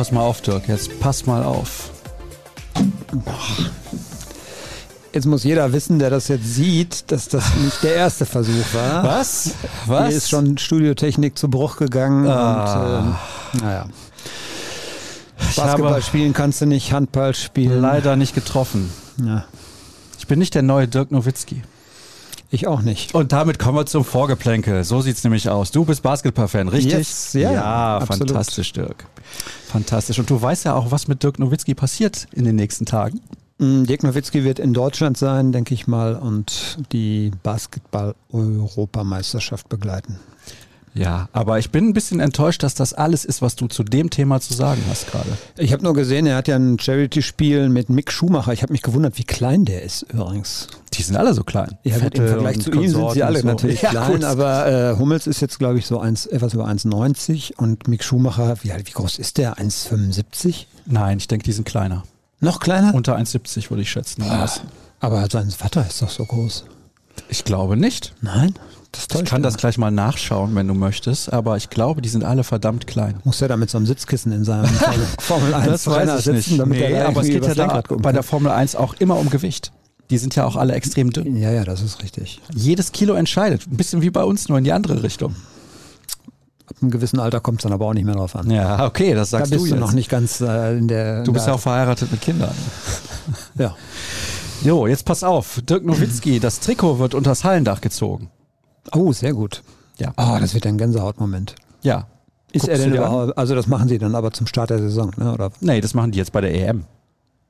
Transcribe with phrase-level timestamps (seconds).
[0.00, 0.66] Pass mal auf, Dirk.
[0.66, 1.90] Jetzt pass mal auf.
[5.12, 9.04] Jetzt muss jeder wissen, der das jetzt sieht, dass das nicht der erste Versuch war.
[9.04, 9.50] Was?
[9.84, 10.08] Was?
[10.08, 12.62] Hier ist schon Studiotechnik zu Bruch gegangen Ah.
[13.02, 13.86] und ähm, naja.
[15.54, 17.82] Basketball spielen kannst du nicht, Handball spielen.
[17.82, 18.90] leider nicht getroffen.
[19.22, 19.44] Ja,
[20.18, 21.62] Ich bin nicht der neue Dirk Nowitzki.
[22.50, 23.14] Ich auch nicht.
[23.14, 24.84] Und damit kommen wir zum Vorgeplänkel.
[24.84, 25.70] So sieht's nämlich aus.
[25.70, 26.92] Du bist Basketball-Fan, richtig?
[26.92, 28.28] Yes, ja, absolut.
[28.28, 29.06] fantastisch, Dirk.
[29.68, 30.18] Fantastisch.
[30.18, 33.20] Und du weißt ja auch, was mit Dirk Nowitzki passiert in den nächsten Tagen.
[33.58, 40.18] Mm, Dirk Nowitzki wird in Deutschland sein, denke ich mal, und die Basketball-Europameisterschaft begleiten.
[40.94, 44.10] Ja, aber ich bin ein bisschen enttäuscht, dass das alles ist, was du zu dem
[44.10, 45.28] Thema zu sagen hast gerade.
[45.56, 48.52] Ich habe nur gesehen, er hat ja ein Charity-Spiel mit Mick Schumacher.
[48.52, 50.66] Ich habe mich gewundert, wie klein der ist übrigens.
[50.94, 51.78] Die sind alle so klein.
[51.84, 53.46] Ja, gut, im Vergleich zu ihm sind sie alle so.
[53.46, 54.24] natürlich Ja, klein, gut.
[54.24, 58.56] aber äh, Hummels ist jetzt, glaube ich, so eins, etwas über 1,90 und Mick Schumacher,
[58.62, 59.58] wie, wie groß ist der?
[59.58, 60.66] 1,75?
[60.86, 62.02] Nein, ich denke, die sind kleiner.
[62.40, 62.94] Noch kleiner?
[62.94, 64.24] Unter 1,70 würde ich schätzen.
[64.98, 66.64] aber sein Vater ist doch so groß.
[67.28, 68.14] Ich glaube nicht.
[68.22, 68.54] Nein?
[68.92, 72.24] Das Ich kann das gleich mal nachschauen, wenn du möchtest, aber ich glaube, die sind
[72.24, 73.20] alle verdammt klein.
[73.24, 74.66] Muss er da mit so einem Sitzkissen in seinem
[75.20, 78.22] Formel 1 Trainer sitzen, damit Nee, er da aber es geht ja da bei der?
[78.24, 79.70] Formel 1 auch immer um Gewicht.
[80.10, 81.36] Die sind ja auch alle extrem dünn.
[81.36, 82.40] Ja, ja, das ist richtig.
[82.52, 83.68] Jedes Kilo entscheidet.
[83.68, 85.36] Ein bisschen wie bei uns, nur in die andere Richtung.
[86.66, 88.50] Ab einem gewissen Alter kommt es dann aber auch nicht mehr drauf an.
[88.50, 89.80] Ja, okay, das da sagst bist du du, jetzt.
[89.80, 91.22] noch nicht ganz äh, in der.
[91.22, 92.54] Du bist ja da- auch verheiratet mit Kindern.
[93.56, 93.76] Ja.
[94.64, 95.60] Jo, jetzt pass auf.
[95.68, 98.30] Dirk Nowitzki, das Trikot wird unters Hallendach gezogen.
[98.92, 99.62] Oh, sehr gut.
[99.98, 100.12] Ja.
[100.16, 101.54] Oh, das wird ein Gänsehautmoment.
[101.82, 102.06] Ja.
[102.52, 105.12] Ist Guckst er denn überhaupt, also das machen sie dann aber zum Start der Saison,
[105.16, 105.32] ne?
[105.32, 105.52] Oder?
[105.60, 106.84] Nee, das machen die jetzt bei der EM.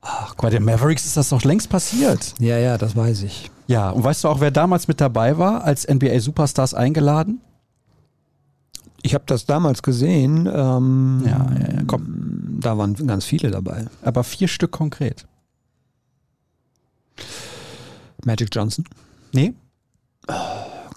[0.03, 2.35] Ach, bei den Mavericks ist das doch längst passiert.
[2.39, 3.51] Ja, ja, das weiß ich.
[3.67, 7.41] Ja, und weißt du auch, wer damals mit dabei war, als NBA-Superstars eingeladen?
[9.03, 10.47] Ich habe das damals gesehen.
[10.53, 12.59] Ähm, Ja, ja, ja, komm.
[12.61, 13.87] Da waren ganz viele dabei.
[14.03, 15.27] Aber vier Stück konkret.
[18.25, 18.85] Magic Johnson,
[19.33, 19.55] Nee?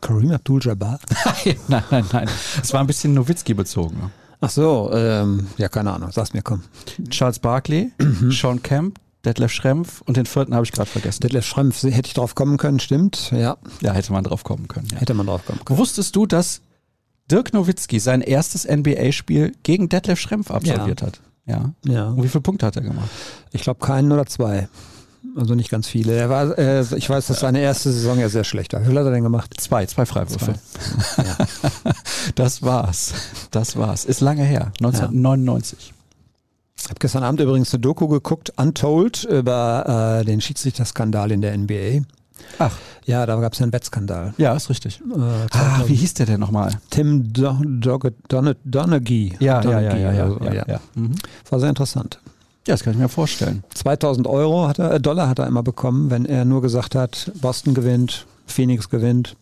[0.03, 0.99] Kareem Abdul-Jabbar.
[1.67, 2.29] nein, nein, nein.
[2.61, 3.97] Es war ein bisschen Nowitzki bezogen.
[3.97, 4.09] ne?
[4.41, 6.11] Ach so, ähm, ja, keine Ahnung.
[6.11, 6.61] Sag's mir, komm.
[7.09, 8.31] Charles Barkley, Mhm.
[8.31, 11.21] Sean Kemp, Detlef Schrempf und den vierten habe ich gerade vergessen.
[11.21, 13.31] Detlef Schrempf, hätte ich drauf kommen können, stimmt.
[13.31, 14.87] Ja, Ja, hätte man drauf kommen können.
[14.91, 14.97] Ja.
[14.99, 15.79] hätte man drauf kommen können.
[15.79, 16.59] Wusstest du, dass
[17.31, 21.21] Dirk Nowitzki sein erstes NBA-Spiel gegen Detlef Schrempf absolviert hat?
[21.45, 21.71] Ja.
[21.85, 23.09] Ja, Und wie viele Punkte hat er gemacht?
[23.53, 24.67] ich glaube keinen oder zwei.
[25.35, 26.13] Also nicht ganz viele.
[26.13, 28.81] Er war, äh, ich weiß, dass seine erste Saison ja sehr schlecht war.
[28.81, 29.53] Wie viel hat er denn gemacht?
[29.59, 30.55] Zwei, zwei Freiwürfe.
[31.17, 31.45] Ja.
[32.35, 33.13] Das war's.
[33.51, 34.05] Das war's.
[34.05, 34.71] Ist lange her.
[34.81, 35.93] 1999.
[36.77, 41.57] Ich habe gestern Abend übrigens eine Doku geguckt, Untold, über äh, den Schiedsrichterskandal in der
[41.57, 42.01] NBA.
[42.59, 44.33] Ach, Ja, da gab es ja einen Wettskandal.
[44.37, 44.99] ja, ist richtig.
[44.99, 45.89] Äh, Ah, 2000.
[45.89, 46.77] wie hieß der denn nochmal?
[46.89, 49.35] Tim Do Do Don Donaghy.
[49.39, 50.79] Ja, ja, ja, ja, ja, oder so, ja, ja.
[50.95, 51.15] Mhm.
[51.49, 52.19] War sehr interessant.
[52.65, 53.63] Ja, das kann ich mir vorstellen.
[53.73, 57.31] 2000 Euro hat er, äh, Dollar hat er immer bekommen, wenn er nur gesagt hat,
[57.41, 59.35] Boston gewinnt, Phoenix gewinnt.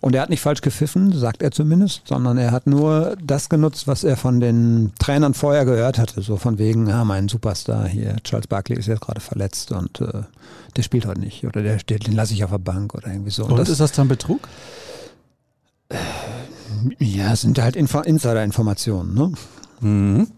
[0.00, 3.86] Und er hat nicht falsch gepfiffen, sagt er zumindest, sondern er hat nur das genutzt,
[3.86, 6.22] was er von den Trainern vorher gehört hatte.
[6.22, 10.22] So von wegen, ja, mein Superstar hier, Charles Barkley ist jetzt gerade verletzt und äh,
[10.76, 11.44] der spielt heute nicht.
[11.44, 13.44] Oder der steht, den lasse ich auf der Bank oder irgendwie so.
[13.44, 14.40] Und das, ist das dann Betrug?
[16.98, 19.14] ja, es sind halt Info Insider-Informationen.
[19.14, 19.32] Ne?
[19.80, 20.28] Mhm.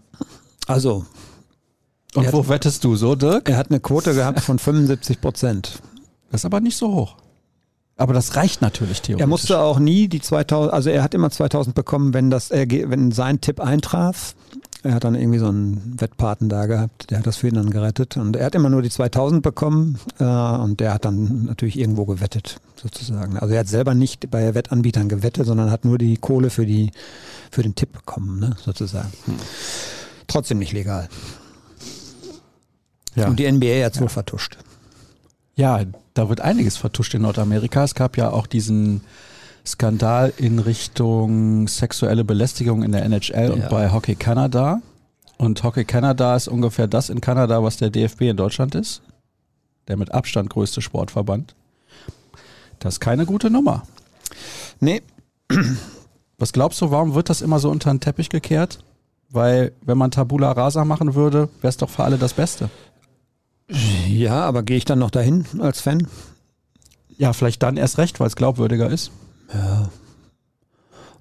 [0.67, 1.05] Also,
[2.15, 3.49] Und Er wo wettest du so, Dirk?
[3.49, 5.79] er hat eine Quote gehabt von 75 Prozent.
[6.31, 7.15] Das ist aber nicht so hoch.
[7.95, 9.23] Aber das reicht natürlich theoretisch.
[9.23, 13.11] Er musste auch nie die 2000, also er hat immer 2000 bekommen, wenn das, wenn
[13.11, 14.35] sein Tipp eintraf.
[14.81, 17.69] Er hat dann irgendwie so einen Wettpaten da gehabt, der hat das für ihn dann
[17.69, 18.17] gerettet.
[18.17, 22.05] Und er hat immer nur die 2000 bekommen äh, und der hat dann natürlich irgendwo
[22.05, 23.37] gewettet, sozusagen.
[23.37, 26.91] Also er hat selber nicht bei Wettanbietern gewettet, sondern hat nur die Kohle für, die,
[27.51, 29.11] für den Tipp bekommen, ne, sozusagen.
[30.27, 31.07] Trotzdem nicht legal.
[33.15, 33.27] Ja.
[33.27, 34.57] Und die NBA hat es wohl vertuscht.
[35.55, 35.81] ja,
[36.15, 37.83] da wird einiges vertuscht in Nordamerika.
[37.83, 39.01] Es gab ja auch diesen
[39.65, 43.69] Skandal in Richtung sexuelle Belästigung in der NHL und Ja.
[43.69, 44.81] bei Hockey Canada.
[45.37, 49.01] Und Hockey Canada ist ungefähr das in Kanada, was der DFB in Deutschland ist.
[49.87, 51.55] Der mit Abstand größte Sportverband.
[52.79, 53.83] Das ist keine gute Nummer.
[54.79, 55.01] Nee,
[56.39, 58.83] Was glaubst du, warum wird das immer so unter den Teppich gekehrt?
[59.29, 62.69] Weil, wenn man Tabula Rasa machen würde, wäre es doch für alle das Beste.
[64.07, 66.07] Ja, aber gehe ich dann noch dahin als Fan?
[67.17, 69.11] Ja, vielleicht dann erst recht, weil es glaubwürdiger ist.
[69.53, 69.89] Ja.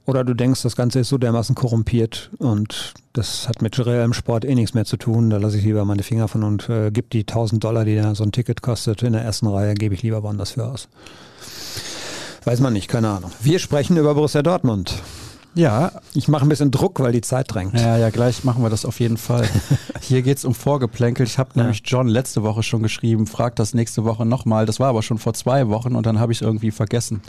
[0.05, 4.45] Oder du denkst, das Ganze ist so dermaßen korrumpiert und das hat mit reellem Sport
[4.45, 5.31] eh nichts mehr zu tun.
[5.31, 8.15] Da lasse ich lieber meine Finger von und äh, gib die 1000 Dollar, die da
[8.15, 10.89] so ein Ticket kostet in der ersten Reihe, gebe ich lieber woanders für aus.
[12.45, 13.31] Weiß man nicht, keine Ahnung.
[13.41, 14.95] Wir sprechen über Borussia Dortmund.
[15.55, 17.75] Ja, Ich mache ein bisschen Druck, weil die Zeit drängt.
[17.79, 19.47] Ja, ja, gleich machen wir das auf jeden Fall.
[20.01, 21.27] Hier geht's um Vorgeplänkel.
[21.27, 21.63] Ich habe Ja.
[21.63, 24.65] nämlich John letzte Woche schon geschrieben, frag das nächste Woche nochmal.
[24.67, 27.21] Das war aber schon vor zwei Wochen und dann habe ich es irgendwie vergessen.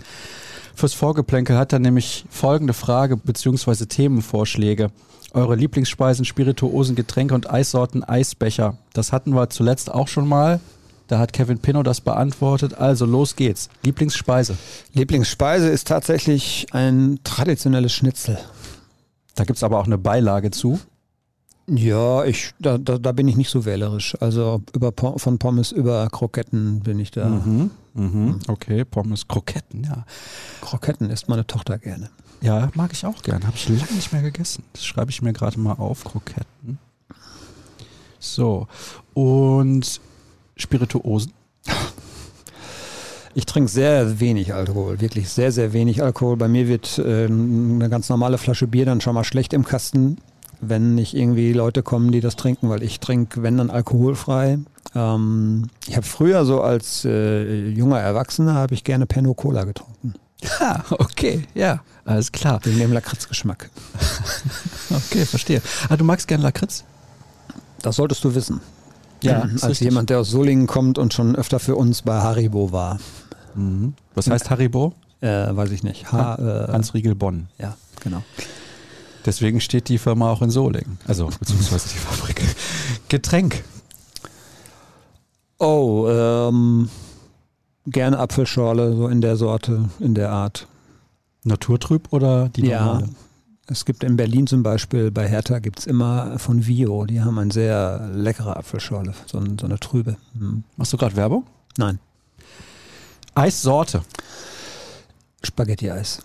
[0.76, 4.90] Fürs Vorgeplänkel hat er nämlich folgende Frage beziehungsweise Themenvorschläge.
[5.34, 8.78] Eure Lieblingsspeisen, Spirituosen, Getränke und Eissorten, Eisbecher.
[8.94, 10.60] Das hatten wir zuletzt auch schon mal.
[11.08, 12.76] Da hat Kevin Pinnow das beantwortet.
[12.76, 13.70] Also los geht's.
[13.84, 14.58] Lieblingsspeise.
[14.94, 18.38] Lieblingsspeise ist tatsächlich ein traditionelles Schnitzel.
[19.36, 20.80] Da gibt's aber auch eine Beilage zu.
[21.68, 24.16] Ja, ich, da, da, da bin ich nicht so wählerisch.
[24.20, 27.30] Also über, von Pommes über Kroketten bin ich da.
[27.30, 27.72] Mhm.
[27.94, 28.40] Mhm.
[28.48, 30.06] Okay, Pommes, Kroketten, ja.
[30.62, 32.10] Kroketten isst meine Tochter gerne.
[32.42, 33.46] Ja, mag ich auch gern.
[33.46, 34.64] Habe ich lange nicht mehr gegessen.
[34.74, 36.80] Das schreibe ich mir gerade mal auf, Kroketten.
[38.20, 38.68] So,
[39.14, 40.02] und
[40.56, 41.32] Spirituosen.
[43.36, 46.38] Ich trinke sehr wenig Alkohol, wirklich sehr, sehr wenig Alkohol.
[46.38, 50.18] Bei mir wird ähm, eine ganz normale Flasche Bier dann schon mal schlecht im Kasten,
[50.62, 54.60] wenn nicht irgendwie Leute kommen, die das trinken, weil ich trinke, wenn dann alkoholfrei.
[54.94, 60.14] Ähm, ich habe früher so als äh, junger Erwachsener habe ich gerne Penno Cola getrunken,
[60.60, 62.60] Ja, okay, ja, alles klar.
[62.64, 63.70] wegen dem Lakritzgeschmack.
[64.92, 65.60] Okay, verstehe.
[65.90, 66.84] Ah, du magst gern Lakritz?
[67.82, 68.62] Das solltest du wissen.
[69.24, 69.82] Ja, als richtig.
[69.86, 73.00] jemand, der aus Solingen kommt und schon öfter für uns bei Haribo war.
[73.56, 73.94] Mhm.
[74.16, 74.94] Was heißt Haribo?
[75.22, 76.12] Äh, weiß ich nicht.
[76.12, 76.36] Ha,
[76.68, 77.48] äh, Hans Riegel Bonn.
[77.58, 78.24] ja, genau.
[79.26, 80.98] Deswegen steht die Firma auch in Solingen.
[81.08, 82.44] Also, beziehungsweise die Fabrik.
[83.08, 83.64] Getränk.
[85.60, 86.90] Oh, ähm,
[87.86, 90.68] gerne Apfelschorle, so in der Sorte, in der Art.
[91.46, 93.02] Naturtrüb oder die Ja.
[93.68, 97.40] Es gibt in Berlin zum Beispiel, bei Hertha gibt es immer von Vio, die haben
[97.40, 100.18] eine sehr leckere Apfelschorle, so, ein- so eine trübe.
[100.38, 100.64] Hm.
[100.76, 101.46] Machst du gerade Werbung?
[101.78, 102.00] Nein,
[103.36, 104.02] Eissorte.
[105.44, 106.20] Spaghetti-Eis.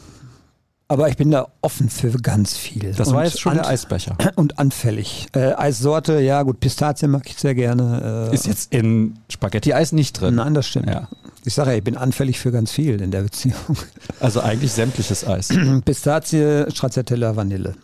[0.90, 2.94] Aber ich bin da offen für ganz viel.
[2.94, 4.17] Das Und war jetzt schon der Eisbecher.
[4.37, 5.26] Und anfällig.
[5.35, 8.29] Äh, Eissorte, ja gut, Pistazien mag ich sehr gerne.
[8.31, 10.37] Äh, Ist jetzt in Spaghetti-Eis nicht drin.
[10.37, 10.88] Nein, das stimmt.
[10.88, 11.08] Ja.
[11.44, 13.55] Ich sage ja, ich bin anfällig für ganz viel in der Beziehung.
[14.20, 15.49] Also eigentlich sämtliches Eis.
[15.85, 17.75] Pistazie, Stracciatella, Vanille.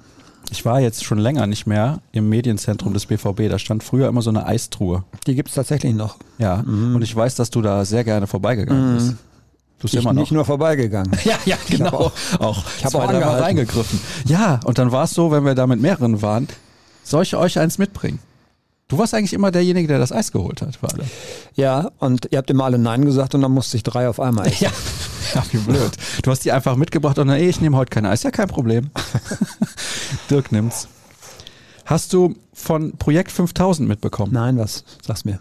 [0.50, 3.48] Ich war jetzt schon länger nicht mehr im Medienzentrum des BVB.
[3.50, 5.04] Da stand früher immer so eine Eistruhe.
[5.26, 6.16] Die gibt es tatsächlich noch.
[6.38, 6.60] Ja.
[6.60, 9.14] Und ich weiß, dass du da sehr gerne vorbeigegangen bist.
[9.84, 10.22] Tust Ich immer noch.
[10.22, 11.12] nicht nur vorbeigegangen.
[11.24, 11.86] ja, ja, genau.
[11.86, 13.42] hab auch- auch, ich hab zwei, auch angehalten.
[13.42, 14.00] reingegriffen.
[14.24, 16.48] Ja, und dann war es so, wenn wir da mit mehreren waren,
[17.02, 18.18] soll ich euch eins mitbringen?
[18.88, 21.04] Du warst eigentlich immer derjenige, der das Eis geholt hat für alle.
[21.54, 24.46] Ja, und ihr habt immer alle Nein gesagt und dann musste ich drei auf einmal
[24.46, 24.64] essen.
[24.64, 24.70] Ja.
[25.34, 25.90] Ja, wie blöd.
[26.22, 28.22] Du hast die einfach mitgebracht und dann, ey, ich nehme heute kein Eis.
[28.22, 28.90] Ja, kein Problem.
[30.30, 30.86] Dirk nimmt's.
[31.86, 34.32] Hast du von Projekt 5000 mitbekommen?
[34.32, 34.84] Nein, was?
[35.04, 35.40] Sag's mir.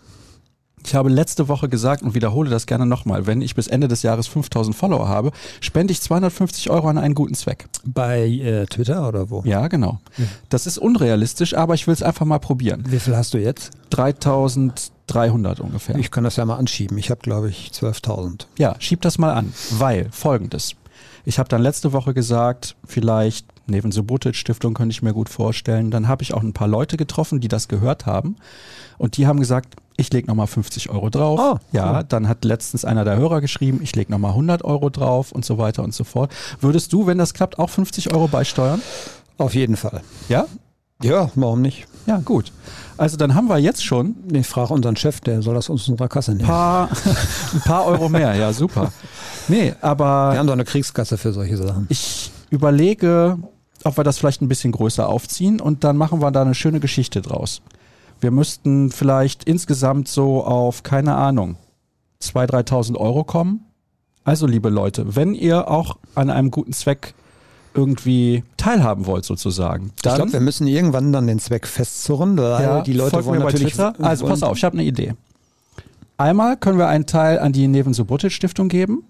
[0.86, 3.26] Ich habe letzte Woche gesagt und wiederhole das gerne nochmal.
[3.26, 5.32] Wenn ich bis Ende des Jahres 5000 Follower habe,
[5.62, 7.68] spende ich 250 Euro an einen guten Zweck.
[7.86, 9.42] Bei äh, Twitter oder wo?
[9.46, 10.00] Ja, genau.
[10.50, 12.84] Das ist unrealistisch, aber ich will es einfach mal probieren.
[12.88, 13.72] Wie viel hast du jetzt?
[13.92, 15.96] 3300 ungefähr.
[15.96, 16.98] Ich kann das ja mal anschieben.
[16.98, 18.48] Ich habe, glaube ich, 12.000.
[18.58, 20.76] Ja, schieb das mal an, weil folgendes.
[21.26, 25.90] Ich habe dann letzte Woche gesagt, vielleicht Neven Subotic Stiftung könnte ich mir gut vorstellen.
[25.90, 28.36] Dann habe ich auch ein paar Leute getroffen, die das gehört haben
[28.98, 31.40] und die haben gesagt, ich lege nochmal 50 Euro drauf.
[31.42, 32.06] Oh, ja, cool.
[32.08, 35.58] dann hat letztens einer der Hörer geschrieben, ich lege nochmal 100 Euro drauf und so
[35.58, 36.32] weiter und so fort.
[36.62, 38.82] Würdest du, wenn das klappt, auch 50 Euro beisteuern?
[39.38, 40.02] Auf jeden Fall.
[40.30, 40.46] Ja?
[41.02, 41.86] Ja, warum nicht?
[42.06, 42.52] Ja, gut.
[42.98, 45.94] Also dann haben wir jetzt schon Ich frage unseren Chef, der soll das uns in
[45.94, 46.48] unserer Kasse nehmen.
[46.48, 46.90] paar,
[47.54, 48.34] ein paar Euro mehr.
[48.36, 48.92] Ja, super.
[49.48, 51.88] Nee, aber Wir haben doch eine Kriegskasse für solche Sachen.
[51.90, 53.38] ich überlege,
[53.84, 56.80] ob wir das vielleicht ein bisschen größer aufziehen und dann machen wir da eine schöne
[56.80, 57.62] Geschichte draus.
[58.24, 61.58] Wir müssten vielleicht insgesamt so auf, keine Ahnung,
[62.22, 63.66] 2.000, 3.000 Euro kommen.
[64.24, 67.14] Also, liebe Leute, wenn ihr auch an einem guten Zweck
[67.74, 72.64] irgendwie teilhaben wollt, sozusagen, Ich dann glaube, wir müssen irgendwann dann den Zweck festzurren, weil
[72.64, 73.74] ja, die Leute wollen natürlich.
[73.74, 73.94] Twitter.
[74.00, 75.16] Also, pass auf, ich habe eine Idee.
[76.16, 79.04] Einmal können wir einen Teil an die Neven Subotic Stiftung geben.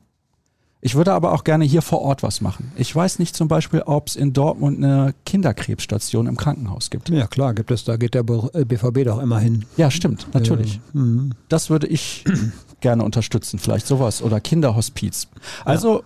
[0.86, 2.74] Ich würde aber auch gerne hier vor Ort was machen.
[2.75, 7.08] Ich weiß nicht zum Beispiel, ob es in Dortmund eine Kinderkrebsstation im Krankenhaus gibt.
[7.10, 7.86] Ja, klar, gibt es.
[7.86, 9.63] Da geht der B- äh, BVB doch immer hin.
[9.78, 10.82] Ja, stimmt, natürlich.
[10.94, 11.00] Ja.
[11.02, 11.32] Mhm.
[11.48, 12.25] Das würde ich
[12.82, 13.60] gerne unterstützen.
[13.60, 15.30] Vielleicht sowas oder Kinderhospiz.
[15.63, 16.04] Also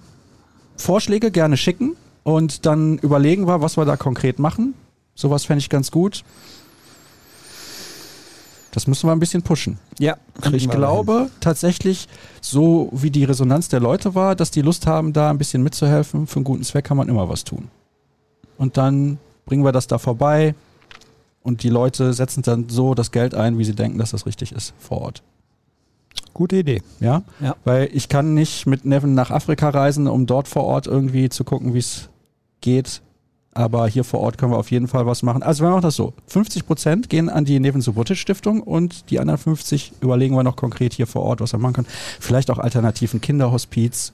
[0.76, 4.76] Vorschläge gerne schicken und dann überlegen wir, was wir da konkret machen.
[5.16, 6.24] Sowas fände ich ganz gut.
[8.78, 9.80] Das müssen wir ein bisschen pushen.
[9.98, 10.18] Ja,
[10.54, 12.08] Ich glaube tatsächlich,
[12.42, 16.28] so wie die Resonanz der Leute war, dass die Lust haben, da ein bisschen mitzuhelfen.
[16.28, 17.70] Für einen guten Zweck kann man immer was tun.
[18.60, 19.18] Und dann
[19.48, 20.54] bringen wir das da vorbei
[21.42, 24.52] und die Leute setzen dann so das Geld ein, wie sie denken, dass das richtig
[24.52, 25.24] ist vor Ort.
[26.36, 26.84] Gute Idee.
[27.00, 27.24] Ja?
[27.42, 27.56] Ja.
[27.64, 31.44] Weil ich kann nicht mit Nevin nach Afrika reisen, um dort vor Ort irgendwie zu
[31.44, 32.10] gucken, wie es
[32.62, 33.02] geht.
[33.58, 35.42] Aber hier vor Ort können wir auf jeden Fall was machen.
[35.42, 36.14] Also wir machen das so.
[36.28, 40.56] 50 Prozent gehen an die Neven Subotic Stiftung und die anderen 50 überlegen wir noch
[40.56, 41.88] konkret hier vor Ort, was wir machen können.
[42.20, 44.14] Vielleicht auch alternativen Kinderhospiz,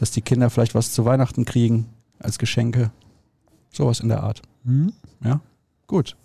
[0.00, 1.86] dass die Kinder vielleicht was zu Weihnachten kriegen
[2.18, 2.90] als Geschenke.
[3.70, 4.40] Sowas in der Art.
[4.64, 4.94] Mhm.
[5.22, 5.40] Ja,
[5.86, 6.16] gut.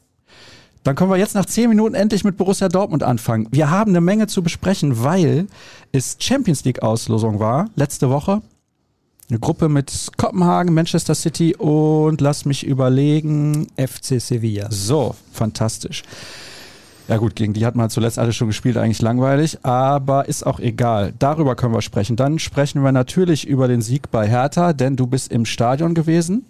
[0.84, 3.50] Dann können wir jetzt nach zehn Minuten endlich mit Borussia Dortmund anfangen.
[3.52, 5.48] Wir haben eine Menge zu besprechen, weil
[5.92, 8.42] es Champions League Auslosung war letzte Woche.
[9.32, 13.68] Eine Gruppe mit Kopenhagen, Manchester City und lass mich überlegen.
[13.78, 14.68] FC Sevilla.
[14.70, 16.04] So, fantastisch.
[17.08, 20.60] Ja gut, gegen die hat man zuletzt alle schon gespielt, eigentlich langweilig, aber ist auch
[20.60, 21.14] egal.
[21.18, 22.18] Darüber können wir sprechen.
[22.18, 26.46] Dann sprechen wir natürlich über den Sieg bei Hertha, denn du bist im Stadion gewesen.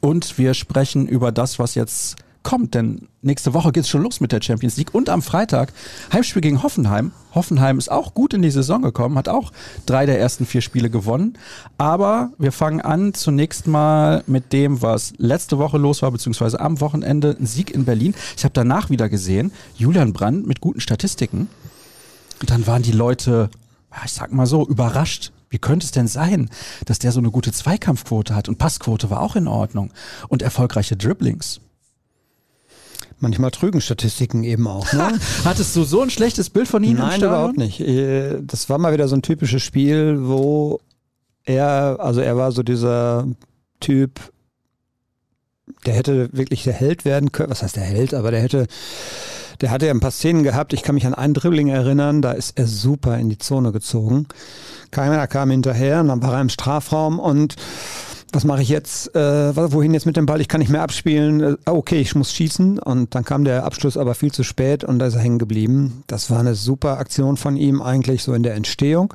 [0.00, 4.20] Und wir sprechen über das, was jetzt kommt, denn nächste Woche geht es schon los
[4.20, 5.72] mit der Champions League und am Freitag
[6.12, 7.12] Heimspiel gegen Hoffenheim.
[7.34, 9.52] Hoffenheim ist auch gut in die Saison gekommen, hat auch
[9.86, 11.36] drei der ersten vier Spiele gewonnen.
[11.76, 16.80] Aber wir fangen an zunächst mal mit dem, was letzte Woche los war, beziehungsweise am
[16.80, 18.14] Wochenende ein Sieg in Berlin.
[18.36, 21.48] Ich habe danach wieder gesehen, Julian Brandt mit guten Statistiken.
[22.40, 23.50] Und dann waren die Leute,
[24.04, 25.32] ich sag mal so, überrascht.
[25.50, 26.50] Wie könnte es denn sein,
[26.84, 29.92] dass der so eine gute Zweikampfquote hat und Passquote war auch in Ordnung
[30.28, 31.60] und erfolgreiche Dribblings?
[33.20, 34.92] Manchmal trügen Statistiken eben auch.
[34.92, 35.18] Ne?
[35.44, 36.98] Hattest du so ein schlechtes Bild von ihm?
[36.98, 37.80] Nein, überhaupt nicht.
[37.80, 40.80] Äh, das war mal wieder so ein typisches Spiel, wo
[41.44, 43.26] er, also er war so dieser
[43.80, 44.20] Typ,
[45.86, 47.50] der hätte wirklich der Held werden können.
[47.50, 48.14] Was heißt der Held?
[48.14, 48.66] Aber der hätte,
[49.60, 50.72] der hatte ja ein paar Szenen gehabt.
[50.72, 54.26] Ich kann mich an einen Dribbling erinnern, da ist er super in die Zone gezogen.
[54.90, 57.56] Keiner kam hinterher und dann war er im Strafraum und
[58.32, 61.40] was mache ich jetzt, äh, wohin jetzt mit dem Ball, ich kann nicht mehr abspielen,
[61.40, 64.98] äh, okay, ich muss schießen und dann kam der Abschluss aber viel zu spät und
[64.98, 66.02] da ist er hängen geblieben.
[66.06, 69.14] Das war eine super Aktion von ihm eigentlich so in der Entstehung.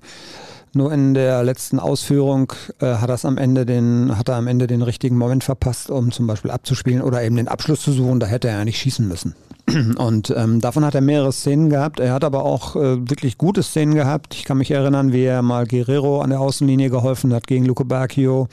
[0.76, 4.66] Nur in der letzten Ausführung äh, hat, das am Ende den, hat er am Ende
[4.66, 8.20] den richtigen Moment verpasst, um zum Beispiel abzuspielen oder eben den Abschluss zu suchen.
[8.20, 9.36] Da hätte er eigentlich schießen müssen.
[9.98, 12.00] Und ähm, davon hat er mehrere Szenen gehabt.
[12.00, 14.36] Er hat aber auch äh, wirklich gute Szenen gehabt.
[14.36, 17.84] Ich kann mich erinnern, wie er mal Guerrero an der Außenlinie geholfen hat gegen Luco
[17.84, 18.48] Bacchio.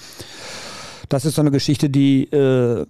[1.09, 2.87] Das ist so eine Geschichte, die äh,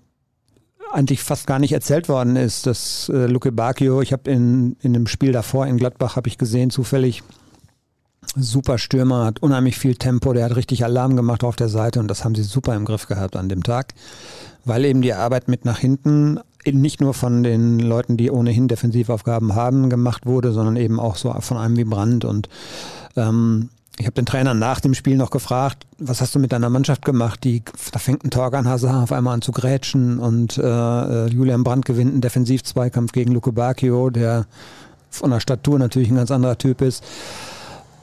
[0.92, 2.66] eigentlich fast gar nicht erzählt worden ist.
[2.66, 6.38] Das äh, Luke Bacchio, ich habe in, in dem Spiel davor in Gladbach, habe ich
[6.38, 7.22] gesehen, zufällig,
[8.36, 12.08] super Stürmer, hat unheimlich viel Tempo, der hat richtig Alarm gemacht auf der Seite und
[12.08, 13.94] das haben sie super im Griff gehabt an dem Tag,
[14.64, 19.54] weil eben die Arbeit mit nach hinten nicht nur von den Leuten, die ohnehin Defensivaufgaben
[19.54, 22.48] haben, gemacht wurde, sondern eben auch so von einem wie Brand und
[23.16, 26.70] ähm, ich habe den Trainer nach dem Spiel noch gefragt, was hast du mit deiner
[26.70, 27.44] Mannschaft gemacht?
[27.44, 27.62] Die,
[27.92, 31.84] da fängt ein Torgan Hazard auf einmal an zu grätschen und äh, äh Julian Brandt
[31.84, 34.46] gewinnt einen Defensivzweikampf gegen Luke Bacchio, der
[35.10, 37.04] von der Statur natürlich ein ganz anderer Typ ist.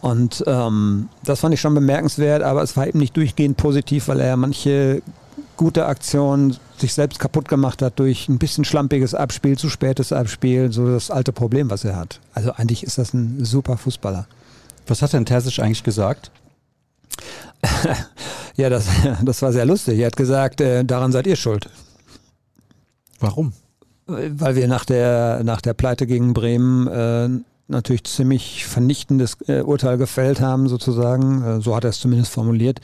[0.01, 4.19] Und ähm, das fand ich schon bemerkenswert, aber es war eben nicht durchgehend positiv, weil
[4.19, 5.01] er manche
[5.57, 10.71] gute Aktionen sich selbst kaputt gemacht hat durch ein bisschen schlampiges Abspiel, zu spätes Abspiel,
[10.71, 12.21] so das alte Problem, was er hat.
[12.33, 14.27] Also eigentlich ist das ein super Fußballer.
[14.85, 16.31] Was hat denn Terzic eigentlich gesagt?
[18.55, 18.87] ja, das,
[19.23, 19.99] das war sehr lustig.
[19.99, 21.69] Er hat gesagt, äh, daran seid ihr schuld.
[23.19, 23.53] Warum?
[24.05, 27.29] Weil wir nach der, nach der Pleite gegen Bremen äh,
[27.67, 31.43] natürlich ziemlich vernichtendes äh, Urteil gefällt haben, sozusagen.
[31.43, 32.79] Äh, so hat er es zumindest formuliert.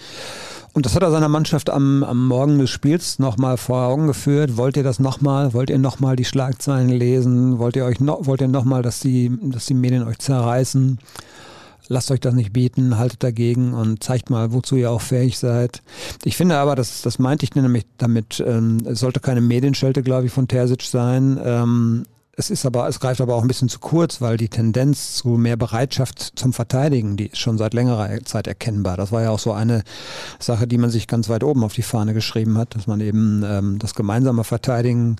[0.73, 4.57] Und das hat er seiner Mannschaft am, am Morgen des Spiels nochmal vor Augen geführt.
[4.57, 5.53] Wollt ihr das nochmal?
[5.53, 7.59] Wollt ihr nochmal die Schlagzeilen lesen?
[7.59, 10.99] Wollt ihr euch noch, wollt ihr nochmal, dass die, dass die Medien euch zerreißen?
[11.87, 15.81] lasst euch das nicht bieten, haltet dagegen und zeigt mal, wozu ihr auch fähig seid.
[16.23, 20.27] Ich finde aber, das, das meinte ich nämlich damit, ähm, es sollte keine Medienschelte, glaube
[20.27, 21.39] ich, von Terzic sein.
[21.43, 25.15] Ähm, es ist aber, es greift aber auch ein bisschen zu kurz, weil die Tendenz
[25.15, 28.97] zu mehr Bereitschaft zum Verteidigen, die ist schon seit längerer Zeit erkennbar.
[28.97, 29.83] Das war ja auch so eine
[30.39, 33.43] Sache, die man sich ganz weit oben auf die Fahne geschrieben hat, dass man eben
[33.45, 35.17] ähm, das gemeinsame Verteidigen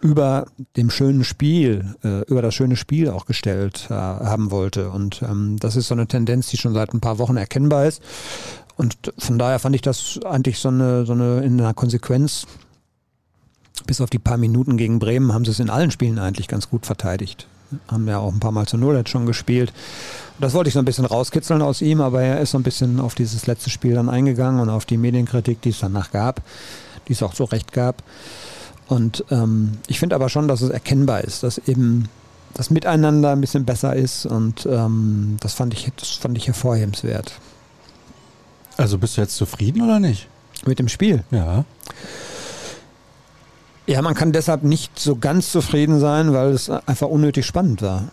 [0.00, 0.46] über
[0.76, 4.90] dem schönen Spiel, äh, über das schöne Spiel auch gestellt äh, haben wollte.
[4.90, 8.02] Und ähm, das ist so eine Tendenz, die schon seit ein paar Wochen erkennbar ist.
[8.76, 12.46] Und von daher fand ich das eigentlich so eine, so eine in einer Konsequenz.
[13.86, 16.68] Bis auf die paar Minuten gegen Bremen haben sie es in allen Spielen eigentlich ganz
[16.68, 17.46] gut verteidigt.
[17.88, 19.70] Haben ja auch ein paar Mal zu Null jetzt schon gespielt.
[19.70, 22.62] Und das wollte ich so ein bisschen rauskitzeln aus ihm, aber er ist so ein
[22.62, 26.42] bisschen auf dieses letzte Spiel dann eingegangen und auf die Medienkritik, die es danach gab,
[27.08, 28.02] die es auch so recht gab.
[28.88, 32.08] Und ähm, ich finde aber schon, dass es erkennbar ist, dass eben
[32.54, 37.32] das Miteinander ein bisschen besser ist und ähm, das fand ich, das fand ich hervorhebenswert.
[38.76, 40.28] Also bist du jetzt zufrieden oder nicht?
[40.66, 41.24] Mit dem Spiel?
[41.30, 41.64] Ja.
[43.88, 48.10] Ja, man kann deshalb nicht so ganz zufrieden sein, weil es einfach unnötig spannend war.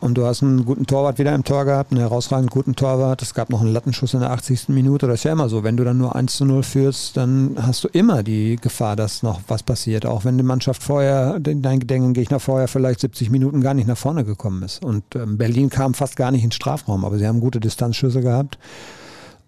[0.00, 3.22] und du hast einen guten Torwart wieder im Tor gehabt, einen herausragend guten Torwart.
[3.22, 4.68] Es gab noch einen Lattenschuss in der 80.
[4.68, 5.06] Minute.
[5.06, 5.64] Das ist ja immer so.
[5.64, 9.22] Wenn du dann nur 1 zu 0 führst, dann hast du immer die Gefahr, dass
[9.22, 10.04] noch was passiert.
[10.04, 14.26] Auch wenn die Mannschaft vorher, dein Gegner vorher vielleicht 70 Minuten gar nicht nach vorne
[14.26, 14.84] gekommen ist.
[14.84, 18.58] Und ähm, Berlin kam fast gar nicht ins Strafraum, aber sie haben gute Distanzschüsse gehabt.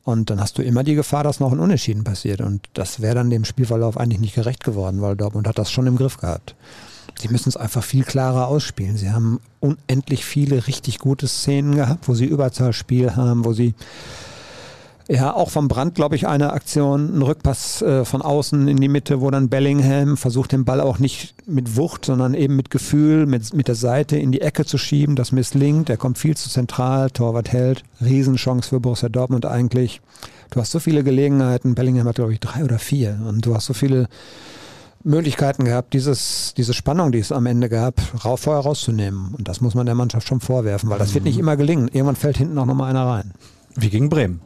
[0.07, 2.41] Und dann hast du immer die Gefahr, dass noch ein Unentschieden passiert.
[2.41, 5.89] Und das wäre dann dem Spielverlauf eigentlich nicht gerecht geworden, weil Dortmund hat das schon
[5.89, 6.55] im Griff gehabt.
[7.19, 8.97] Sie müssen es einfach viel klarer ausspielen.
[8.97, 13.75] Sie haben unendlich viele richtig gute Szenen gehabt, wo sie Überzahlspiel haben, wo sie
[15.09, 18.89] ja auch vom Brand, glaube ich, eine Aktion, ein Rückpass äh, von außen in die
[18.89, 23.27] Mitte, wo dann Bellingham versucht, den Ball auch nicht mit Wucht, sondern eben mit Gefühl,
[23.27, 25.17] mit, mit der Seite in die Ecke zu schieben.
[25.17, 25.91] Das misslingt.
[25.91, 27.11] Er kommt viel zu zentral.
[27.11, 27.85] Torwart hält.
[28.01, 30.01] Riesenchance für Borussia Dortmund eigentlich.
[30.51, 31.75] Du hast so viele Gelegenheiten.
[31.75, 33.19] Bellingham hat, glaube ich, drei oder vier.
[33.29, 34.09] Und du hast so viele
[35.07, 39.35] Möglichkeiten gehabt, dieses, diese Spannung, die es am Ende gab, rauf, vorher rauszunehmen.
[39.39, 41.87] Und das muss man der Mannschaft schon vorwerfen, weil das wird nicht immer gelingen.
[41.87, 43.33] Irgendwann fällt hinten auch nochmal einer rein.
[43.77, 44.41] Wie gegen Bremen.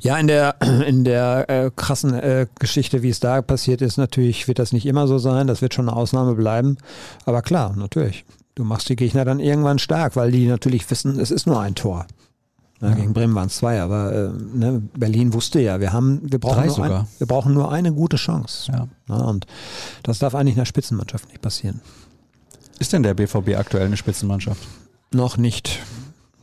[0.00, 4.48] Ja, in der, in der äh, krassen äh, Geschichte, wie es da passiert ist, natürlich
[4.48, 5.46] wird das nicht immer so sein.
[5.46, 6.78] Das wird schon eine Ausnahme bleiben.
[7.24, 8.24] Aber klar, natürlich.
[8.54, 11.74] Du machst die Gegner dann irgendwann stark, weil die natürlich wissen, es ist nur ein
[11.74, 12.06] Tor.
[12.80, 16.38] Ja, gegen Bremen waren es zwei, aber äh, ne, Berlin wusste ja, wir haben, wir
[16.38, 18.70] brauchen, nur ein, wir brauchen nur eine gute Chance.
[18.70, 18.88] Ja.
[19.08, 19.16] ja.
[19.16, 19.46] und
[20.04, 21.80] das darf eigentlich in der Spitzenmannschaft nicht passieren.
[22.78, 24.62] Ist denn der BVB aktuell eine Spitzenmannschaft?
[25.12, 25.80] Noch nicht,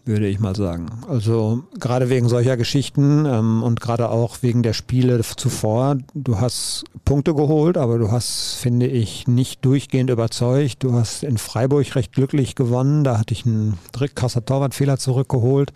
[0.05, 0.87] würde ich mal sagen.
[1.07, 5.97] Also gerade wegen solcher Geschichten ähm, und gerade auch wegen der Spiele zuvor.
[6.13, 10.83] Du hast Punkte geholt, aber du hast, finde ich, nicht durchgehend überzeugt.
[10.83, 13.03] Du hast in Freiburg recht glücklich gewonnen.
[13.03, 13.77] Da hatte ich einen
[14.13, 15.73] krasser Torwartfehler zurückgeholt.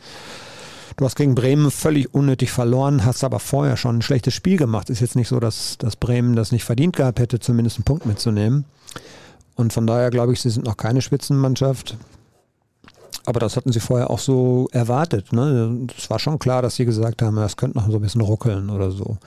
[0.98, 4.90] Du hast gegen Bremen völlig unnötig verloren, hast aber vorher schon ein schlechtes Spiel gemacht.
[4.90, 8.06] Ist jetzt nicht so, dass, dass Bremen das nicht verdient gehabt hätte, zumindest einen Punkt
[8.06, 8.66] mitzunehmen.
[9.56, 11.98] Und von daher glaube ich, sie sind noch keine Spitzenmannschaft.
[13.30, 15.34] Aber das hatten sie vorher auch so erwartet.
[15.34, 15.88] Ne?
[15.96, 18.72] Es war schon klar, dass sie gesagt haben, es könnte noch so ein bisschen ruckeln
[18.72, 19.18] oder so.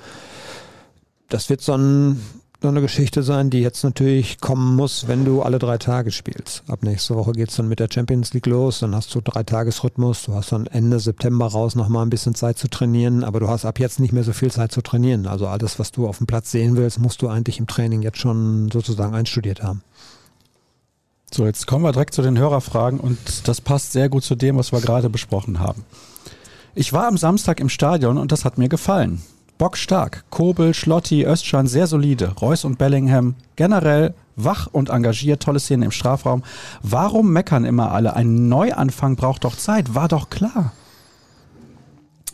[1.29, 2.21] Das wird so ein
[2.65, 6.65] noch eine Geschichte sein, die jetzt natürlich kommen muss, wenn du alle drei Tage spielst.
[6.69, 9.43] Ab nächste Woche geht es dann mit der Champions League los, dann hast du drei
[9.43, 13.49] Tagesrhythmus, du hast dann Ende September raus nochmal ein bisschen Zeit zu trainieren, aber du
[13.49, 15.27] hast ab jetzt nicht mehr so viel Zeit zu trainieren.
[15.27, 18.19] Also alles, was du auf dem Platz sehen willst, musst du eigentlich im Training jetzt
[18.19, 19.83] schon sozusagen einstudiert haben.
[21.35, 24.57] So, jetzt kommen wir direkt zu den Hörerfragen und das passt sehr gut zu dem,
[24.57, 25.85] was wir gerade besprochen haben.
[26.75, 29.23] Ich war am Samstag im Stadion und das hat mir gefallen
[29.63, 30.25] bockstark.
[30.31, 32.35] Kobel, Schlotti, Östschan sehr solide.
[32.41, 35.41] Reus und Bellingham generell wach und engagiert.
[35.41, 36.43] Tolle Szenen im Strafraum.
[36.83, 38.17] Warum meckern immer alle?
[38.17, 39.95] Ein Neuanfang braucht doch Zeit.
[39.95, 40.73] War doch klar.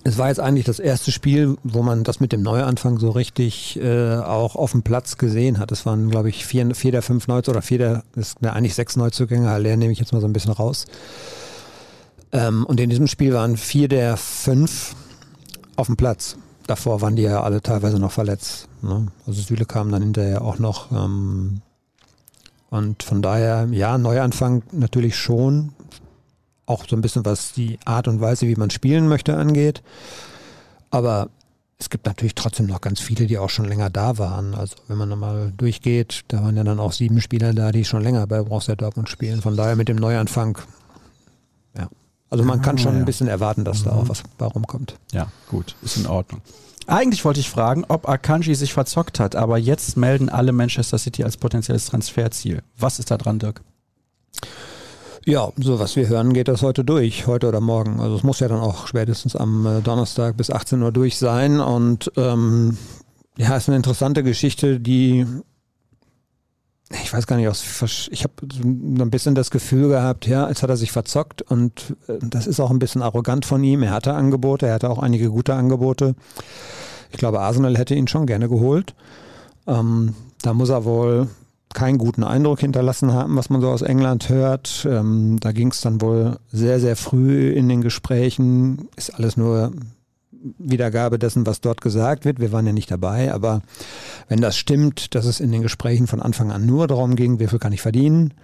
[0.08, 3.78] Es war jetzt eigentlich das erste Spiel, wo man das mit dem Neuanfang so richtig
[3.78, 5.70] äh, auch auf dem Platz gesehen hat.
[5.70, 8.74] Es waren, glaube ich, vier, vier der fünf Neuzugänge oder vier der, das sind eigentlich
[8.74, 9.50] sechs Neuzugänge.
[9.50, 10.86] Haller nehme ich jetzt mal so ein bisschen raus.
[12.32, 14.94] Ähm, und in diesem Spiel waren vier der fünf
[15.76, 16.36] auf dem Platz
[16.68, 18.68] davor waren die ja alle teilweise noch verletzt.
[18.82, 19.08] Ne?
[19.26, 20.92] Also Süle kam dann hinterher auch noch.
[20.92, 21.62] Ähm,
[22.70, 25.72] und von daher, ja, Neuanfang natürlich schon.
[26.68, 29.82] Auch so ein bisschen, was die Art und Weise, wie man spielen möchte, angeht.
[30.90, 31.30] Aber
[31.78, 34.54] es gibt natürlich trotzdem noch ganz viele, die auch schon länger da waren.
[34.54, 38.02] Also wenn man nochmal durchgeht, da waren ja dann auch sieben Spieler da, die schon
[38.02, 39.40] länger bei Borussia Dortmund spielen.
[39.40, 40.58] Von daher mit dem Neuanfang,
[41.74, 41.88] ja.
[42.28, 44.08] Also man kann ah, schon ein bisschen erwarten, dass da auch mhm.
[44.10, 44.96] was bei rumkommt.
[45.12, 46.42] Ja, gut, ist in Ordnung.
[46.86, 51.24] Eigentlich wollte ich fragen, ob Akanji sich verzockt hat, aber jetzt melden alle Manchester City
[51.24, 52.62] als potenzielles Transferziel.
[52.76, 53.62] Was ist da dran, Dirk?
[55.24, 58.00] Ja, so was wir hören, geht das heute durch, heute oder morgen.
[58.00, 61.60] Also es muss ja dann auch spätestens am äh, Donnerstag bis 18 Uhr durch sein.
[61.60, 62.78] Und ähm,
[63.36, 65.26] ja, ist eine interessante Geschichte, die
[66.90, 67.46] ich weiß gar nicht,
[68.10, 72.14] ich habe ein bisschen das Gefühl gehabt, ja, als hat er sich verzockt und äh,
[72.22, 73.82] das ist auch ein bisschen arrogant von ihm.
[73.82, 76.14] Er hatte Angebote, er hatte auch einige gute Angebote.
[77.10, 78.94] Ich glaube, Arsenal hätte ihn schon gerne geholt.
[79.66, 81.28] Ähm, da muss er wohl
[81.74, 84.86] keinen guten Eindruck hinterlassen haben, was man so aus England hört.
[84.88, 88.88] Ähm, da ging es dann wohl sehr, sehr früh in den Gesprächen.
[88.96, 89.72] Ist alles nur
[90.58, 92.38] Wiedergabe dessen, was dort gesagt wird.
[92.40, 93.62] Wir waren ja nicht dabei, aber
[94.28, 97.48] wenn das stimmt, dass es in den Gesprächen von Anfang an nur darum ging, wie
[97.48, 98.34] viel kann ich verdienen,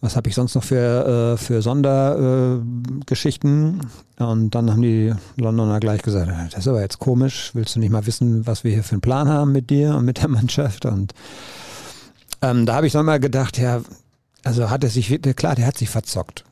[0.00, 3.80] was habe ich sonst noch für, äh, für Sondergeschichten?
[4.18, 7.80] Äh, und dann haben die Londoner gleich gesagt, das ist aber jetzt komisch, willst du
[7.80, 10.28] nicht mal wissen, was wir hier für einen Plan haben mit dir und mit der
[10.28, 10.84] Mannschaft?
[10.84, 11.14] Und
[12.50, 13.80] ähm, da habe ich dann mal gedacht, ja,
[14.42, 16.44] also hat er sich, klar, der hat sich verzockt.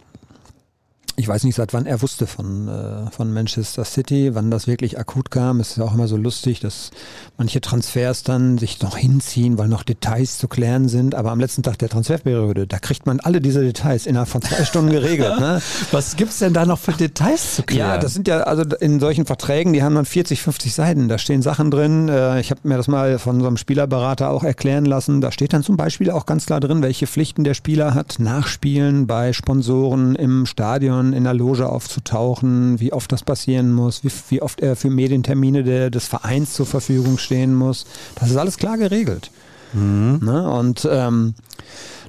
[1.17, 4.99] Ich weiß nicht, seit wann er wusste von, äh, von Manchester City, wann das wirklich
[4.99, 5.61] akut kam.
[5.61, 6.91] Es ist ja auch immer so lustig, dass
[7.37, 11.15] manche Transfers dann sich noch hinziehen, weil noch Details zu klären sind.
[11.15, 14.65] Aber am letzten Tag der Transferperiode, da kriegt man alle diese Details innerhalb von zwei
[14.65, 15.38] Stunden geregelt.
[15.38, 15.61] Ne?
[15.91, 17.91] Was gibt's denn da noch für Details zu klären?
[17.91, 21.09] Ja, das sind ja, also in solchen Verträgen, die haben dann 40, 50 Seiten.
[21.09, 22.09] Da stehen Sachen drin.
[22.09, 25.21] Äh, ich habe mir das mal von so einem Spielerberater auch erklären lassen.
[25.21, 28.19] Da steht dann zum Beispiel auch ganz klar drin, welche Pflichten der Spieler hat.
[28.19, 34.11] Nachspielen bei Sponsoren im Stadion, in der Loge aufzutauchen, wie oft das passieren muss, wie,
[34.28, 37.87] wie oft er für Medientermine der, des Vereins zur Verfügung stehen muss.
[38.16, 39.31] Das ist alles klar geregelt.
[39.72, 40.20] Mhm.
[40.22, 40.50] Ne?
[40.50, 41.35] Und ähm,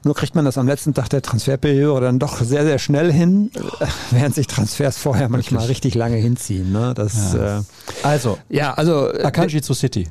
[0.03, 3.51] nur kriegt man das am letzten Tag der Transferperiode dann doch sehr, sehr schnell hin,
[4.11, 5.77] während sich Transfers vorher manchmal Wirklich?
[5.77, 6.71] richtig lange hinziehen.
[6.71, 6.93] Ne?
[6.93, 7.59] Das, ja.
[7.59, 7.61] Äh,
[8.03, 10.07] also, ja, also äh, Akanji zu City.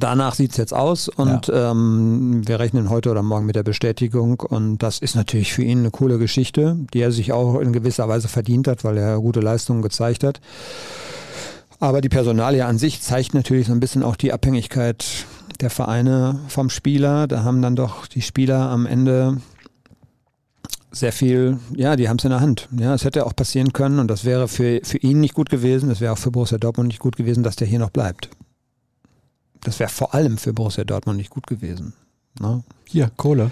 [0.00, 1.72] Danach sieht es jetzt aus und ja.
[1.72, 5.80] ähm, wir rechnen heute oder morgen mit der Bestätigung und das ist natürlich für ihn
[5.80, 9.40] eine coole Geschichte, die er sich auch in gewisser Weise verdient hat, weil er gute
[9.40, 10.40] Leistungen gezeigt hat.
[11.80, 15.04] Aber die Personalie an sich zeigt natürlich so ein bisschen auch die Abhängigkeit
[15.60, 17.26] der Vereine vom Spieler.
[17.26, 19.38] Da haben dann doch die Spieler am Ende
[20.92, 22.68] sehr viel, ja, die haben es in der Hand.
[22.78, 25.88] Ja, es hätte auch passieren können und das wäre für, für ihn nicht gut gewesen,
[25.88, 28.30] das wäre auch für Borussia Dortmund nicht gut gewesen, dass der hier noch bleibt.
[29.64, 31.94] Das wäre vor allem für Borussia Dortmund nicht gut gewesen.
[32.40, 32.62] Ne?
[32.84, 33.50] Hier, Kohle.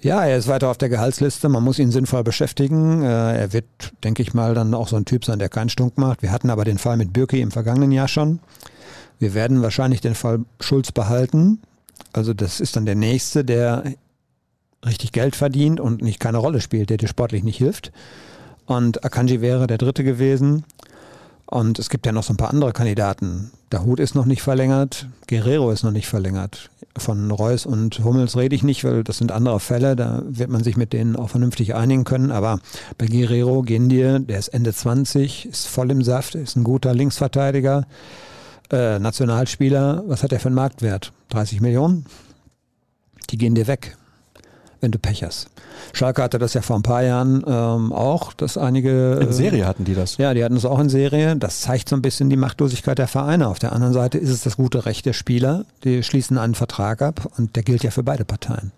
[0.00, 1.48] Ja, er ist weiter auf der Gehaltsliste.
[1.48, 3.02] Man muss ihn sinnvoll beschäftigen.
[3.02, 3.66] Äh, er wird,
[4.04, 6.22] denke ich mal, dann auch so ein Typ sein, der keinen Stunk macht.
[6.22, 8.40] Wir hatten aber den Fall mit Birki im vergangenen Jahr schon.
[9.18, 11.60] Wir werden wahrscheinlich den Fall Schulz behalten.
[12.12, 13.84] Also das ist dann der nächste, der
[14.84, 17.92] richtig Geld verdient und nicht keine Rolle spielt, der dir sportlich nicht hilft.
[18.64, 20.64] Und Akanji wäre der dritte gewesen.
[21.50, 23.50] Und es gibt ja noch so ein paar andere Kandidaten.
[23.72, 26.70] Der Hut ist noch nicht verlängert, Guerrero ist noch nicht verlängert.
[26.96, 30.62] Von Reus und Hummels rede ich nicht, weil das sind andere Fälle, da wird man
[30.62, 32.30] sich mit denen auch vernünftig einigen können.
[32.30, 32.60] Aber
[32.98, 36.94] bei Guerrero gehen dir, der ist Ende 20, ist voll im Saft, ist ein guter
[36.94, 37.86] Linksverteidiger
[38.70, 41.12] äh, Nationalspieler, was hat der für einen Marktwert?
[41.30, 42.06] 30 Millionen?
[43.30, 43.96] Die gehen dir weg,
[44.80, 45.48] wenn du Pech hast.
[45.92, 49.18] Schalke hatte das ja vor ein paar Jahren ähm, auch, dass einige.
[49.20, 50.16] In Serie hatten die das.
[50.16, 51.36] Ja, die hatten es auch in Serie.
[51.36, 53.48] Das zeigt so ein bisschen die Machtlosigkeit der Vereine.
[53.48, 55.64] Auf der anderen Seite ist es das gute Recht der Spieler.
[55.84, 58.72] Die schließen einen Vertrag ab und der gilt ja für beide Parteien.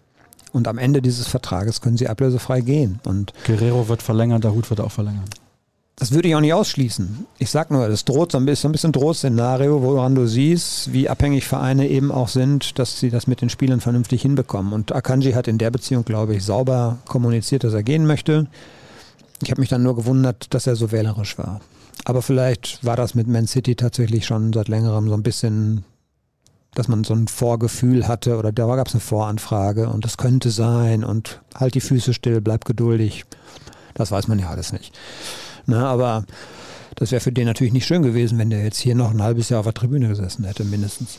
[0.53, 3.01] Und am Ende dieses Vertrages können sie ablösefrei gehen.
[3.05, 5.25] Und Guerrero wird verlängern, der Hut wird auch verlängern.
[5.97, 7.27] Das würde ich auch nicht ausschließen.
[7.39, 11.09] Ich sag nur, das droht so ein bisschen, ein bisschen Drohszenario, woran du siehst, wie
[11.09, 14.73] abhängig Vereine eben auch sind, dass sie das mit den Spielern vernünftig hinbekommen.
[14.73, 18.47] Und Akanji hat in der Beziehung, glaube ich, sauber kommuniziert, dass er gehen möchte.
[19.43, 21.61] Ich habe mich dann nur gewundert, dass er so wählerisch war.
[22.05, 25.85] Aber vielleicht war das mit Man City tatsächlich schon seit längerem so ein bisschen,
[26.75, 30.51] dass man so ein Vorgefühl hatte oder da gab es eine Voranfrage und das könnte
[30.51, 33.25] sein und halt die Füße still, bleib geduldig.
[33.95, 34.93] Das weiß man ja alles nicht.
[35.66, 36.25] Ne, aber
[36.96, 39.48] das wäre für den natürlich nicht schön gewesen, wenn der jetzt hier noch ein halbes
[39.48, 41.18] Jahr auf der Tribüne gesessen hätte, mindestens.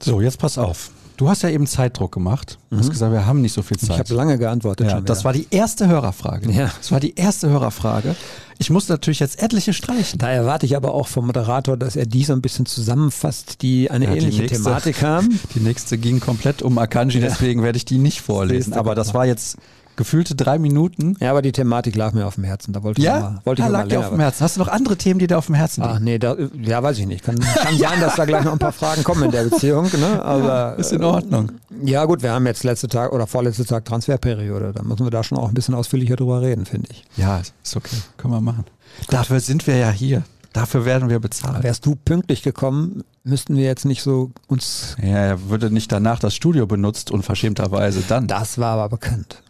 [0.00, 0.90] So, jetzt pass auf.
[1.16, 2.58] Du hast ja eben Zeitdruck gemacht.
[2.70, 2.80] Du mhm.
[2.80, 3.90] hast gesagt, wir haben nicht so viel Zeit.
[3.90, 4.90] Ich habe lange geantwortet.
[4.90, 6.50] Ja, das war die erste Hörerfrage.
[6.50, 6.72] Ja.
[6.78, 8.16] Das war die erste Hörerfrage.
[8.58, 10.18] Ich muss natürlich jetzt etliche streichen.
[10.18, 13.90] Da erwarte ich aber auch vom Moderator, dass er die so ein bisschen zusammenfasst, die
[13.90, 15.38] eine ja, ähnliche die nächste, Thematik haben.
[15.54, 18.72] Die nächste ging komplett um Akanji, deswegen werde ich die nicht vorlesen.
[18.72, 19.58] Aber das war jetzt
[19.96, 21.16] gefühlte drei Minuten.
[21.20, 22.72] Ja, aber die Thematik lag mir auf dem Herzen.
[22.72, 23.20] Da wollte ich ja?
[23.20, 24.42] mal, wollte ich ja, lag dir auf dem Herzen.
[24.42, 25.94] Hast du noch andere Themen, die dir auf dem Herzen liegen?
[25.94, 27.24] Ach nee, da, ja, weiß ich nicht.
[27.24, 29.84] Kann, kann sein, dass da gleich noch ein paar Fragen kommen in der Beziehung.
[29.84, 30.22] Ne?
[30.22, 31.52] Aber, ja, ist in Ordnung.
[31.82, 34.72] Äh, ja gut, wir haben jetzt letzte Tag oder vorletzte Tag Transferperiode.
[34.74, 37.04] Da müssen wir da schon auch ein bisschen ausführlicher drüber reden, finde ich.
[37.16, 37.96] Ja, ist okay.
[38.16, 38.64] Können wir machen.
[39.08, 40.22] Dafür sind wir ja hier.
[40.52, 41.62] Dafür werden wir bezahlt.
[41.62, 44.96] Wärst du pünktlich gekommen, müssten wir jetzt nicht so uns.
[45.02, 48.26] Ja, er würde nicht danach das Studio benutzt, unverschämterweise dann.
[48.26, 49.42] Das war aber bekannt.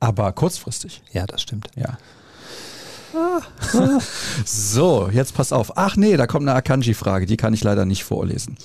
[0.00, 1.02] Aber kurzfristig.
[1.12, 1.68] Ja, das stimmt.
[1.76, 1.98] Ja.
[4.44, 5.76] so, jetzt pass auf.
[5.76, 8.56] Ach nee, da kommt eine Akanji-Frage, die kann ich leider nicht vorlesen.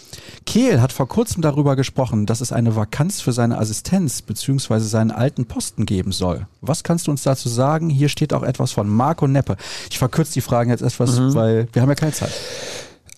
[0.45, 4.79] Kehl hat vor kurzem darüber gesprochen, dass es eine Vakanz für seine Assistenz bzw.
[4.79, 6.47] seinen alten Posten geben soll.
[6.61, 7.89] Was kannst du uns dazu sagen?
[7.89, 9.57] Hier steht auch etwas von Marco Neppe.
[9.89, 11.33] Ich verkürze die Fragen jetzt etwas, mhm.
[11.33, 12.31] weil wir haben ja keine Zeit.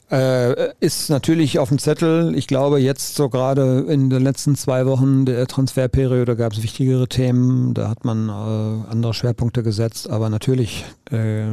[0.09, 2.33] Äh, ist natürlich auf dem Zettel.
[2.35, 7.09] Ich glaube, jetzt so gerade in den letzten zwei Wochen der Transferperiode gab es wichtigere
[7.09, 7.73] Themen.
[7.73, 10.09] Da hat man äh, andere Schwerpunkte gesetzt.
[10.09, 11.47] Aber natürlich, äh,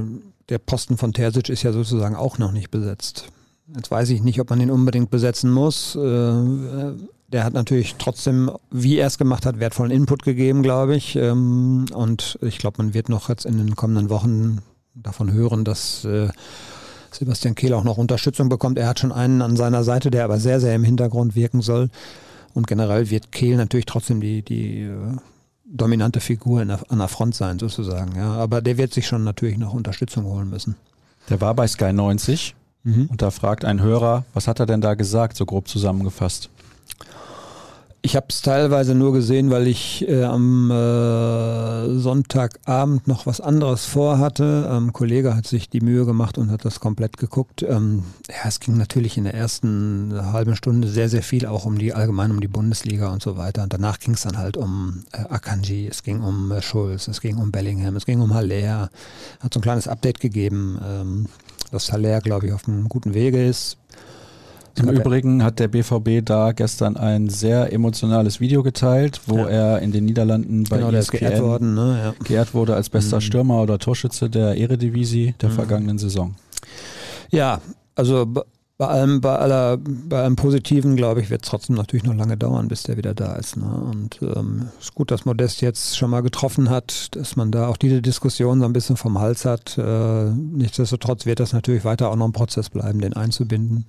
[0.48, 3.26] der Posten von Terzic ist ja sozusagen auch noch nicht besetzt.
[3.74, 5.96] Jetzt weiß ich nicht, ob man ihn unbedingt besetzen muss.
[5.96, 6.92] Äh,
[7.28, 11.16] der hat natürlich trotzdem, wie er es gemacht hat, wertvollen Input gegeben, glaube ich.
[11.16, 14.58] Ähm, und ich glaube, man wird noch jetzt in den kommenden Wochen
[14.94, 16.28] davon hören, dass äh,
[17.14, 18.79] Sebastian Kehl auch noch Unterstützung bekommt.
[18.79, 21.90] Er hat schon einen an seiner Seite, der aber sehr, sehr im Hintergrund wirken soll.
[22.53, 24.88] Und generell wird Kehl natürlich trotzdem die, die,
[25.64, 28.16] dominante Figur der, an der Front sein, sozusagen.
[28.16, 28.33] Ja.
[28.35, 30.77] Aber der wird sich schon natürlich noch Unterstützung holen müssen.
[31.29, 33.07] Der war bei Sky 90 mhm.
[33.11, 36.50] und da fragt ein Hörer, was hat er denn da gesagt, so grob zusammengefasst?
[38.06, 43.86] Ich habe es teilweise nur gesehen, weil ich äh, am äh, Sonntagabend noch was anderes
[43.86, 44.68] vorhatte.
[44.70, 47.62] Ein ähm, Kollege hat sich die Mühe gemacht und hat das komplett geguckt.
[47.62, 51.78] Ähm, ja, es ging natürlich in der ersten halben Stunde sehr, sehr viel auch um
[51.78, 53.62] die allgemein um die Bundesliga und so weiter.
[53.62, 57.22] Und danach ging es dann halt um äh, Akanji, es ging um äh, Schulz, es
[57.22, 58.90] ging um Bellingham, es ging um Haller.
[59.40, 61.26] Hat so ein kleines Update gegeben, ähm,
[61.70, 63.78] dass Haller, glaube ich, auf einem guten Wege ist
[64.78, 69.48] im Übrigen hat der BVB da gestern ein sehr emotionales Video geteilt, wo ja.
[69.48, 72.00] er in den Niederlanden bei genau, ESPN geehrt, worden, ne?
[72.04, 72.24] ja.
[72.24, 73.20] geehrt, wurde als bester mhm.
[73.22, 75.54] Stürmer oder Torschütze der Eredivisie der mhm.
[75.54, 76.34] vergangenen Saison.
[77.30, 77.60] Ja,
[77.94, 78.26] also
[78.76, 82.37] bei allem, bei aller, bei allem Positiven, glaube ich, wird es trotzdem natürlich noch lange
[82.37, 83.56] dauern, bis der wieder da ist.
[83.56, 83.66] Ne?
[83.66, 87.76] Und ähm, ist gut, dass Modest jetzt schon mal getroffen hat, dass man da auch
[87.76, 89.78] diese Diskussion so ein bisschen vom Hals hat.
[89.78, 93.87] Äh, nichtsdestotrotz wird das natürlich weiter auch noch ein Prozess bleiben, den einzubinden.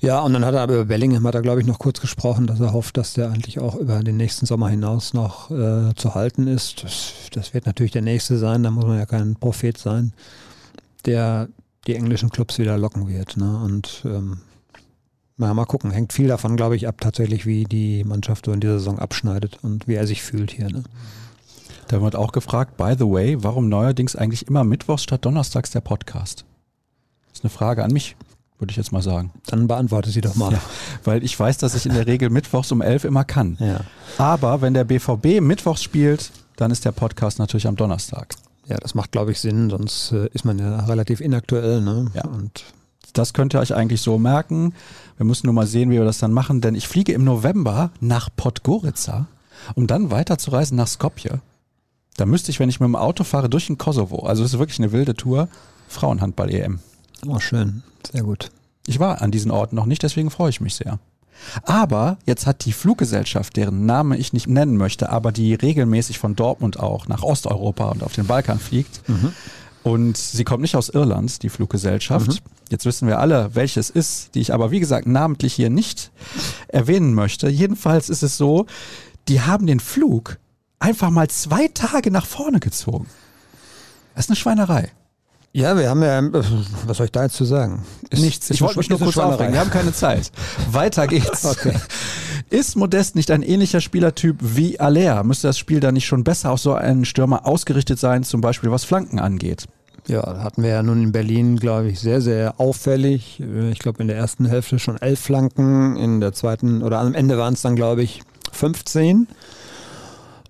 [0.00, 2.46] Ja, und dann hat er aber über Bellingham hat er, glaube ich, noch kurz gesprochen,
[2.46, 6.14] dass er hofft, dass der eigentlich auch über den nächsten Sommer hinaus noch äh, zu
[6.14, 6.84] halten ist.
[6.84, 10.12] Das, das wird natürlich der nächste sein, da muss man ja kein Prophet sein,
[11.06, 11.48] der
[11.86, 13.36] die englischen Clubs wieder locken wird.
[13.36, 13.58] Ne?
[13.62, 14.38] Und ähm,
[15.36, 18.60] na, mal gucken, hängt viel davon, glaube ich, ab tatsächlich, wie die Mannschaft so in
[18.60, 20.70] dieser Saison abschneidet und wie er sich fühlt hier.
[20.70, 20.84] Ne?
[21.88, 25.80] Da wird auch gefragt, by the way, warum neuerdings eigentlich immer Mittwochs statt Donnerstags der
[25.80, 26.44] Podcast?
[27.28, 28.16] Das ist eine Frage an mich,
[28.64, 29.30] würde ich jetzt mal sagen.
[29.46, 30.52] Dann beantworte sie doch mal.
[30.52, 30.60] Ja,
[31.04, 33.58] weil ich weiß, dass ich in der Regel Mittwochs um elf immer kann.
[33.60, 33.80] Ja.
[34.16, 38.34] Aber wenn der BVB Mittwochs spielt, dann ist der Podcast natürlich am Donnerstag.
[38.66, 41.82] Ja, das macht, glaube ich, Sinn, sonst äh, ist man ja relativ inaktuell.
[41.82, 42.10] Ne?
[42.14, 42.24] Ja.
[42.24, 42.64] Und
[43.12, 44.72] das könnt ihr euch eigentlich so merken.
[45.18, 47.90] Wir müssen nur mal sehen, wie wir das dann machen, denn ich fliege im November
[48.00, 49.26] nach Podgorica,
[49.74, 51.40] um dann weiterzureisen nach Skopje.
[52.16, 54.24] Da müsste ich, wenn ich mit dem Auto fahre, durch den Kosovo.
[54.24, 55.48] Also es ist wirklich eine wilde Tour.
[55.88, 56.78] Frauenhandball-EM.
[57.26, 57.82] Oh, schön.
[58.14, 58.52] Sehr gut.
[58.86, 61.00] Ich war an diesen Orten noch nicht, deswegen freue ich mich sehr.
[61.64, 66.36] Aber jetzt hat die Fluggesellschaft, deren Name ich nicht nennen möchte, aber die regelmäßig von
[66.36, 69.08] Dortmund auch nach Osteuropa und auf den Balkan fliegt.
[69.08, 69.32] Mhm.
[69.82, 72.28] Und sie kommt nicht aus Irland, die Fluggesellschaft.
[72.28, 72.38] Mhm.
[72.70, 76.12] Jetzt wissen wir alle, welche es ist, die ich aber wie gesagt namentlich hier nicht
[76.68, 77.48] erwähnen möchte.
[77.48, 78.66] Jedenfalls ist es so,
[79.26, 80.38] die haben den Flug
[80.78, 83.08] einfach mal zwei Tage nach vorne gezogen.
[84.14, 84.92] Das ist eine Schweinerei.
[85.56, 87.84] Ja, wir haben ja, was soll ich da jetzt zu sagen?
[88.10, 88.50] Ist, Nichts.
[88.50, 89.52] Ich wollte mich nur kurz aufregen.
[89.52, 90.32] Wir haben keine Zeit.
[90.70, 91.44] Weiter geht's.
[91.54, 91.74] Okay.
[92.50, 95.22] Ist Modest nicht ein ähnlicher Spielertyp wie Alea?
[95.22, 98.72] Müsste das Spiel da nicht schon besser auf so einen Stürmer ausgerichtet sein, zum Beispiel
[98.72, 99.66] was Flanken angeht?
[100.08, 103.40] Ja, hatten wir ja nun in Berlin, glaube ich, sehr, sehr auffällig.
[103.70, 107.38] Ich glaube, in der ersten Hälfte schon elf Flanken, in der zweiten oder am Ende
[107.38, 109.28] waren es dann, glaube ich, 15.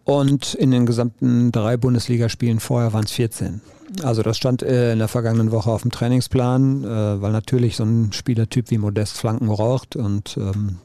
[0.05, 3.61] Und in den gesamten drei Bundesligaspielen vorher waren es 14.
[4.02, 7.85] Also das stand äh, in der vergangenen Woche auf dem Trainingsplan, äh, weil natürlich so
[7.85, 10.78] ein Spielertyp wie Modest Flanken braucht und ähm,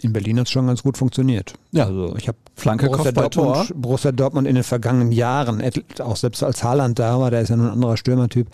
[0.00, 1.54] in Berlin hat es schon ganz gut funktioniert.
[1.70, 5.62] Ja, also ich habe Flanke Borussia Dortmund, Borussia Dortmund in den vergangenen Jahren,
[6.00, 8.48] auch selbst als Haaland da war, der ist ja nun ein anderer Stürmertyp,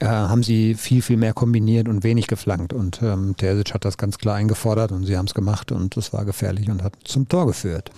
[0.00, 2.72] äh, haben sie viel, viel mehr kombiniert und wenig geflankt.
[2.72, 6.12] Und ähm, Terzic hat das ganz klar eingefordert und sie haben es gemacht und es
[6.12, 7.90] war gefährlich und hat zum Tor geführt.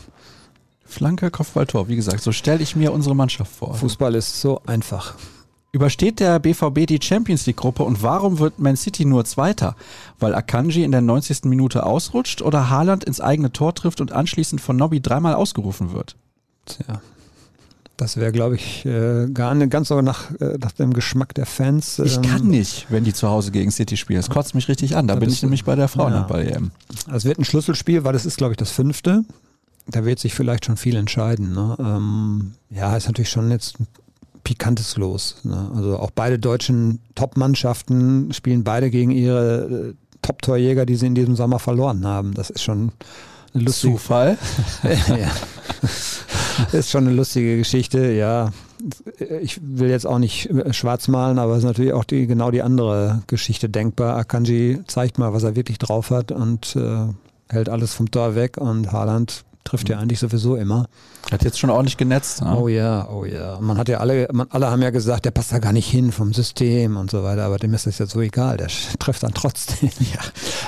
[0.89, 1.89] Flanke, Kopfballtor.
[1.89, 3.75] Wie gesagt, so stelle ich mir unsere Mannschaft vor.
[3.75, 5.15] Fußball ist so einfach.
[5.71, 9.77] Übersteht der BVB die Champions League Gruppe und warum wird Man City nur Zweiter?
[10.19, 11.45] Weil Akanji in der 90.
[11.45, 16.17] Minute ausrutscht oder Haaland ins eigene Tor trifft und anschließend von Nobby dreimal ausgerufen wird?
[16.65, 17.03] Tja.
[17.99, 21.47] Das wäre, glaube ich, äh, gar nicht ganz so nach, äh, nach dem Geschmack der
[21.47, 21.99] Fans.
[21.99, 24.21] Ähm ich kann nicht, wenn die zu Hause gegen City spielen.
[24.21, 25.09] Das kotzt mich richtig an.
[25.09, 26.71] Da bin ich nämlich bei der Frauenhandball-EM.
[27.09, 27.15] Ja.
[27.15, 29.25] Es wird ein Schlüsselspiel, weil das ist, glaube ich, das fünfte
[29.91, 31.53] da wird sich vielleicht schon viel entscheiden.
[31.53, 31.77] Ne?
[31.79, 33.87] Ähm, ja, ist natürlich schon jetzt ein
[34.45, 35.37] pikantes Los.
[35.45, 35.71] Ne?
[35.75, 41.37] Also auch beide deutschen Top-Mannschaften spielen beide gegen ihre äh, Top-Torjäger, die sie in diesem
[41.37, 42.35] Sommer verloren haben.
[42.35, 42.93] Das ist schon
[43.55, 44.39] eine lustige Zufall.
[45.09, 45.31] ja.
[46.73, 48.53] ist schon eine lustige Geschichte, ja.
[49.41, 52.63] Ich will jetzt auch nicht schwarz malen, aber es ist natürlich auch die, genau die
[52.63, 54.17] andere Geschichte denkbar.
[54.17, 57.07] Akanji zeigt mal, was er wirklich drauf hat und äh,
[57.49, 60.87] hält alles vom Tor weg und Haaland trifft ja eigentlich sowieso immer.
[61.31, 62.43] Hat jetzt schon ordentlich genetzt.
[62.43, 62.57] Ne?
[62.57, 63.59] Oh ja, oh ja.
[63.61, 66.11] Man hat ja alle, man, alle haben ja gesagt, der passt da gar nicht hin
[66.11, 69.35] vom System und so weiter, aber dem ist das ja so egal, der trifft dann
[69.35, 69.91] trotzdem.
[69.99, 70.21] Ja.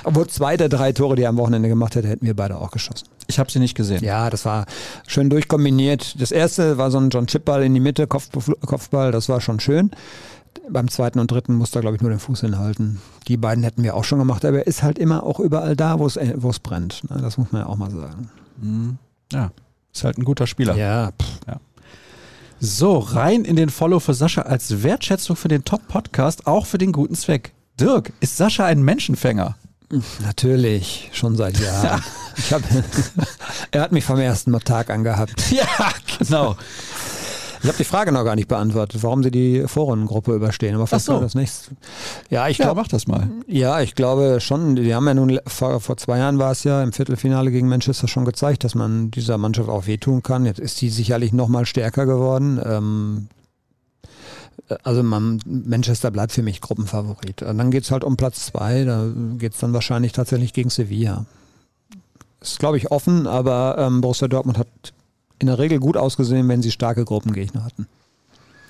[0.04, 2.70] Obwohl zwei der drei Tore, die er am Wochenende gemacht hätte, hätten wir beide auch
[2.70, 3.06] geschossen.
[3.26, 4.04] Ich habe sie nicht gesehen.
[4.04, 4.66] Ja, das war
[5.06, 6.20] schön durchkombiniert.
[6.20, 8.28] Das erste war so ein John Chipball in die Mitte, Kopf,
[8.66, 9.92] Kopfball, das war schon schön.
[10.68, 13.00] Beim zweiten und dritten musste er, glaube ich, nur den Fuß hinhalten.
[13.28, 15.98] Die beiden hätten wir auch schon gemacht, aber er ist halt immer auch überall da,
[16.00, 17.08] wo es brennt.
[17.08, 17.20] Ne?
[17.22, 18.30] Das muss man ja auch mal sagen.
[18.60, 18.98] Mhm.
[19.32, 19.50] Ja.
[19.92, 20.76] Ist halt ein guter Spieler.
[20.76, 21.12] Ja,
[22.60, 26.92] So, rein in den Follow für Sascha als Wertschätzung für den Top-Podcast, auch für den
[26.92, 27.52] guten Zweck.
[27.80, 29.56] Dirk, ist Sascha ein Menschenfänger?
[30.20, 32.02] natürlich, schon seit Jahren.
[32.36, 32.62] ich hab,
[33.72, 35.50] er hat mich vom ersten Tag angehabt.
[35.50, 35.66] Ja,
[36.18, 36.56] genau.
[37.62, 40.74] Ich habe die Frage noch gar nicht beantwortet, warum sie die Vorrundengruppe überstehen.
[40.74, 41.20] Aber vielleicht Ach so.
[41.20, 41.72] das nächste.
[42.30, 43.28] Ja, ich Ja, glaube, mach das mal.
[43.46, 44.76] ja, ich glaube schon.
[44.76, 48.08] Die haben ja nun vor, vor zwei Jahren war es ja im Viertelfinale gegen Manchester
[48.08, 50.46] schon gezeigt, dass man dieser Mannschaft auch wehtun kann.
[50.46, 52.60] Jetzt ist die sicherlich noch mal stärker geworden.
[52.64, 53.28] Ähm,
[54.84, 57.42] also man, Manchester bleibt für mich Gruppenfavorit.
[57.42, 58.84] Und dann geht es halt um Platz zwei.
[58.84, 59.06] Da
[59.38, 61.26] geht es dann wahrscheinlich tatsächlich gegen Sevilla.
[62.40, 64.68] Ist, glaube ich, offen, aber ähm, Borussia Dortmund hat
[65.40, 67.86] in der Regel gut ausgesehen, wenn sie starke Gruppengegner hatten.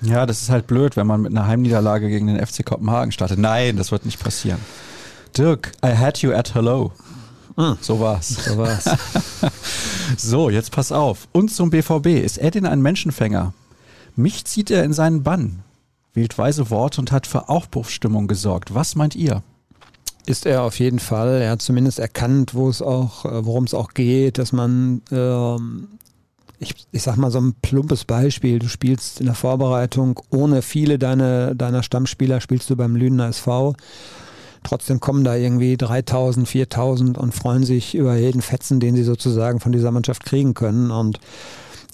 [0.01, 3.37] Ja, das ist halt blöd, wenn man mit einer Heimniederlage gegen den FC Kopenhagen startet.
[3.37, 4.59] Nein, das wird nicht passieren.
[5.37, 6.91] Dirk, I had you at hello.
[7.55, 7.75] Ah.
[7.81, 8.29] So war's.
[8.29, 8.85] So war's.
[10.17, 11.29] So, jetzt pass auf.
[11.31, 12.07] Und zum BVB.
[12.07, 13.53] Ist Edin ein Menschenfänger?
[14.17, 15.63] Mich zieht er in seinen Bann.
[16.13, 18.73] Wählt weise Worte und hat für Aufbruchsstimmung gesorgt.
[18.73, 19.41] Was meint ihr?
[20.25, 21.41] ist er auf jeden Fall.
[21.41, 25.87] Er hat zumindest erkannt, wo es auch, äh, worum es auch geht, dass man, ähm,
[26.61, 30.99] ich, ich sag mal so ein plumpes Beispiel, du spielst in der Vorbereitung ohne viele
[30.99, 33.75] deine, deiner Stammspieler, spielst du beim Lünener SV.
[34.63, 39.59] Trotzdem kommen da irgendwie 3000, 4000 und freuen sich über jeden Fetzen, den sie sozusagen
[39.59, 40.91] von dieser Mannschaft kriegen können.
[40.91, 41.19] Und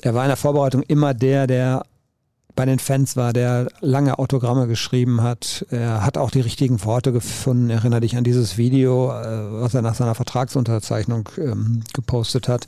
[0.01, 1.85] er war in der Vorbereitung immer der, der
[2.57, 5.65] bei den Fans war, der lange Autogramme geschrieben hat.
[5.69, 7.69] Er hat auch die richtigen Worte gefunden.
[7.69, 12.67] Erinnere dich an dieses Video, äh, was er nach seiner Vertragsunterzeichnung ähm, gepostet hat.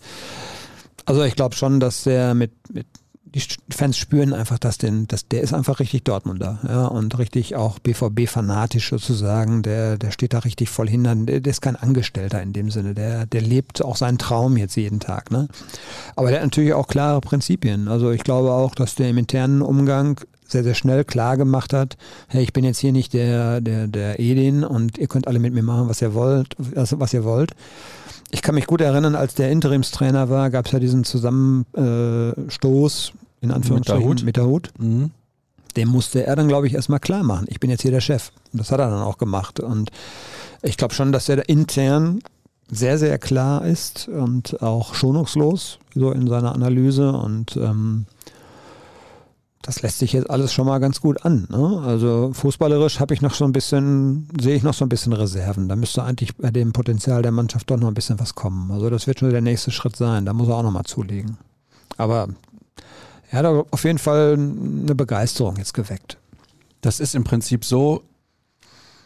[1.09, 2.85] Also ich glaube schon, dass er mit, mit
[3.23, 3.41] die
[3.71, 7.79] Fans spüren einfach, dass, den, dass der ist einfach richtig Dortmunder ja, und richtig auch
[7.79, 9.63] BVB-fanatisch sozusagen.
[9.63, 11.15] Der, der steht da richtig voll hinter.
[11.15, 12.93] Der, der ist kein Angestellter in dem Sinne.
[12.93, 15.31] Der, der lebt auch seinen Traum jetzt jeden Tag.
[15.31, 15.47] Ne?
[16.15, 17.87] Aber der hat natürlich auch klare Prinzipien.
[17.87, 21.97] Also ich glaube auch, dass der im internen Umgang sehr, sehr schnell klar gemacht hat,
[22.27, 25.55] hey, ich bin jetzt hier nicht der, der, der Edin und ihr könnt alle mit
[25.55, 27.55] mir machen, was ihr wollt, was ihr wollt.
[28.31, 33.51] Ich kann mich gut erinnern, als der Interimstrainer war, gab es ja diesen Zusammenstoß, in
[33.51, 34.23] Anführungsstrichen, Hut.
[34.23, 34.71] mit der Hut.
[34.77, 35.11] Mhm.
[35.75, 37.45] Dem musste er dann, glaube ich, erstmal klar machen.
[37.49, 38.31] Ich bin jetzt hier der Chef.
[38.51, 39.59] Und das hat er dann auch gemacht.
[39.59, 39.91] Und
[40.61, 42.19] ich glaube schon, dass er da intern
[42.71, 47.13] sehr, sehr klar ist und auch schonungslos so in seiner Analyse.
[47.13, 48.05] Und ähm,
[49.61, 51.47] das lässt sich jetzt alles schon mal ganz gut an.
[51.49, 51.81] Ne?
[51.85, 55.67] Also fußballerisch habe ich noch so ein bisschen, sehe ich noch so ein bisschen Reserven.
[55.67, 58.71] Da müsste eigentlich bei dem Potenzial der Mannschaft doch noch ein bisschen was kommen.
[58.71, 60.25] Also das wird schon der nächste Schritt sein.
[60.25, 61.37] Da muss er auch noch mal zulegen.
[61.97, 62.29] Aber
[63.31, 66.17] er hat auf jeden Fall eine Begeisterung jetzt geweckt.
[66.81, 68.03] Das ist im Prinzip so,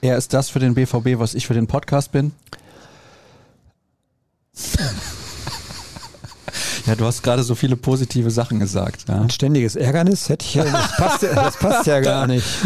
[0.02, 2.32] er ist das für den BVB, was ich für den Podcast bin.
[6.86, 9.06] Ja, du hast gerade so viele positive Sachen gesagt.
[9.08, 9.22] Ja.
[9.22, 12.46] Ein ständiges Ärgernis hätte ich ja, das passt, ja- das passt ja gar nicht.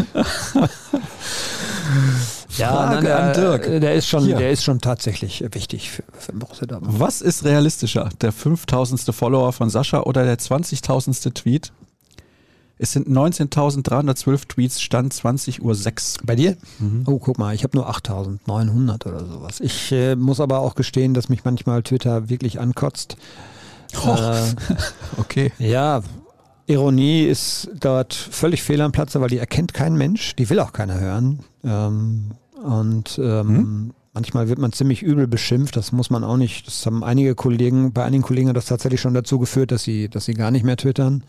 [2.49, 3.63] Frage der, an Dirk.
[3.81, 4.37] Der ist schon, Hier.
[4.37, 6.99] der ist schon tatsächlich wichtig für, für Borussia Dortmund.
[6.99, 8.09] Was ist realistischer?
[8.21, 9.13] Der 5000.
[9.13, 11.33] Follower von Sascha oder der 20.000.
[11.33, 11.71] Tweet?
[12.79, 16.25] Es sind 19.312 Tweets, Stand 20.06 Uhr.
[16.25, 16.57] Bei dir?
[17.05, 19.59] Oh, guck mal, ich habe nur 8.900 oder sowas.
[19.61, 23.17] Ich äh, muss aber auch gestehen, dass mich manchmal Twitter wirklich ankotzt.
[24.05, 24.15] Oh.
[24.15, 24.41] Äh,
[25.17, 25.51] Okay.
[25.59, 26.01] ja,
[26.67, 30.73] Ironie ist dort völlig fehl am Platze, weil die erkennt kein Mensch, die will auch
[30.73, 31.39] keiner hören.
[31.63, 36.67] Ähm, und ähm, manchmal wird man ziemlich übel beschimpft, das muss man auch nicht.
[36.67, 40.09] Das haben einige Kollegen, bei einigen Kollegen hat das tatsächlich schon dazu geführt, dass sie,
[40.09, 41.23] dass sie gar nicht mehr twittern.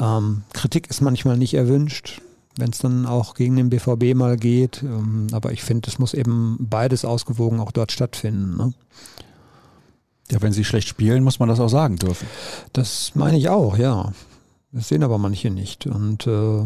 [0.00, 2.22] Ähm, Kritik ist manchmal nicht erwünscht,
[2.56, 4.82] wenn es dann auch gegen den BVB mal geht.
[4.82, 8.56] Ähm, aber ich finde, es muss eben beides ausgewogen auch dort stattfinden.
[8.56, 8.72] Ne?
[10.30, 12.26] Ja, wenn sie schlecht spielen, muss man das auch sagen dürfen.
[12.72, 14.12] Das meine ich auch, ja.
[14.72, 15.86] Das sehen aber manche nicht.
[15.86, 16.64] Und äh,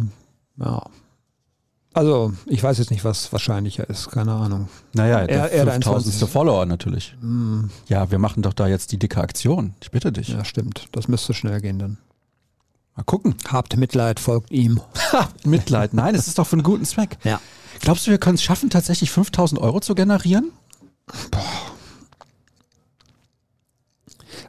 [0.58, 0.82] ja.
[1.94, 4.68] Also, ich weiß jetzt nicht, was wahrscheinlicher ist, keine Ahnung.
[4.92, 6.06] Naja, der Er- er der 5000.
[6.14, 6.28] 21.
[6.30, 7.16] Follower natürlich.
[7.20, 9.74] Hm, Ja, wir machen doch da jetzt die dicke Aktion.
[9.82, 10.28] Ich bitte dich.
[10.28, 10.86] ja, stimmt.
[10.92, 11.98] Das müsste schnell gehen dann.
[12.94, 13.34] Mal gucken.
[13.48, 14.80] Habt Mitleid, folgt ihm.
[15.44, 15.92] Mitleid.
[15.94, 17.16] Nein, es ist doch für einen guten Zweck.
[17.24, 17.40] Ja.
[17.80, 20.52] Glaubst du, wir können es schaffen, tatsächlich 5000 Euro zu generieren?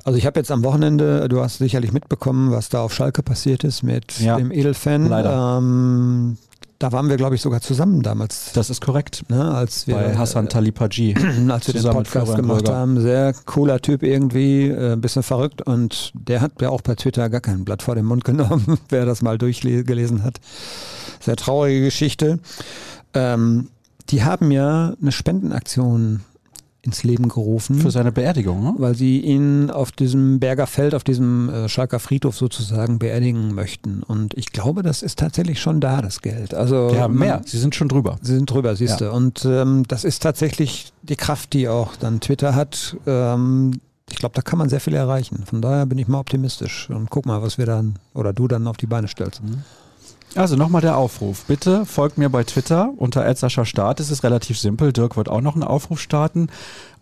[0.10, 3.64] Also ich habe jetzt am Wochenende, du hast sicherlich mitbekommen, was da auf Schalke passiert
[3.64, 5.06] ist mit Ja, dem Edelfan.
[5.08, 5.60] leider.
[5.60, 6.36] Ähm,
[6.80, 9.24] da waren wir, glaube ich, sogar zusammen damals, Das ist korrekt.
[9.30, 11.14] ne, als wir, Bei Hassan Talipaji.
[11.50, 12.76] als wir den Podcast gemacht Gröger.
[12.76, 13.00] haben.
[13.00, 17.30] Sehr cooler Typ irgendwie, äh, ein bisschen verrückt und der hat ja auch bei Twitter
[17.30, 20.40] gar kein Blatt vor den Mund genommen, wer das mal durchgelesen hat.
[21.20, 22.40] Sehr traurige Geschichte.
[23.14, 23.68] Ähm,
[24.10, 26.22] die haben ja eine Spendenaktion
[26.82, 27.80] ins Leben gerufen.
[27.80, 28.74] Für seine Beerdigung, ne?
[28.78, 34.02] Weil sie ihn auf diesem Berger Feld, auf diesem äh, Schalker Friedhof sozusagen beerdigen möchten.
[34.04, 36.54] Und ich glaube, das ist tatsächlich schon da, das Geld.
[36.54, 37.42] Also ja, mehr.
[37.46, 38.18] Sie sind schon drüber.
[38.22, 39.10] Sie sind drüber, siehst ja.
[39.10, 39.16] du.
[39.16, 42.96] Und ähm, das ist tatsächlich die Kraft, die auch dann Twitter hat.
[43.06, 45.44] Ähm, ich glaube, da kann man sehr viel erreichen.
[45.46, 48.68] Von daher bin ich mal optimistisch und guck mal, was wir dann oder du dann
[48.68, 49.44] auf die Beine stellst.
[49.44, 49.64] Mhm.
[50.36, 51.46] Also nochmal der Aufruf.
[51.46, 53.26] Bitte folgt mir bei Twitter unter
[53.66, 54.00] Start.
[54.00, 54.94] Es ist relativ simpel.
[54.94, 56.50] Dirk wird auch noch einen Aufruf starten.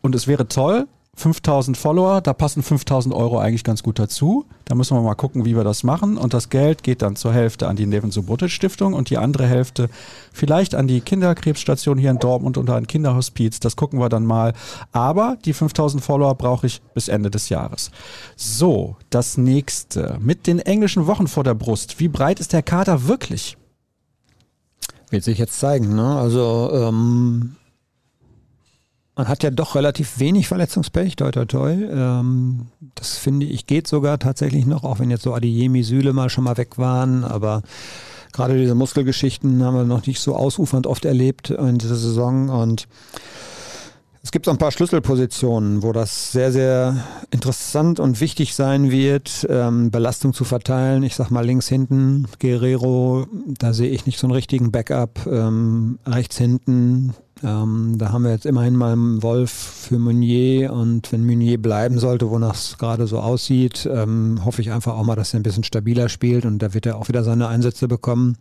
[0.01, 0.87] Und es wäre toll,
[1.17, 4.45] 5000 Follower, da passen 5000 Euro eigentlich ganz gut dazu.
[4.65, 6.15] Da müssen wir mal gucken, wie wir das machen.
[6.15, 9.47] Und das Geld geht dann zur Hälfte an die Neven Subotic Stiftung und die andere
[9.47, 9.89] Hälfte
[10.31, 13.59] vielleicht an die Kinderkrebsstation hier in Dortmund und an Kinderhospiz.
[13.59, 14.53] Das gucken wir dann mal.
[14.91, 17.89] Aber die 5000 Follower brauche ich bis Ende des Jahres.
[18.35, 20.19] So, das nächste.
[20.21, 21.99] Mit den englischen Wochen vor der Brust.
[21.99, 23.57] Wie breit ist der Kader wirklich?
[25.09, 25.95] Wird sich jetzt zeigen.
[25.95, 26.15] Ne?
[26.15, 27.55] Also, ähm
[29.17, 31.71] man hat ja doch relativ wenig Verletzungspech, toi toi toi.
[31.71, 36.29] Ähm, das finde ich geht sogar tatsächlich noch, auch wenn jetzt so Adiyemi, Süle mal
[36.29, 37.63] schon mal weg waren, aber
[38.31, 42.87] gerade diese Muskelgeschichten haben wir noch nicht so ausufernd oft erlebt in dieser Saison und
[44.21, 46.97] es gibt so ein paar Schlüsselpositionen, wo das sehr, sehr
[47.31, 51.03] interessant und wichtig sein wird, ähm, Belastung zu verteilen.
[51.03, 55.25] Ich sag mal links hinten, Guerrero, da sehe ich nicht so einen richtigen Backup.
[55.27, 57.13] Ähm, rechts hinten,
[57.43, 61.99] ähm, da haben wir jetzt immerhin mal einen Wolf für Meunier und wenn Meunier bleiben
[61.99, 65.43] sollte, wonach es gerade so aussieht, ähm, hoffe ich einfach auch mal, dass er ein
[65.43, 68.37] bisschen stabiler spielt und da wird er auch wieder seine Einsätze bekommen.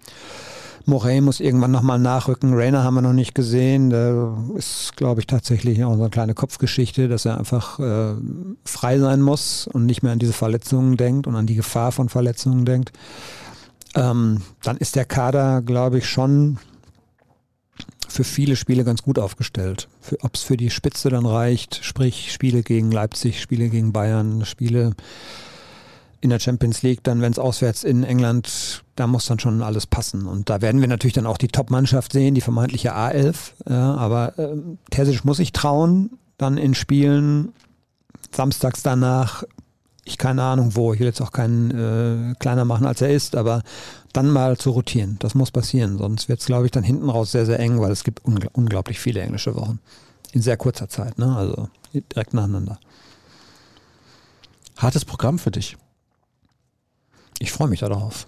[0.88, 2.54] Morey muss irgendwann nochmal nachrücken.
[2.54, 3.90] Rainer haben wir noch nicht gesehen.
[3.90, 8.14] Da ist, glaube ich, tatsächlich auch so eine kleine Kopfgeschichte, dass er einfach äh,
[8.64, 12.08] frei sein muss und nicht mehr an diese Verletzungen denkt und an die Gefahr von
[12.08, 12.92] Verletzungen denkt.
[13.96, 16.58] Ähm, dann ist der Kader, glaube ich, schon
[18.08, 19.88] für viele Spiele ganz gut aufgestellt.
[20.22, 24.92] Ob es für die Spitze dann reicht, sprich Spiele gegen Leipzig, Spiele gegen Bayern, Spiele
[26.20, 29.86] in der Champions League, dann wenn es auswärts in England, da muss dann schon alles
[29.86, 30.26] passen.
[30.26, 33.52] Und da werden wir natürlich dann auch die Top-Mannschaft sehen, die vermeintliche A11.
[33.68, 34.56] Ja, aber äh,
[34.90, 37.52] Terzic muss sich trauen, dann in Spielen
[38.34, 39.44] samstags danach,
[40.04, 43.36] ich keine Ahnung wo, ich will jetzt auch keinen äh, kleiner machen, als er ist,
[43.36, 43.62] aber
[44.16, 45.16] dann mal zu rotieren.
[45.18, 47.92] Das muss passieren, sonst wird es, glaube ich, dann hinten raus sehr, sehr eng, weil
[47.92, 49.80] es gibt ungl unglaublich viele englische Wochen.
[50.32, 51.36] In sehr kurzer Zeit, ne?
[51.36, 52.78] also direkt nacheinander.
[54.76, 55.76] Hartes Programm für dich.
[57.38, 58.26] Ich freue mich darauf.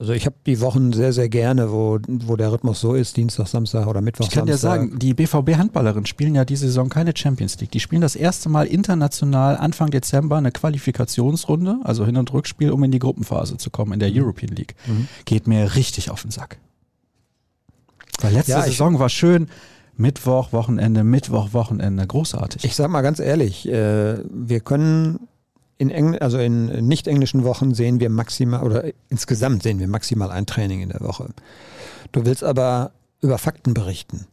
[0.00, 3.48] Also ich habe die Wochen sehr, sehr gerne, wo, wo der Rhythmus so ist, Dienstag,
[3.48, 4.80] Samstag oder Mittwoch, Ich kann Samstag.
[4.80, 7.72] dir sagen, die BVB-Handballerinnen spielen ja diese Saison keine Champions League.
[7.72, 12.84] Die spielen das erste Mal international Anfang Dezember eine Qualifikationsrunde, also Hin- und Rückspiel, um
[12.84, 14.18] in die Gruppenphase zu kommen in der mhm.
[14.18, 14.76] European League.
[14.86, 15.08] Mhm.
[15.24, 16.58] Geht mir richtig auf den Sack.
[18.20, 19.48] Weil letzte ja, Saison war schön,
[19.96, 22.64] Mittwoch, Wochenende, Mittwoch, Wochenende, großartig.
[22.64, 25.26] Ich sag mal ganz ehrlich, äh, wir können
[25.78, 30.30] in Engl also in nicht englischen Wochen sehen wir maximal oder insgesamt sehen wir maximal
[30.30, 31.28] ein Training in der Woche.
[32.12, 34.26] Du willst aber über Fakten berichten.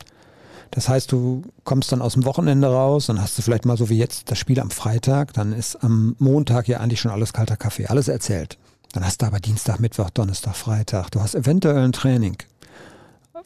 [0.72, 3.90] Das heißt, du kommst dann aus dem Wochenende raus, dann hast du vielleicht mal so
[3.90, 7.56] wie jetzt das Spiel am Freitag, dann ist am Montag ja eigentlich schon alles kalter
[7.56, 8.58] Kaffee, alles erzählt.
[8.92, 11.12] Dann hast du aber Dienstag, Mittwoch, Donnerstag, Freitag.
[11.12, 12.38] Du hast eventuell ein Training.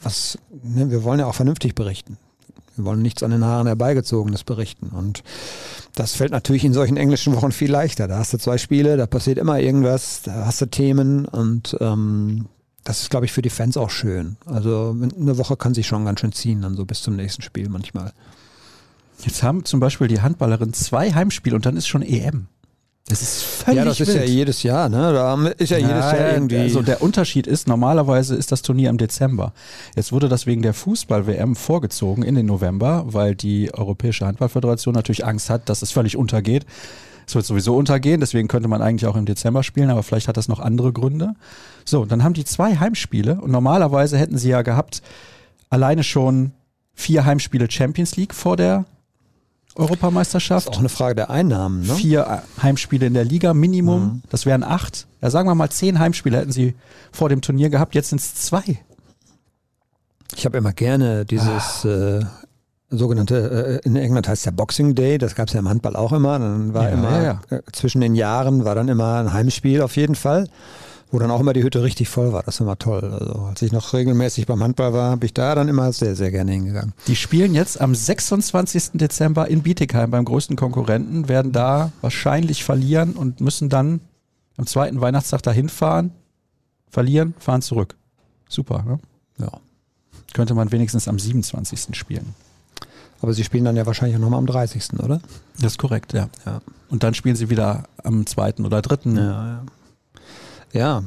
[0.02, 2.18] Was, ne, wir wollen ja auch vernünftig berichten.
[2.80, 4.88] Wir wollen nichts an den Haaren herbeigezogenes berichten.
[4.90, 5.24] Und
[5.96, 8.08] das fällt natürlich in solchen englischen Wochen viel leichter.
[8.08, 12.46] Da hast du zwei Spiele, da passiert immer irgendwas, da hast du Themen und ähm,
[12.86, 14.38] das ist, glaube ich, für die Fans auch schön.
[14.46, 17.70] Also eine Woche kann sich schon ganz schön ziehen, dann so bis zum nächsten Spiel
[17.70, 18.14] manchmal.
[19.24, 22.48] Jetzt haben zum Beispiel die Handballerinnen zwei Heimspiele und dann ist schon EM.
[23.08, 24.20] Das ist völlig Ja, das ist wild.
[24.20, 25.14] ja jedes Jahr, ne?
[25.14, 26.58] Da ist ja jedes Jahr irgendwie.
[26.58, 29.52] Also der Unterschied ist, normalerweise ist das Turnier im Dezember.
[29.96, 35.26] Jetzt wurde das wegen der Fußball-WM vorgezogen in den November, weil die Europäische Handballföderation natürlich
[35.26, 36.68] Angst hat, dass es völlig untergeht.
[37.26, 40.38] Es wird sowieso untergehen, deswegen könnte man eigentlich auch im Dezember spielen, aber vielleicht hat
[40.38, 41.34] das noch andere Gründe.
[41.86, 45.02] So, dann haben die zwei Heimspiele und normalerweise hätten sie ja gehabt,
[45.70, 46.52] alleine schon
[46.94, 48.86] vier Heimspiele Champions League vor der
[49.80, 50.68] Europameisterschaft.
[50.68, 51.82] Das ist auch eine Frage der Einnahmen.
[51.82, 51.96] Ne?
[51.96, 54.02] Vier Heimspiele in der Liga, Minimum.
[54.02, 54.22] Mhm.
[54.30, 55.08] Das wären acht.
[55.22, 56.76] Ja, sagen wir mal, zehn Heimspiele hätten sie
[57.12, 57.96] vor dem Turnier gehabt.
[57.96, 58.64] Jetzt sind es zwei.
[60.36, 62.20] Ich habe immer gerne dieses ah.
[62.20, 62.26] äh,
[62.90, 65.96] sogenannte, äh, in England heißt es ja Boxing Day, das gab es ja im Handball
[65.96, 66.40] auch immer.
[66.40, 67.42] Dann war ja, immer, ja.
[67.50, 70.48] Äh, zwischen den Jahren war dann immer ein Heimspiel auf jeden Fall
[71.12, 72.44] wo dann auch immer die Hütte richtig voll war.
[72.44, 73.04] Das war immer toll.
[73.04, 76.32] Also als ich noch regelmäßig beim Handball war, bin ich da dann immer sehr, sehr
[76.32, 76.94] gerne hingegangen.
[77.08, 78.92] Die spielen jetzt am 26.
[78.94, 84.02] Dezember in Bietigheim beim größten Konkurrenten, werden da wahrscheinlich verlieren und müssen dann
[84.58, 86.12] am zweiten Weihnachtstag dahin fahren,
[86.90, 87.96] verlieren, fahren zurück.
[88.48, 89.00] Super, ne?
[89.38, 89.52] Ja.
[90.34, 91.96] Könnte man wenigstens am 27.
[91.98, 92.36] spielen.
[93.22, 95.22] Aber sie spielen dann ja wahrscheinlich auch nochmal am 30., oder?
[95.56, 96.30] Das ist korrekt, ja.
[96.46, 96.62] Ja.
[96.90, 99.18] Und dann spielen sie wieder am zweiten oder dritten.
[99.18, 99.64] Ja, ja.
[100.74, 101.04] Ja,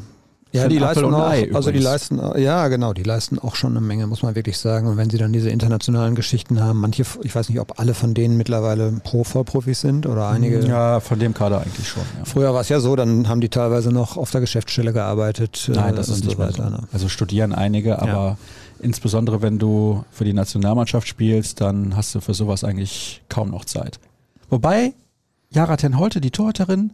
[0.53, 3.73] ja die Apfel leisten auch, Ei also die leisten, ja genau, die leisten auch schon
[3.73, 4.87] eine Menge, muss man wirklich sagen.
[4.87, 8.15] Und wenn sie dann diese internationalen Geschichten haben, manche, ich weiß nicht, ob alle von
[8.15, 10.61] denen mittlerweile Pro Vollprofis sind oder einige.
[10.67, 12.03] Ja, von dem Kader eigentlich schon.
[12.19, 12.25] Ja.
[12.25, 15.71] Früher war es ja so, dann haben die teilweise noch auf der Geschäftsstelle gearbeitet.
[15.73, 16.59] Nein, äh, das ist nicht so mehr so.
[16.59, 16.71] weiter.
[16.71, 16.81] Ne?
[16.93, 18.37] Also studieren einige, aber
[18.81, 23.65] insbesondere wenn du für die Nationalmannschaft spielst, dann hast du für sowas eigentlich kaum noch
[23.65, 23.99] Zeit.
[24.51, 24.93] Wobei
[25.51, 26.93] Jara Ten Holte, die Torhüterin,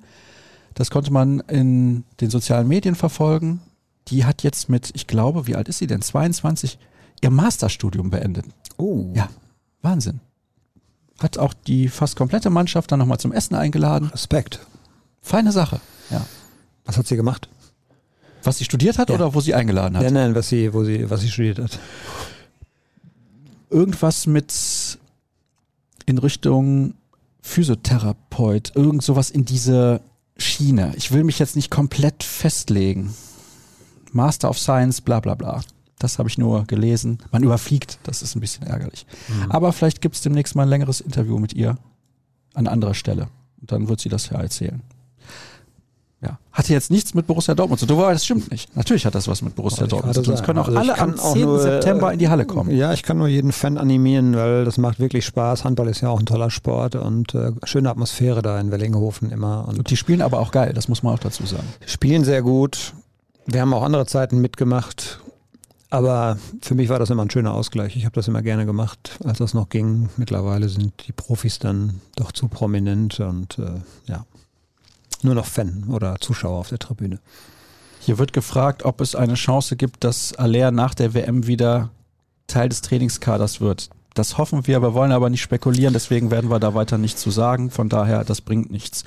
[0.79, 3.61] das konnte man in den sozialen Medien verfolgen.
[4.07, 6.01] Die hat jetzt mit, ich glaube, wie alt ist sie denn?
[6.03, 6.79] 22,
[7.21, 8.47] ihr Masterstudium beendet.
[8.77, 9.29] Oh, Ja,
[9.83, 10.21] Wahnsinn.
[11.21, 14.09] Hat auch die fast komplette Mannschaft dann nochmal zum Essen eingeladen.
[14.11, 14.61] Respekt.
[15.21, 15.81] Feine Sache.
[16.11, 16.25] Ja.
[16.85, 17.49] Was hat sie gemacht?
[18.45, 19.17] Was sie studiert hat Ja.
[19.17, 20.05] oder wo sie eingeladen hat?
[20.05, 21.77] Ja, nein, was sie, wo sie, was sie studiert hat.
[23.69, 24.99] irgendwas mit
[26.07, 26.95] in Richtung
[27.43, 30.01] Physiotherapeut, irgend sowas in diese
[30.39, 30.93] Schiene.
[30.97, 33.15] Ich will mich jetzt nicht komplett festlegen.
[34.13, 35.61] Master of Science, bla bla bla.
[35.99, 37.19] Das habe ich nur gelesen.
[37.33, 39.05] Man überfliegt, das ist ein bisschen ärgerlich.
[39.49, 41.77] Aber vielleicht gibt es demnächst mal ein längeres Interview mit ihr
[42.55, 43.29] an anderer Stelle.
[43.61, 44.83] Und dann wird sie das ja erzählen.
[46.59, 48.75] Hatte jetzt nichts mit Borussia Dortmund zu tun, aber das stimmt nicht.
[48.75, 50.35] Natürlich hat das was mit Borussia ich Dortmund zu tun.
[50.35, 51.43] Es können auch Also alle am kann auch 10.
[51.43, 52.73] nur, äh, September in die Halle kommen.
[52.77, 55.63] Ja, ich kann nur jeden Fan animieren, weil das macht wirklich Spaß.
[55.63, 59.69] Handball ist ja auch ein toller Sport und äh, schöne Atmosphäre da in Wellinghofen immer.
[59.69, 61.63] Und Und die spielen aber auch geil, das muss man auch dazu sagen.
[61.87, 62.93] spielen sehr gut.
[63.47, 65.21] Wir haben auch andere Zeiten mitgemacht.
[65.91, 67.97] Aber für mich war das immer ein schöner Ausgleich.
[67.97, 70.09] Ich habe das immer gerne gemacht, als das noch ging.
[70.17, 74.25] Mittlerweile sind die Profis dann doch zu prominent und äh, ja,
[75.25, 77.19] nur noch Fan oder Zuschauer auf der Tribüne.
[78.01, 81.91] Hier wird gefragt, ob es eine Chance gibt, dass Aller nach der WM wieder
[82.47, 83.91] Teil des Trainingskaders wird.
[84.15, 87.31] Das hoffen wir, wir wollen aber nicht spekulieren, deswegen werden wir da weiter nichts zu
[87.31, 87.71] sagen.
[87.71, 89.05] Von daher, das bringt nichts.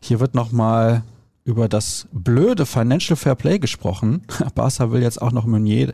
[0.00, 1.02] Hier wird nochmal
[1.44, 4.22] über das blöde Financial Fair Play gesprochen.
[4.54, 5.92] Barca will jetzt auch noch Meunier.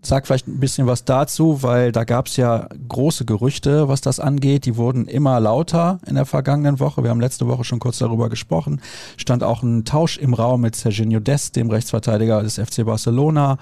[0.00, 4.20] Sag vielleicht ein bisschen was dazu, weil da gab es ja große Gerüchte, was das
[4.20, 4.64] angeht.
[4.64, 7.02] Die wurden immer lauter in der vergangenen Woche.
[7.02, 8.80] Wir haben letzte Woche schon kurz darüber gesprochen.
[9.16, 13.58] Stand auch ein Tausch im Raum mit Serginho Dest, dem Rechtsverteidiger des FC Barcelona,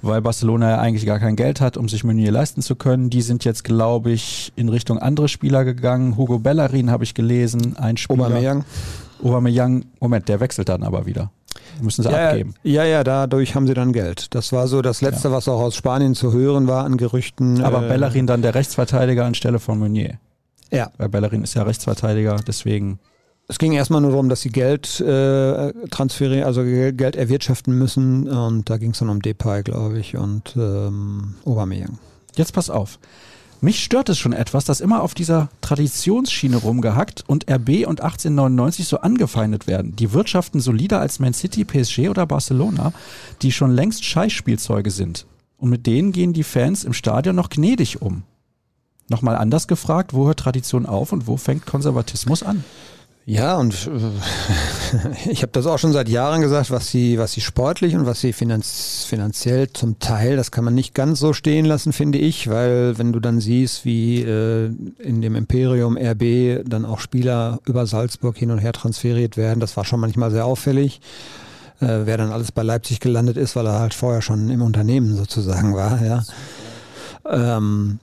[0.00, 3.10] weil Barcelona ja eigentlich gar kein Geld hat, um sich Meunier leisten zu können.
[3.10, 6.16] Die sind jetzt, glaube ich, in Richtung andere Spieler gegangen.
[6.16, 8.26] Hugo Bellerin habe ich gelesen, ein Spieler.
[8.26, 8.64] Aubameyang.
[9.24, 11.32] Aubameyang, Moment, der wechselt dann aber wieder.
[11.80, 12.54] Müssen sie Ja, abgeben.
[12.62, 14.34] ja, ja, dadurch haben sie dann Geld.
[14.34, 17.62] Das war so das Letzte, was auch aus Spanien zu hören war an Gerüchten.
[17.62, 20.18] Aber äh, Bellerin dann der Rechtsverteidiger anstelle von Meunier.
[20.70, 23.00] Ja, Weil Bellerin ist ja Rechtsverteidiger, deswegen.
[23.48, 28.28] es ging erstmal nur darum, dass sie Geld äh, transferieren, also Geld Geld erwirtschaften müssen.
[28.28, 31.98] Und da ging es dann um Depay, glaube ich, und ähm, Aubameyang.
[32.36, 32.98] Jetzt pass auf.
[33.62, 38.88] Mich stört es schon etwas, dass immer auf dieser Traditionsschiene rumgehackt und RB und 1899
[38.88, 39.94] so angefeindet werden.
[39.96, 42.94] Die wirtschaften solider als Man City, PSG oder Barcelona,
[43.42, 45.26] die schon längst Scheißspielzeuge sind.
[45.58, 48.22] Und mit denen gehen die Fans im Stadion noch gnädig um.
[49.10, 52.64] Nochmal anders gefragt, wo hört Tradition auf und wo fängt Konservatismus an?
[53.26, 57.40] Ja, und äh, ich habe das auch schon seit Jahren gesagt, was sie, was sie
[57.40, 61.64] sportlich und was sie finanz, finanziell zum Teil, das kann man nicht ganz so stehen
[61.64, 66.84] lassen, finde ich, weil wenn du dann siehst, wie äh, in dem Imperium RB dann
[66.84, 71.00] auch Spieler über Salzburg hin und her transferiert werden, das war schon manchmal sehr auffällig.
[71.80, 75.14] Äh, wer dann alles bei Leipzig gelandet ist, weil er halt vorher schon im Unternehmen
[75.16, 76.24] sozusagen war, ja.
[77.28, 78.00] Ähm,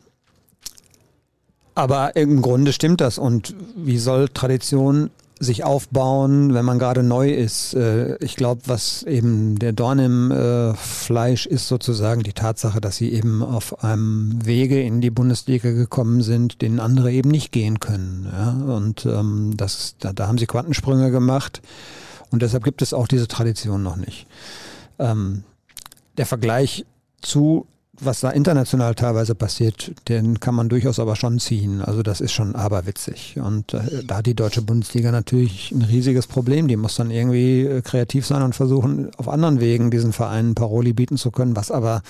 [1.77, 3.19] aber im Grunde stimmt das.
[3.19, 7.75] Und wie soll Tradition sich aufbauen, wenn man gerade neu ist?
[7.75, 12.95] Äh, Ich glaube, was eben der Dorn im äh, Fleisch ist sozusagen die Tatsache, dass
[12.97, 17.79] sie eben auf einem Wege in die Bundesliga gekommen sind, den andere eben nicht gehen
[17.79, 18.25] können.
[18.67, 21.61] Und ähm, das, da, da haben sie Quantensprünge gemacht.
[22.31, 24.25] Und deshalb gibt es auch diese Tradition noch nicht.
[24.97, 25.43] Ähm,
[26.17, 26.85] der Vergleich
[27.21, 27.67] zu
[27.99, 31.81] was da international teilweise passiert, den kann man durchaus aber schon ziehen.
[31.81, 33.37] Also das ist schon aberwitzig.
[33.41, 36.67] Und äh, da hat die deutsche Bundesliga natürlich ein riesiges Problem.
[36.67, 40.93] Die muss dann irgendwie äh, kreativ sein und versuchen, auf anderen Wegen diesen Vereinen Paroli
[40.93, 42.01] bieten zu können, was aber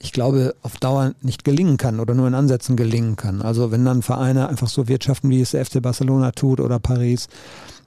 [0.00, 3.42] ich glaube, auf Dauer nicht gelingen kann oder nur in Ansätzen gelingen kann.
[3.42, 7.26] Also wenn dann Vereine einfach so wirtschaften, wie es der FC Barcelona tut oder Paris,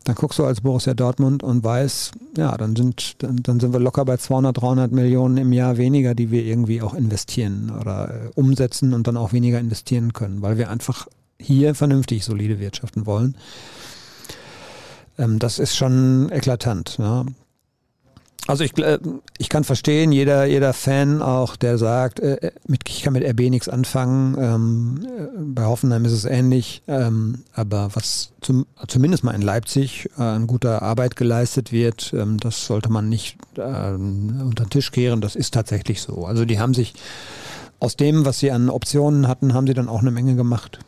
[0.04, 3.80] dann guckst du als Borussia Dortmund und weißt, ja, dann sind, dann, dann sind wir
[3.80, 8.30] locker bei 200, 300 Millionen im Jahr weniger, die wir irgendwie auch investieren oder äh,
[8.36, 11.08] umsetzen und dann auch weniger investieren können, weil wir einfach
[11.39, 13.36] hier vernünftig solide wirtschaften wollen.
[15.18, 16.97] Ähm, das ist schon eklatant.
[16.97, 17.26] Ja.
[18.52, 18.99] Also ich, äh,
[19.38, 23.49] ich kann verstehen, jeder, jeder Fan auch, der sagt, äh, mit, ich kann mit RB
[23.49, 24.36] nichts anfangen.
[24.38, 26.84] Ähm, äh, bei Hoffenheim ist es ähnlich.
[26.86, 32.41] Ähm, aber was zum, zumindest mal in Leipzig äh, an guter Arbeit geleistet wird, ähm,
[32.41, 35.22] das sollte man nicht äh, unter den Tisch kehren.
[35.22, 36.26] Das ist tatsächlich so.
[36.26, 36.93] Also die haben sich
[37.80, 40.80] aus dem, was sie an Optionen hatten, haben sie dann auch eine Menge gemacht,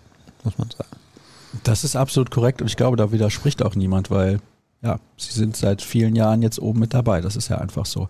[0.43, 0.97] muss man sagen.
[1.64, 4.41] Das ist absolut korrekt und ich glaube, da widerspricht auch niemand, weil
[4.84, 7.21] ja, sie sind seit vielen Jahren jetzt oben mit dabei.
[7.21, 8.09] Das ist ja einfach so.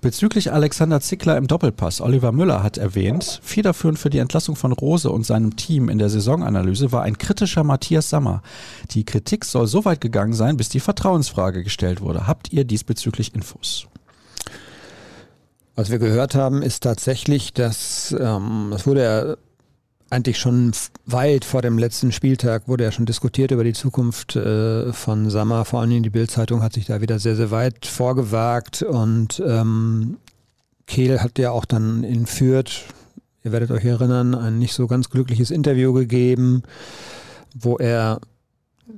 [0.00, 2.00] Bezüglich Alexander Zickler im Doppelpass.
[2.00, 6.08] Oliver Müller hat erwähnt, federführend für die Entlassung von Rose und seinem Team in der
[6.08, 8.42] Saisonanalyse war ein kritischer Matthias Sammer.
[8.90, 12.26] Die Kritik soll so weit gegangen sein, bis die Vertrauensfrage gestellt wurde.
[12.26, 13.86] Habt ihr diesbezüglich Infos?
[15.76, 19.36] Was wir gehört haben, ist tatsächlich, dass ähm, es wurde ja
[20.10, 20.72] eigentlich schon
[21.06, 25.64] weit vor dem letzten Spieltag wurde ja schon diskutiert über die Zukunft äh, von Sammer.
[25.64, 30.16] Vor allem die Bildzeitung hat sich da wieder sehr, sehr weit vorgewagt und ähm,
[30.86, 32.84] Kehl hat ja auch dann in Fürth,
[33.44, 36.62] ihr werdet euch erinnern, ein nicht so ganz glückliches Interview gegeben,
[37.54, 38.20] wo er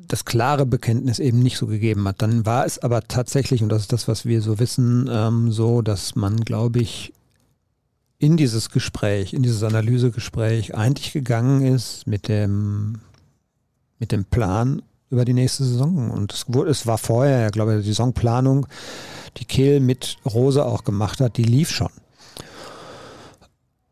[0.07, 2.23] das klare Bekenntnis eben nicht so gegeben hat.
[2.23, 5.83] Dann war es aber tatsächlich, und das ist das, was wir so wissen, ähm, so,
[5.83, 7.13] dass man, glaube ich,
[8.21, 13.01] in dieses Gespräch, in dieses Analysegespräch eigentlich gegangen ist mit dem,
[13.99, 16.11] mit dem Plan über die nächste Saison.
[16.11, 18.67] Und es, wurde, es war vorher, glaube ich, die Saisonplanung,
[19.39, 21.89] die Kehl mit Rose auch gemacht hat, die lief schon.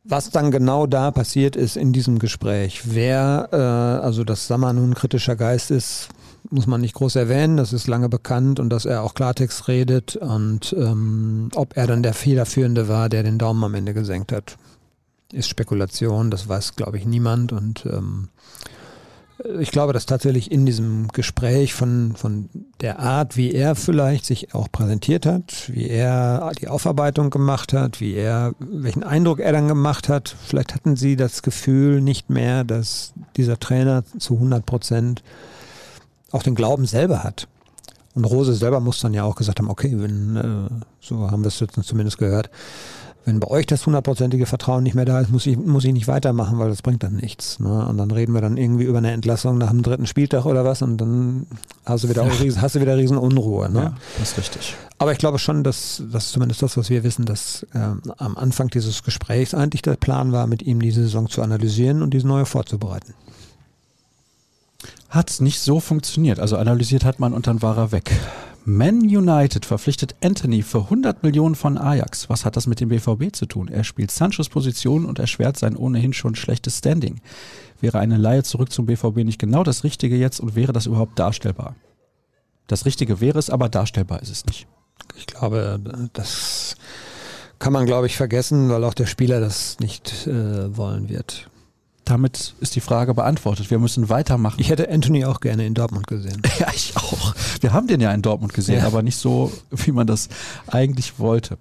[0.05, 3.57] Was dann genau da passiert ist in diesem Gespräch, wer, äh,
[4.05, 6.09] also dass Sammer nun kritischer Geist ist,
[6.51, 10.17] muss man nicht groß erwähnen, das ist lange bekannt und dass er auch Klartext redet
[10.17, 14.57] und ähm, ob er dann der Federführende war, der den Daumen am Ende gesenkt hat,
[15.33, 18.29] ist Spekulation, das weiß glaube ich niemand und ähm,
[19.61, 22.49] ich glaube, dass tatsächlich in diesem Gespräch von, von
[22.81, 28.01] der Art, wie er vielleicht sich auch präsentiert hat, wie er die Aufarbeitung gemacht hat,
[28.01, 32.65] wie er, welchen Eindruck er dann gemacht hat, vielleicht hatten sie das Gefühl nicht mehr,
[32.65, 35.23] dass dieser Trainer zu 100 Prozent
[36.31, 37.49] auch den Glauben selber hat.
[38.15, 41.49] Und Rose selber muss dann ja auch gesagt haben, okay, wenn, äh, so haben wir
[41.49, 42.51] es jetzt zumindest gehört,
[43.25, 46.09] wenn bei euch das hundertprozentige Vertrauen nicht mehr da ist, muss ich, muss ich nicht
[46.09, 47.61] weitermachen, weil das bringt dann nichts.
[47.61, 47.87] Ne?
[47.87, 50.81] Und dann reden wir dann irgendwie über eine Entlassung nach dem dritten Spieltag oder was
[50.81, 51.47] und dann
[51.85, 52.33] hast du wieder, ja.
[52.33, 53.71] riesen, hast du wieder riesen Unruhe.
[53.71, 53.81] Ne?
[53.81, 54.77] Ja, das ist richtig.
[54.97, 58.37] Aber ich glaube schon, dass das ist zumindest das, was wir wissen, dass ähm, am
[58.39, 62.27] Anfang dieses Gesprächs eigentlich der Plan war, mit ihm diese Saison zu analysieren und diese
[62.27, 63.15] neue vorzubereiten
[65.09, 66.39] hat nicht so funktioniert.
[66.39, 68.13] Also analysiert hat man und dann war er weg.
[68.65, 72.29] Man United verpflichtet Anthony für 100 Millionen von Ajax.
[72.29, 73.69] Was hat das mit dem BVB zu tun?
[73.69, 77.23] Er spielt Sanchos Position und erschwert sein ohnehin schon schlechtes Standing.
[77.81, 81.19] Wäre eine Laie zurück zum BVB nicht genau das Richtige jetzt und wäre das überhaupt
[81.19, 81.77] darstellbar?
[82.67, 84.67] Das Richtige wäre es, aber darstellbar ist es nicht.
[85.17, 85.81] Ich glaube,
[86.13, 86.77] das
[87.59, 91.49] kann man, glaube ich, vergessen, weil auch der Spieler das nicht äh, wollen wird
[92.09, 93.71] damit ist die Frage beantwortet.
[93.71, 94.61] Wir müssen weitermachen.
[94.61, 96.41] Ich hätte Anthony auch gerne in Dortmund gesehen.
[96.59, 97.35] ja, ich auch.
[97.61, 98.87] Wir haben den ja in Dortmund gesehen, ja.
[98.87, 100.29] aber nicht so, wie man das
[100.67, 101.59] eigentlich wollte.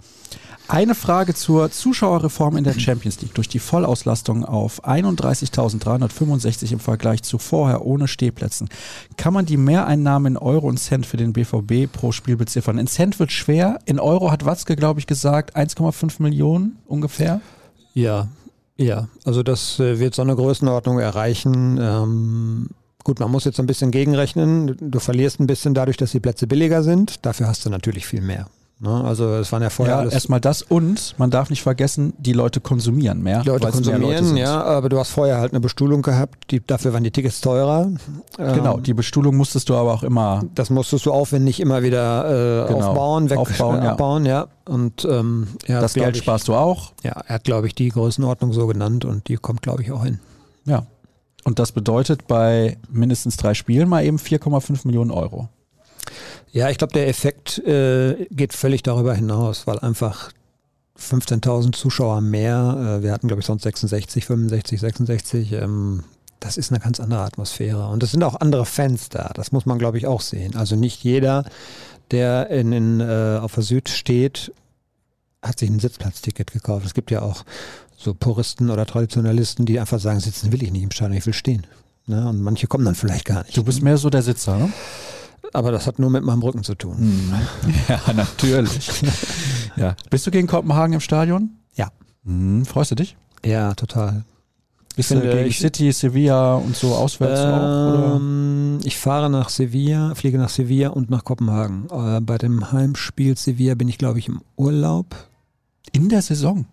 [0.69, 3.33] Eine Frage zur Zuschauerreform in der Champions League.
[3.33, 8.67] Durch die Vollauslastung auf 31.365 im Vergleich zu vorher ohne Stehplätzen
[9.15, 12.79] kann man die Mehreinnahmen in Euro und Cent für den BVB pro Spiel beziffern.
[12.79, 13.79] In Cent wird schwer.
[13.85, 17.39] In Euro hat Watzke, glaube ich, gesagt 1,5 Millionen ungefähr.
[17.93, 18.27] Ja,
[18.77, 21.77] ja, also das äh, wird so eine Größenordnung erreichen.
[21.81, 22.69] Ähm,
[23.03, 24.77] gut, man muss jetzt ein bisschen gegenrechnen.
[24.79, 27.25] Du verlierst ein bisschen dadurch, dass die Plätze billiger sind.
[27.25, 28.47] Dafür hast du natürlich viel mehr.
[28.79, 29.03] Ne?
[29.03, 30.09] Also es waren ja vorher ja.
[30.09, 33.41] Erstmal das und man darf nicht vergessen, die Leute konsumieren mehr.
[33.41, 36.93] Die Leute konsumieren, Leute ja, aber du hast vorher halt eine Bestuhlung gehabt, die, dafür
[36.93, 37.89] waren die Tickets teurer.
[38.37, 40.43] Genau, ähm, die Bestuhlung musstest du aber auch immer.
[40.53, 44.41] Das musstest du aufwendig immer wieder äh, genau, aufbauen, weg, aufbauen, äh, abbauen, ja.
[44.67, 44.71] ja.
[44.71, 46.91] Und ähm, ja, das Geld ich, sparst du auch.
[47.03, 50.03] Ja, er hat, glaube ich, die Größenordnung so genannt und die kommt, glaube ich, auch
[50.03, 50.19] hin.
[50.65, 50.85] Ja.
[51.45, 55.49] Und das bedeutet bei mindestens drei Spielen mal eben 4,5 Millionen Euro.
[56.51, 60.31] Ja, ich glaube, der Effekt äh, geht völlig darüber hinaus, weil einfach
[60.99, 66.03] 15.000 Zuschauer mehr, äh, wir hatten glaube ich sonst 66, 65, 66, ähm,
[66.39, 67.87] das ist eine ganz andere Atmosphäre.
[67.89, 70.55] Und es sind auch andere Fans da, das muss man glaube ich auch sehen.
[70.55, 71.45] Also nicht jeder,
[72.11, 74.51] der in, in, äh, auf der Süd steht,
[75.41, 76.85] hat sich ein Sitzplatzticket gekauft.
[76.85, 77.43] Es gibt ja auch
[77.95, 81.33] so Puristen oder Traditionalisten, die einfach sagen, sitzen will ich nicht im Stadion, ich will
[81.33, 81.65] stehen.
[82.05, 82.27] Ne?
[82.27, 83.57] Und manche kommen dann vielleicht gar nicht.
[83.57, 84.71] Du bist mehr so der Sitzer, ne?
[85.53, 86.97] Aber das hat nur mit meinem Rücken zu tun.
[86.97, 87.33] Hm.
[87.87, 89.01] Ja, natürlich.
[89.75, 89.95] ja.
[90.09, 91.51] Bist du gegen Kopenhagen im Stadion?
[91.75, 91.89] Ja.
[92.25, 93.15] Hm, freust du dich?
[93.45, 94.25] Ja, total.
[94.97, 98.15] Bist du gegen ich, City, Sevilla und so auswärts ähm, auch?
[98.79, 98.85] Oder?
[98.85, 101.87] Ich fahre nach Sevilla, fliege nach Sevilla und nach Kopenhagen.
[101.91, 105.15] Äh, bei dem Heimspiel Sevilla bin ich, glaube ich, im Urlaub.
[105.91, 106.65] In der Saison?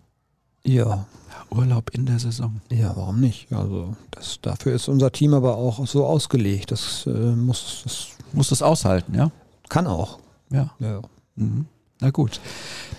[0.63, 1.05] Ja.
[1.51, 2.61] Urlaub in der Saison.
[2.71, 3.53] Ja, warum nicht?
[3.53, 6.71] Also das, dafür ist unser Team aber auch so ausgelegt.
[6.71, 9.31] Das äh, muss das muss das aushalten, ja?
[9.69, 10.19] Kann auch.
[10.49, 10.71] Ja.
[10.79, 11.01] ja.
[11.35, 11.65] Mhm.
[12.01, 12.41] Na gut.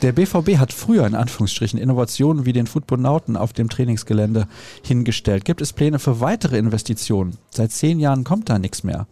[0.03, 4.49] Der BVB hat früher in Anführungsstrichen Innovationen wie den Footbonauten auf dem Trainingsgelände
[4.83, 5.45] hingestellt.
[5.45, 7.37] Gibt es Pläne für weitere Investitionen?
[7.51, 9.07] Seit zehn Jahren kommt da nichts mehr.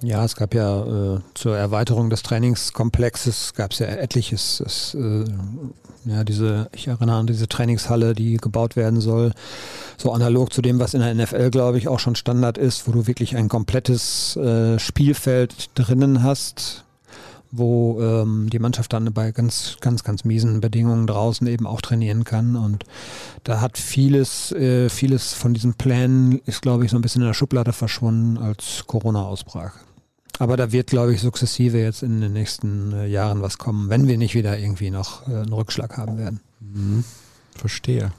[0.00, 4.60] Ja, es gab ja äh, zur Erweiterung des Trainingskomplexes gab es ja etliches.
[4.64, 5.24] Es, äh,
[6.04, 9.32] ja, diese, ich erinnere an diese Trainingshalle, die gebaut werden soll,
[9.96, 12.92] so analog zu dem, was in der NFL, glaube ich, auch schon Standard ist, wo
[12.92, 16.84] du wirklich ein komplettes äh, Spielfeld drinnen hast,
[17.50, 22.22] wo ähm, die Mannschaft dann bei ganz, ganz, ganz miesen Bedingungen draußen eben auch trainieren
[22.22, 22.54] kann.
[22.54, 22.84] Und
[23.42, 27.28] da hat vieles, äh, vieles von diesen Plänen ist, glaube ich, so ein bisschen in
[27.28, 29.72] der Schublade verschwunden, als Corona ausbrach.
[30.38, 34.06] Aber da wird, glaube ich, sukzessive jetzt in den nächsten äh, Jahren was kommen, wenn
[34.06, 36.40] wir nicht wieder irgendwie noch äh, einen Rückschlag haben werden.
[36.60, 37.04] Mhm.
[37.54, 38.12] Verstehe.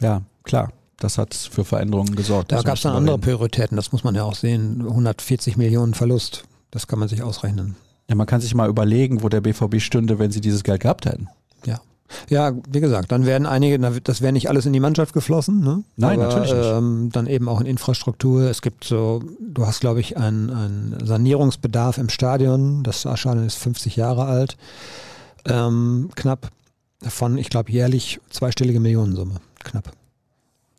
[0.00, 0.72] Ja, klar.
[0.98, 2.52] Das hat für Veränderungen gesorgt.
[2.52, 4.82] Da gab es dann andere Prioritäten, das muss man ja auch sehen.
[4.82, 7.74] 140 Millionen Verlust, das kann man sich ausrechnen.
[8.08, 11.06] Ja, man kann sich mal überlegen, wo der BVB stünde, wenn sie dieses Geld gehabt
[11.06, 11.28] hätten.
[11.66, 11.80] Ja.
[12.28, 15.84] Ja, wie gesagt, dann werden einige, das wäre nicht alles in die Mannschaft geflossen, ne?
[15.96, 16.70] Nein, Aber, natürlich nicht.
[16.70, 18.42] Ähm, dann eben auch in Infrastruktur.
[18.42, 22.82] Es gibt so, du hast, glaube ich, einen, einen Sanierungsbedarf im Stadion.
[22.82, 24.56] Das Stadion ist 50 Jahre alt.
[25.46, 26.50] Ähm, knapp
[27.02, 29.34] von, ich glaube, jährlich zweistellige Millionensumme.
[29.64, 29.92] Knapp.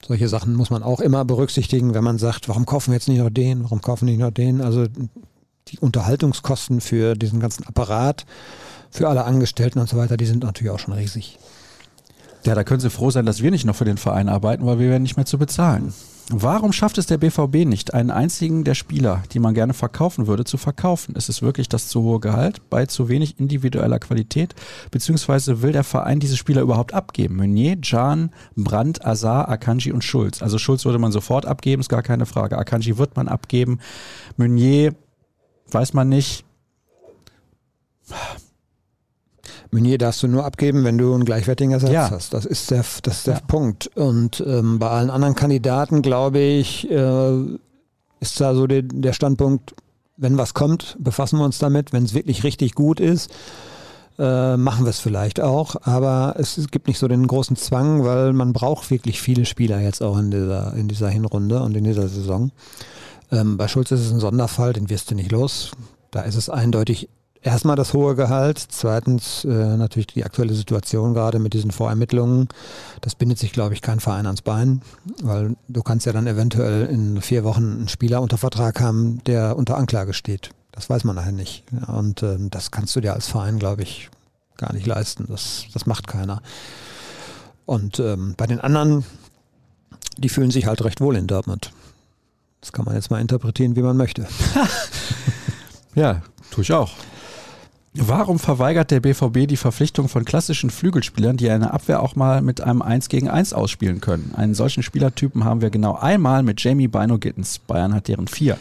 [0.06, 3.20] Solche Sachen muss man auch immer berücksichtigen, wenn man sagt, warum kaufen wir jetzt nicht
[3.20, 4.62] noch den, warum kaufen wir nicht noch den?
[4.62, 4.86] Also
[5.70, 8.26] die Unterhaltungskosten für diesen ganzen Apparat
[8.94, 11.40] für alle Angestellten und so weiter, die sind natürlich auch schon riesig.
[12.46, 14.78] Ja, da können Sie froh sein, dass wir nicht noch für den Verein arbeiten, weil
[14.78, 15.94] wir werden nicht mehr zu bezahlen.
[16.30, 20.46] Warum schafft es der BVB nicht, einen einzigen der Spieler, die man gerne verkaufen würde,
[20.46, 21.16] zu verkaufen?
[21.16, 24.56] Ist es wirklich das zu hohe Gehalt bei zu wenig individueller Qualität?
[24.92, 27.36] Beziehungsweise will der Verein diese Spieler überhaupt abgeben?
[27.36, 30.42] Meunier, Can, Brandt, Azar, Akanji und Schulz.
[30.42, 32.58] Also Schulz würde man sofort abgeben, ist gar keine Frage.
[32.58, 33.80] Akanji wird man abgeben.
[34.38, 34.96] Meunier
[35.72, 36.46] weiß man nicht.
[39.74, 42.10] Meunier darfst du nur abgeben, wenn du einen gleichwertigen Ersatz ja.
[42.10, 42.34] hast.
[42.34, 43.40] Das ist der, das ist der ja.
[43.48, 43.88] Punkt.
[43.96, 47.34] Und ähm, bei allen anderen Kandidaten, glaube ich, äh,
[48.20, 49.76] ist da so der, der Standpunkt,
[50.16, 51.92] wenn was kommt, befassen wir uns damit.
[51.92, 53.32] Wenn es wirklich richtig gut ist,
[54.20, 55.76] äh, machen wir es vielleicht auch.
[55.82, 59.82] Aber es, es, gibt nicht so den großen Zwang, weil man braucht wirklich viele Spieler
[59.82, 62.52] jetzt auch in dieser, in dieser Hinrunde und in dieser Saison.
[63.32, 65.72] Ähm, bei Schulz ist es ein Sonderfall, den wirst du nicht los.
[66.12, 67.10] Da ist es eindeutig
[67.44, 72.48] erstmal das hohe Gehalt, zweitens äh, natürlich die aktuelle Situation gerade mit diesen Vorermittlungen.
[73.02, 74.82] Das bindet sich, glaube ich, kein Verein ans Bein,
[75.22, 79.58] weil du kannst ja dann eventuell in vier Wochen einen Spieler unter Vertrag haben, der
[79.58, 80.52] unter Anklage steht.
[80.72, 81.64] Das weiß man nachher nicht.
[81.88, 84.10] Und äh, das kannst du dir als Verein, glaube ich,
[84.58, 85.26] gar nicht leisten.
[85.28, 86.42] Das, das macht keiner.
[87.66, 89.06] Und ähm, bei den anderen,
[90.18, 91.72] die fühlen sich halt recht wohl in Dortmund.
[92.62, 94.26] Das kann man jetzt mal interpretieren, wie man möchte.
[95.96, 96.92] ja, tue ich auch.
[97.96, 102.60] Warum verweigert der BVB die Verpflichtung von klassischen Flügelspielern, die eine Abwehr auch mal mit
[102.62, 104.34] einem 1 gegen 1 ausspielen können?
[104.36, 107.60] Einen solchen Spielertypen haben wir genau einmal mit Jamie Bino Gittens.
[107.60, 108.58] Bayern hat deren vier.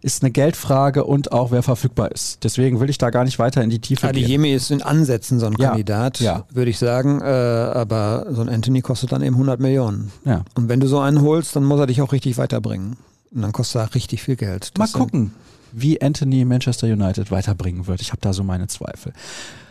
[0.00, 2.44] Ist eine Geldfrage und auch wer verfügbar ist.
[2.44, 4.30] Deswegen will ich da gar nicht weiter in die Tiefe Adi gehen.
[4.30, 6.44] Jemi ist in Ansätzen so ein ja, Kandidat, ja.
[6.50, 7.20] würde ich sagen.
[7.20, 10.10] Äh, aber so ein Anthony kostet dann eben 100 Millionen.
[10.24, 10.44] Ja.
[10.54, 12.96] Und wenn du so einen holst, dann muss er dich auch richtig weiterbringen.
[13.34, 14.78] Und dann kostet er richtig viel Geld.
[14.78, 15.32] Das mal gucken
[15.74, 18.00] wie Anthony Manchester United weiterbringen wird.
[18.00, 19.12] Ich habe da so meine Zweifel.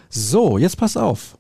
[0.10, 1.38] So, jetzt pass auf.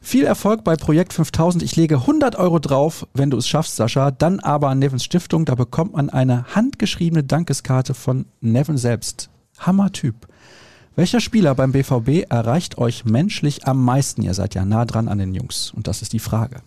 [0.00, 1.64] Viel Erfolg bei Projekt 5000.
[1.64, 4.12] Ich lege 100 Euro drauf, wenn du es schaffst, Sascha.
[4.12, 5.44] Dann aber an Nevens Stiftung.
[5.44, 9.30] Da bekommt man eine handgeschriebene Dankeskarte von Neven selbst.
[9.58, 10.28] Hammer-Typ.
[10.94, 14.22] Welcher Spieler beim BVB erreicht euch menschlich am meisten?
[14.22, 15.72] Ihr seid ja nah dran an den Jungs.
[15.74, 16.62] Und das ist die Frage.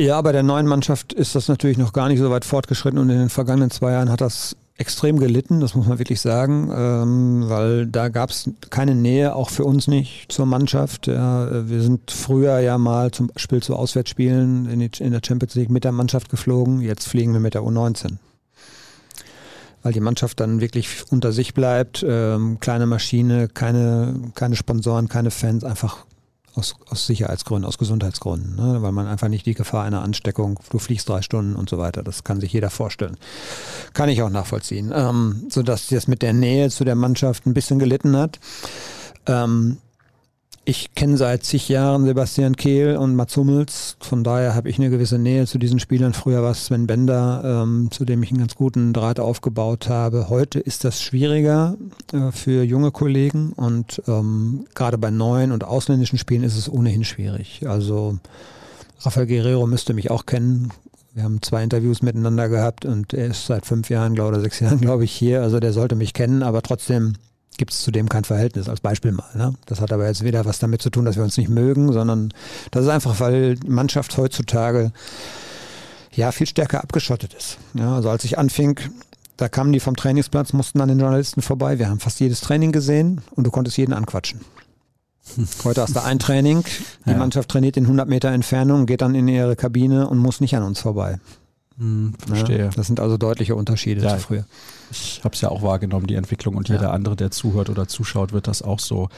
[0.00, 3.10] Ja, bei der neuen Mannschaft ist das natürlich noch gar nicht so weit fortgeschritten und
[3.10, 7.48] in den vergangenen zwei Jahren hat das extrem gelitten, das muss man wirklich sagen, ähm,
[7.48, 11.08] weil da gab es keine Nähe, auch für uns nicht zur Mannschaft.
[11.08, 15.56] Ja, wir sind früher ja mal zum Beispiel zu Auswärtsspielen in, die, in der Champions
[15.56, 18.18] League mit der Mannschaft geflogen, jetzt fliegen wir mit der U19
[19.82, 25.30] weil die Mannschaft dann wirklich unter sich bleibt, ähm, kleine Maschine, keine, keine Sponsoren, keine
[25.30, 26.04] Fans, einfach
[26.58, 28.82] aus, aus Sicherheitsgründen, aus Gesundheitsgründen, ne?
[28.82, 32.02] weil man einfach nicht die Gefahr einer Ansteckung, du fliegst drei Stunden und so weiter,
[32.02, 33.16] das kann sich jeder vorstellen.
[33.94, 34.92] Kann ich auch nachvollziehen.
[34.94, 38.40] Ähm, sodass das mit der Nähe zu der Mannschaft ein bisschen gelitten hat.
[39.26, 39.78] Ähm,
[40.68, 43.96] ich kenne seit zig Jahren Sebastian Kehl und Mats Hummels.
[44.00, 46.12] Von daher habe ich eine gewisse Nähe zu diesen Spielern.
[46.12, 50.28] Früher war es Sven Bender, ähm, zu dem ich einen ganz guten Draht aufgebaut habe.
[50.28, 51.78] Heute ist das schwieriger
[52.12, 57.04] äh, für junge Kollegen und ähm, gerade bei neuen und ausländischen Spielen ist es ohnehin
[57.04, 57.66] schwierig.
[57.66, 58.18] Also
[59.00, 60.68] Rafael Guerrero müsste mich auch kennen.
[61.14, 64.60] Wir haben zwei Interviews miteinander gehabt und er ist seit fünf Jahren glaub, oder sechs
[64.60, 65.40] Jahren, glaube ich, hier.
[65.40, 67.14] Also der sollte mich kennen, aber trotzdem
[67.58, 69.28] gibt es zudem kein Verhältnis, als Beispiel mal.
[69.34, 69.52] Ne?
[69.66, 72.32] Das hat aber jetzt weder was damit zu tun, dass wir uns nicht mögen, sondern
[72.70, 74.92] das ist einfach, weil die Mannschaft heutzutage
[76.12, 77.58] ja viel stärker abgeschottet ist.
[77.74, 78.80] Ja, also als ich anfing,
[79.36, 81.78] da kamen die vom Trainingsplatz, mussten an den Journalisten vorbei.
[81.78, 84.40] Wir haben fast jedes Training gesehen und du konntest jeden anquatschen.
[85.64, 86.64] Heute hast du ein Training,
[87.06, 87.16] die ja.
[87.16, 90.62] Mannschaft trainiert in 100 Meter Entfernung, geht dann in ihre Kabine und muss nicht an
[90.62, 91.18] uns vorbei.
[91.78, 92.58] Hm, verstehe.
[92.58, 94.44] Ja, das sind also deutliche Unterschiede ja, zu früher.
[94.90, 98.32] Ich habe es ja auch wahrgenommen, die Entwicklung, und jeder andere, der zuhört oder zuschaut,
[98.32, 99.08] wird das auch so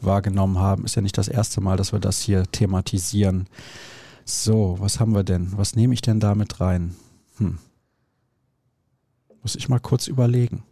[0.00, 0.84] wahrgenommen haben.
[0.84, 3.46] Ist ja nicht das erste Mal, dass wir das hier thematisieren.
[4.26, 5.52] So, was haben wir denn?
[5.56, 6.94] Was nehme ich denn da mit rein?
[7.38, 7.58] Hm.
[9.42, 10.62] Muss ich mal kurz überlegen.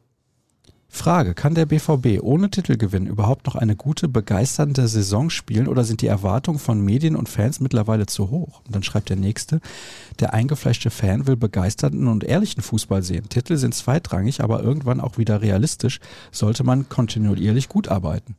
[0.91, 6.01] Frage, kann der BVB ohne Titelgewinn überhaupt noch eine gute, begeisternde Saison spielen oder sind
[6.01, 8.63] die Erwartungen von Medien und Fans mittlerweile zu hoch?
[8.65, 9.61] Und dann schreibt der nächste,
[10.19, 13.29] der eingefleischte Fan will begeisterten und ehrlichen Fußball sehen.
[13.29, 16.01] Titel sind zweitrangig, aber irgendwann auch wieder realistisch,
[16.33, 18.37] sollte man kontinuierlich gut arbeiten.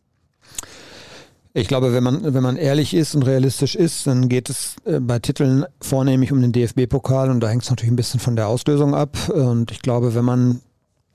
[1.53, 4.99] Ich glaube, wenn man, wenn man ehrlich ist und realistisch ist, dann geht es äh,
[4.99, 8.47] bei Titeln vornehmlich um den DFB-Pokal und da hängt es natürlich ein bisschen von der
[8.47, 9.17] Auslösung ab.
[9.29, 10.61] Und ich glaube, wenn man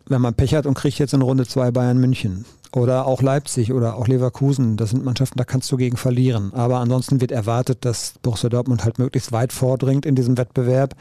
[0.06, 3.72] wenn man Pech hat und kriegt jetzt in Runde zwei Bayern München oder auch Leipzig
[3.72, 6.52] oder auch Leverkusen, das sind Mannschaften, da kannst du gegen verlieren.
[6.54, 10.96] Aber ansonsten wird erwartet, dass Borussia Dortmund halt möglichst weit vordringt in diesem Wettbewerb.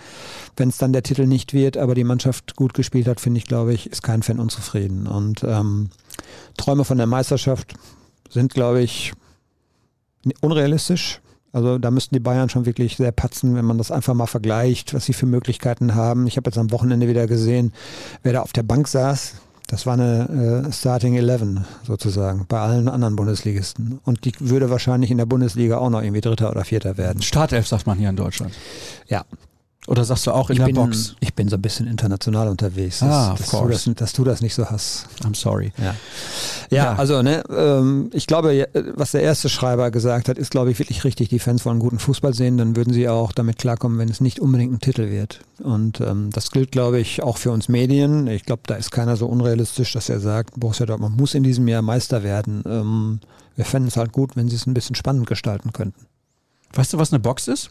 [0.56, 3.46] Wenn es dann der Titel nicht wird, aber die Mannschaft gut gespielt hat, finde ich,
[3.46, 5.08] glaube ich, ist kein Fan unzufrieden.
[5.08, 5.90] Und ähm,
[6.58, 7.74] Träume von der Meisterschaft
[8.30, 9.14] sind, glaube ich,
[10.42, 11.22] unrealistisch.
[11.54, 14.94] Also da müssten die Bayern schon wirklich sehr patzen, wenn man das einfach mal vergleicht,
[14.94, 16.26] was sie für Möglichkeiten haben.
[16.28, 17.72] Ich habe jetzt am Wochenende wieder gesehen,
[18.24, 19.36] wer da auf der Bank saß.
[19.68, 24.00] Das war eine äh, Starting Eleven sozusagen bei allen anderen Bundesligisten.
[24.04, 27.22] Und die würde wahrscheinlich in der Bundesliga auch noch irgendwie Dritter oder Vierter werden.
[27.22, 28.54] Startelf sagt man hier in Deutschland.
[29.08, 29.24] Ja,
[29.88, 31.16] oder sagst du auch in ich der bin, Box?
[31.20, 33.00] Ich bin so ein bisschen international unterwegs.
[33.00, 33.84] Das, ah, of dass, course.
[33.86, 35.08] Du das, dass du das nicht so hast.
[35.24, 35.74] I'm sorry.
[35.78, 35.96] Ja,
[36.70, 36.96] ja, ja.
[36.96, 41.04] also ne, ähm, ich glaube, was der erste Schreiber gesagt hat, ist, glaube ich, wirklich
[41.04, 41.30] richtig.
[41.30, 44.40] Die Fans wollen guten Fußball sehen, dann würden sie auch damit klarkommen, wenn es nicht
[44.40, 45.42] unbedingt ein Titel wird.
[45.62, 48.28] Und ähm, das gilt, glaube ich, auch für uns Medien.
[48.28, 51.68] Ich glaube, da ist keiner so unrealistisch, dass er sagt, Borussia Dortmund muss in diesem
[51.68, 52.64] Jahr Meister werden.
[52.66, 53.20] Ähm,
[53.58, 56.06] wir fänden es halt gut, wenn sie es ein bisschen spannend gestalten könnten.
[56.74, 57.70] Weißt du, was eine Box ist?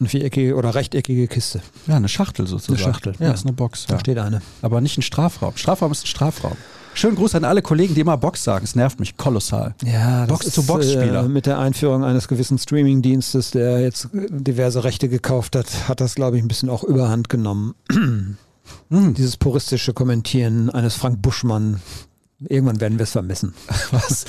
[0.00, 1.60] Eine viereckige oder rechteckige Kiste.
[1.88, 2.82] Ja, eine Schachtel sozusagen.
[2.82, 3.14] Eine Schachtel.
[3.18, 3.32] Ja, ja.
[3.32, 3.86] ist eine Box.
[3.86, 4.42] Da steht eine.
[4.62, 5.56] Aber nicht ein Strafraum.
[5.56, 6.56] Strafraum ist ein Strafraum.
[6.94, 8.64] Schönen Gruß an alle Kollegen, die immer Box sagen.
[8.64, 9.74] Es nervt mich kolossal.
[9.84, 11.24] Ja, Box zu Box-Spieler.
[11.24, 16.14] Äh, mit der Einführung eines gewissen Streaming-Dienstes, der jetzt diverse Rechte gekauft hat, hat das,
[16.14, 17.74] glaube ich, ein bisschen auch überhand genommen.
[18.90, 21.80] Dieses puristische Kommentieren eines Frank Buschmann
[22.40, 23.52] Irgendwann werden wir es vermissen.
[23.90, 24.24] Was?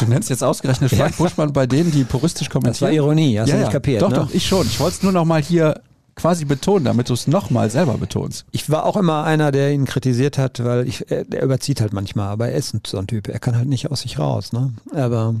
[0.00, 1.16] Du nennst jetzt ausgerechnet Frank ja.
[1.16, 2.72] Buschmann bei denen, die puristisch kommentieren.
[2.72, 4.02] Das war Ironie, hast ja, du nicht kapiert.
[4.02, 4.16] Doch, ne?
[4.16, 4.66] doch, ich schon.
[4.66, 5.80] Ich wollte es nur noch mal hier
[6.16, 8.46] quasi betonen, damit du es nochmal selber betonst.
[8.50, 11.92] Ich war auch immer einer, der ihn kritisiert hat, weil ich, er, der überzieht halt
[11.92, 13.28] manchmal, aber er ist so ein Typ.
[13.28, 14.72] Er kann halt nicht aus sich raus, ne?
[14.92, 15.36] Aber.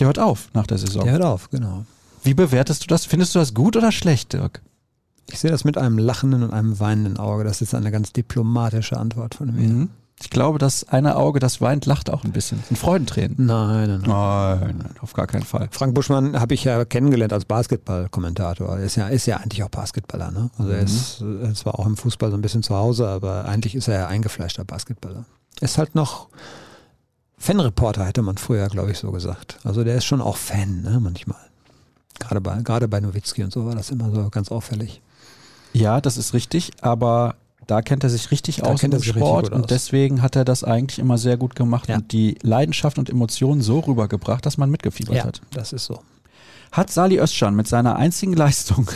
[0.00, 1.04] Der hört auf nach der Saison.
[1.04, 1.84] Der hört auf, genau.
[2.24, 3.04] Wie bewertest du das?
[3.04, 4.62] Findest du das gut oder schlecht, Dirk?
[5.30, 7.44] Ich sehe das mit einem lachenden und einem weinenden Auge.
[7.44, 9.68] Das ist eine ganz diplomatische Antwort von mir.
[9.68, 9.90] Mhm.
[10.18, 12.62] Ich glaube, das eine Auge, das weint, lacht auch ein bisschen.
[12.70, 13.36] Ein Freudentränen.
[13.38, 14.60] Nein, nein, nein.
[14.60, 15.68] Nein, nein, auf gar keinen Fall.
[15.70, 18.78] Frank Buschmann habe ich ja kennengelernt als Basketballkommentator.
[18.78, 20.30] Er ist ja, ist ja eigentlich auch Basketballer.
[20.30, 20.50] Ne?
[20.56, 20.78] Also mhm.
[21.42, 23.94] er ist zwar auch im Fußball so ein bisschen zu Hause, aber eigentlich ist er
[23.94, 25.26] ja eingefleischter Basketballer.
[25.60, 26.28] Er ist halt noch
[27.36, 29.58] Fanreporter, hätte man früher, glaube ich, so gesagt.
[29.64, 31.38] Also der ist schon auch Fan, ne, manchmal.
[32.18, 35.02] Gerade bei, gerade bei Nowitzki und so war das immer so ganz auffällig.
[35.74, 37.34] Ja, das ist richtig, aber
[37.66, 40.98] da kennt er sich richtig da aus im Sport und deswegen hat er das eigentlich
[40.98, 41.96] immer sehr gut gemacht ja.
[41.96, 45.40] und die Leidenschaft und Emotionen so rübergebracht, dass man mitgefiebert ja, hat.
[45.52, 46.00] Das ist so.
[46.72, 48.88] Hat Sali Özcan mit seiner einzigen Leistung,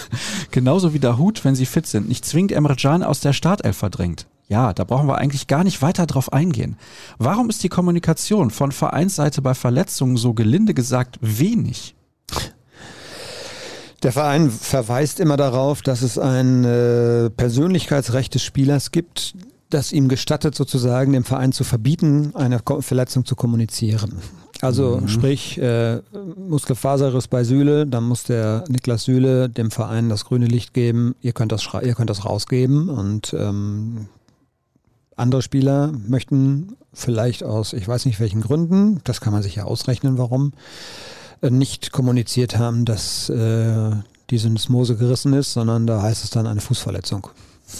[0.50, 4.26] genauso wie Dahut, wenn sie fit sind, nicht zwingend Emre Can aus der Startelf verdrängt?
[4.48, 6.76] Ja, da brauchen wir eigentlich gar nicht weiter drauf eingehen.
[7.18, 11.94] Warum ist die Kommunikation von Vereinsseite bei Verletzungen so gelinde gesagt wenig?
[14.02, 19.34] Der Verein verweist immer darauf, dass es ein äh, Persönlichkeitsrecht des Spielers gibt,
[19.68, 24.18] das ihm gestattet, sozusagen dem Verein zu verbieten, eine Verletzung zu kommunizieren.
[24.62, 25.08] Also mhm.
[25.08, 26.00] sprich, äh,
[26.36, 31.32] Muskelfaserriss bei Süle, dann muss der Niklas Süle dem Verein das grüne Licht geben, ihr
[31.32, 34.08] könnt das, ihr könnt das rausgeben und ähm,
[35.20, 39.64] Andere Spieler möchten vielleicht aus, ich weiß nicht welchen Gründen, das kann man sich ja
[39.64, 40.52] ausrechnen, warum,
[41.48, 43.90] nicht kommuniziert haben, dass äh,
[44.30, 47.28] die Syndesmose gerissen ist, sondern da heißt es dann eine Fußverletzung.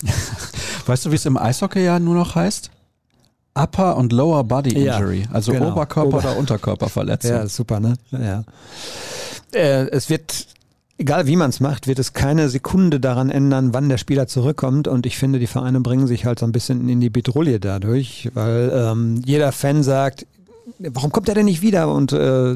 [0.86, 2.70] Weißt du, wie es im Eishockey ja nur noch heißt?
[3.54, 5.72] Upper und Lower Body Injury, ja, also genau.
[5.72, 7.30] Oberkörper- Ober oder Unterkörperverletzung.
[7.36, 7.94] Ja, super, ne?
[8.12, 8.44] Ja.
[9.52, 10.46] Äh, es wird
[11.00, 14.86] egal wie man es macht, wird es keine Sekunde daran ändern, wann der Spieler zurückkommt.
[14.86, 18.30] Und ich finde, die Vereine bringen sich halt so ein bisschen in die Petrouille dadurch,
[18.34, 20.26] weil ähm, jeder Fan sagt,
[20.78, 21.92] warum kommt er denn nicht wieder?
[21.92, 22.54] Und äh,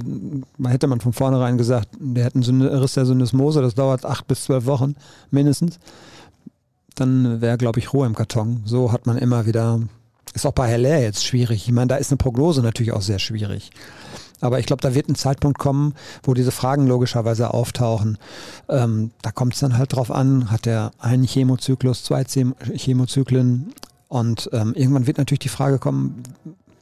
[0.67, 4.45] hätte man von vornherein gesagt, der hat einen Riss der Syndesmose, das dauert acht bis
[4.45, 4.95] zwölf Wochen
[5.31, 5.79] mindestens.
[6.95, 8.63] Dann wäre, glaube ich, Ruhe im Karton.
[8.65, 9.81] So hat man immer wieder,
[10.33, 11.67] ist auch bei Heller jetzt schwierig.
[11.67, 13.71] Ich meine, da ist eine Prognose natürlich auch sehr schwierig.
[14.41, 18.19] Aber ich glaube, da wird ein Zeitpunkt kommen, wo diese Fragen logischerweise auftauchen.
[18.69, 23.73] Ähm, da kommt es dann halt drauf an, hat er einen Chemozyklus, zwei Chemozyklen
[24.09, 26.23] und ähm, irgendwann wird natürlich die Frage kommen,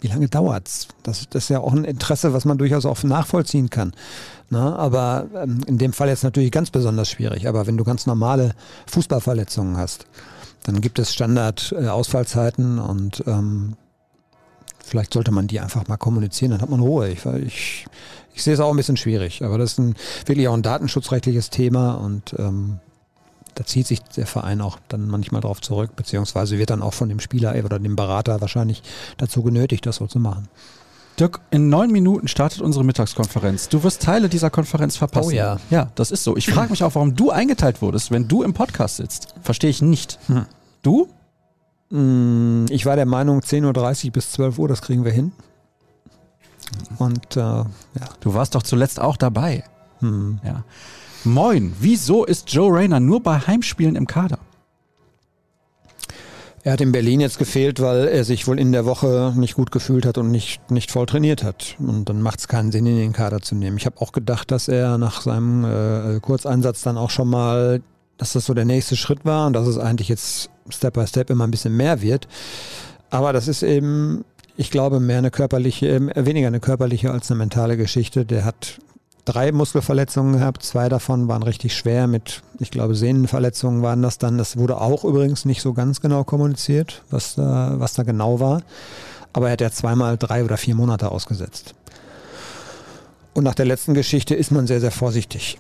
[0.03, 0.88] wie lange dauert's?
[1.03, 3.92] Das, das ist ja auch ein Interesse, was man durchaus auch nachvollziehen kann.
[4.50, 7.48] Na, aber ähm, in dem Fall jetzt natürlich ganz besonders schwierig.
[7.48, 8.55] Aber wenn du ganz normale
[8.86, 10.07] Fußballverletzungen hast,
[10.64, 13.76] dann gibt es Standard-Ausfallzeiten äh, und ähm,
[14.84, 17.09] vielleicht sollte man die einfach mal kommunizieren, dann hat man Ruhe.
[17.09, 17.86] Ich, ich,
[18.34, 19.94] ich sehe es auch ein bisschen schwierig, aber das ist ein,
[20.26, 22.80] wirklich auch ein datenschutzrechtliches Thema und ähm,
[23.55, 27.09] da zieht sich der Verein auch dann manchmal drauf zurück, beziehungsweise wird dann auch von
[27.09, 28.82] dem Spieler oder dem Berater wahrscheinlich
[29.18, 30.48] dazu genötigt, das so zu machen.
[31.18, 33.68] Dirk, in neun Minuten startet unsere Mittagskonferenz.
[33.68, 35.28] Du wirst Teile dieser Konferenz verpassen.
[35.28, 35.59] Oh ja.
[35.70, 36.36] Ja, das ist so.
[36.36, 39.34] Ich frage mich auch, warum du eingeteilt wurdest, wenn du im Podcast sitzt.
[39.42, 40.18] Verstehe ich nicht.
[40.28, 40.46] Hm.
[40.82, 41.09] Du?
[41.90, 45.32] Hm, ich war der Meinung, 10.30 Uhr bis 12 Uhr, das kriegen wir hin.
[46.98, 47.66] Und äh, ja.
[48.20, 49.64] Du warst doch zuletzt auch dabei.
[50.00, 50.40] Hm.
[50.42, 50.64] Ja.
[51.24, 54.38] Moin, wieso ist Joe Rayner nur bei Heimspielen im Kader?
[56.64, 59.70] Er hat in Berlin jetzt gefehlt, weil er sich wohl in der Woche nicht gut
[59.70, 61.76] gefühlt hat und nicht, nicht voll trainiert hat.
[61.78, 63.76] Und dann macht es keinen Sinn, ihn in den Kader zu nehmen.
[63.76, 67.82] Ich habe auch gedacht, dass er nach seinem äh, Kurzeinsatz dann auch schon mal,
[68.18, 71.30] dass das so der nächste Schritt war und dass es eigentlich jetzt Step by Step
[71.30, 72.26] immer ein bisschen mehr wird.
[73.10, 74.24] Aber das ist eben,
[74.56, 78.24] ich glaube, mehr eine körperliche, äh, weniger eine körperliche als eine mentale Geschichte.
[78.24, 78.78] Der hat
[79.24, 80.62] drei Muskelverletzungen gehabt.
[80.62, 84.38] Zwei davon waren richtig schwer mit, ich glaube, Sehnenverletzungen waren das dann.
[84.38, 88.62] Das wurde auch übrigens nicht so ganz genau kommuniziert, was da, was da genau war.
[89.32, 91.74] Aber er hat ja zweimal drei oder vier Monate ausgesetzt.
[93.34, 95.58] Und nach der letzten Geschichte ist man sehr, sehr vorsichtig.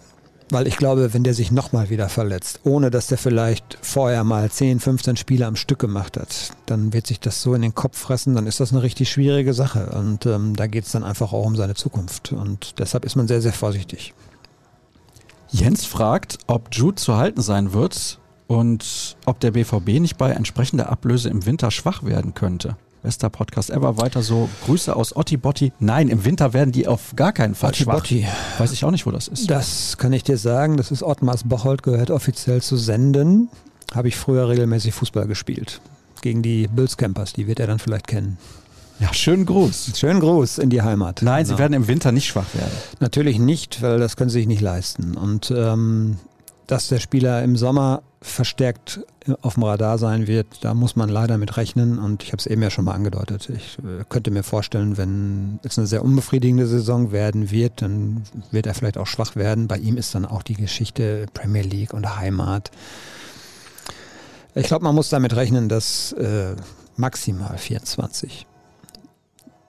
[0.52, 4.50] Weil ich glaube, wenn der sich nochmal wieder verletzt, ohne dass der vielleicht vorher mal
[4.50, 7.96] 10, 15 Spiele am Stück gemacht hat, dann wird sich das so in den Kopf
[7.96, 9.86] fressen, dann ist das eine richtig schwierige Sache.
[9.98, 12.32] Und ähm, da geht es dann einfach auch um seine Zukunft.
[12.32, 14.12] Und deshalb ist man sehr, sehr vorsichtig.
[15.48, 20.90] Jens fragt, ob Jude zu halten sein wird und ob der BVB nicht bei entsprechender
[20.90, 22.76] Ablöse im Winter schwach werden könnte.
[23.02, 23.96] Bester Podcast ever.
[23.96, 24.48] Weiter so.
[24.64, 25.72] Grüße aus Otti Botti.
[25.80, 27.94] Nein, im Winter werden die auf gar keinen Fall Otti schwach.
[27.94, 28.26] Botti.
[28.58, 29.50] Weiß ich auch nicht, wo das ist.
[29.50, 30.76] Das kann ich dir sagen.
[30.76, 33.48] Das ist Ottmars Bocholt, gehört offiziell zu Senden.
[33.92, 35.80] Habe ich früher regelmäßig Fußball gespielt.
[36.20, 37.32] Gegen die Bills Campers.
[37.32, 38.38] Die wird er dann vielleicht kennen.
[39.00, 39.92] Ja, schönen Gruß.
[39.96, 41.22] Schönen Gruß in die Heimat.
[41.22, 41.56] Nein, genau.
[41.56, 42.72] sie werden im Winter nicht schwach werden.
[43.00, 45.16] Natürlich nicht, weil das können sie sich nicht leisten.
[45.16, 46.18] Und ähm,
[46.68, 49.00] dass der Spieler im Sommer verstärkt
[49.40, 52.46] auf dem Radar sein wird, da muss man leider mit rechnen und ich habe es
[52.46, 53.48] eben ja schon mal angedeutet.
[53.50, 58.66] Ich äh, könnte mir vorstellen, wenn es eine sehr unbefriedigende Saison werden wird, dann wird
[58.66, 59.68] er vielleicht auch schwach werden.
[59.68, 62.70] Bei ihm ist dann auch die Geschichte Premier League und Heimat.
[64.54, 66.54] Ich glaube, man muss damit rechnen, dass äh,
[66.96, 68.46] maximal 24.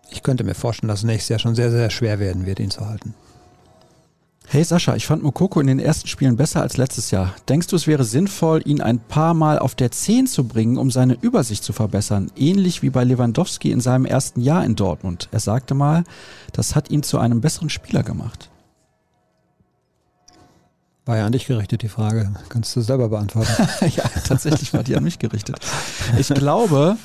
[0.10, 2.70] Ich könnte mir vorstellen, dass es nächstes Jahr schon sehr, sehr schwer werden wird, ihn
[2.70, 3.16] zu halten.
[4.54, 7.34] Hey Sascha, ich fand Mokoko in den ersten Spielen besser als letztes Jahr.
[7.49, 10.91] Denkst du, es wäre sinnvoll, ihn ein paar Mal auf der 10 zu bringen, um
[10.91, 12.30] seine Übersicht zu verbessern?
[12.38, 15.28] Ähnlich wie bei Lewandowski in seinem ersten Jahr in Dortmund.
[15.32, 16.04] Er sagte mal,
[16.51, 18.51] das hat ihn zu einem besseren Spieler gemacht.
[21.06, 22.32] War ja an dich gerichtet, die Frage.
[22.49, 23.51] Kannst du selber beantworten?
[23.95, 25.58] ja, tatsächlich war die an mich gerichtet.
[26.20, 26.97] Ich glaube,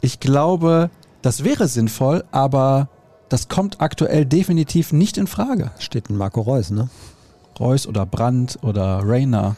[0.00, 0.88] ich glaube,
[1.20, 2.88] das wäre sinnvoll, aber
[3.28, 5.70] das kommt aktuell definitiv nicht in Frage.
[5.78, 6.88] Steht ein Marco Reus, ne?
[7.58, 9.56] Reus oder Brandt oder Rainer.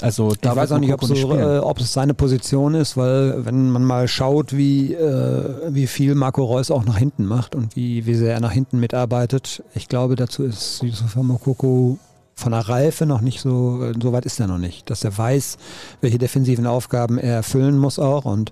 [0.00, 3.44] Also da ich weiß auch nicht, ob, so, äh, ob, es seine Position ist, weil
[3.44, 7.76] wenn man mal schaut, wie, äh, wie viel Marco Reus auch nach hinten macht und
[7.76, 11.98] wie, wie sehr er nach hinten mitarbeitet, ich glaube, dazu ist Yusufa Mokoko
[12.34, 15.58] von der Reife noch nicht so, so weit ist er noch nicht, dass er weiß,
[16.00, 18.50] welche defensiven Aufgaben er erfüllen muss auch und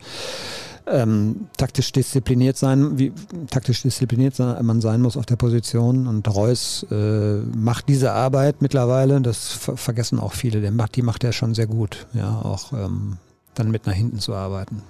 [0.86, 3.12] ähm, taktisch diszipliniert sein, wie
[3.50, 6.06] taktisch diszipliniert man sein muss auf der Position.
[6.06, 11.02] Und Reus äh, macht diese Arbeit mittlerweile, das ver vergessen auch viele, der macht, die
[11.02, 13.18] macht er schon sehr gut, ja, auch ähm,
[13.54, 14.82] dann mit nach hinten zu arbeiten.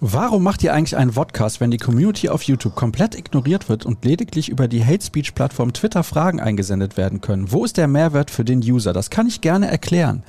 [0.00, 4.04] Warum macht ihr eigentlich einen Podcast, wenn die Community auf YouTube komplett ignoriert wird und
[4.04, 7.52] lediglich über die Hate Speech Plattform Twitter Fragen eingesendet werden können?
[7.52, 8.92] Wo ist der Mehrwert für den User?
[8.92, 10.22] Das kann ich gerne erklären.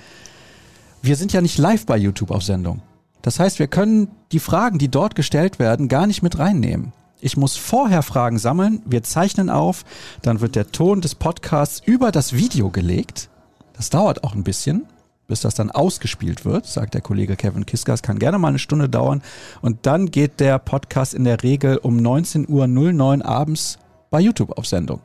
[1.01, 2.81] Wir sind ja nicht live bei YouTube auf Sendung.
[3.25, 6.93] Das heißt, wir können die Fragen, die dort gestellt werden, gar nicht mit reinnehmen.
[7.19, 9.83] Ich muss vorher Fragen sammeln, wir zeichnen auf,
[10.21, 13.29] dann wird der Ton des Podcasts über das Video gelegt.
[13.73, 14.85] Das dauert auch ein bisschen
[15.27, 17.95] bis das dann ausgespielt wird, sagt der Kollege Kevin Kiska.
[17.95, 19.23] Es kann gerne mal eine Stunde dauern.
[19.59, 23.79] Und dann geht der Podcast in der Regel um 19.09 Uhr abends
[24.11, 25.01] bei YouTube auf Sendung.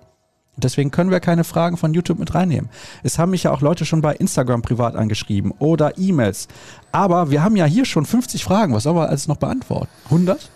[0.56, 2.70] Deswegen können wir keine Fragen von YouTube mit reinnehmen.
[3.02, 6.48] Es haben mich ja auch Leute schon bei Instagram privat angeschrieben oder E-Mails.
[6.92, 8.74] Aber wir haben ja hier schon 50 Fragen.
[8.74, 9.88] Was sollen wir alles noch beantworten?
[10.06, 10.50] 100?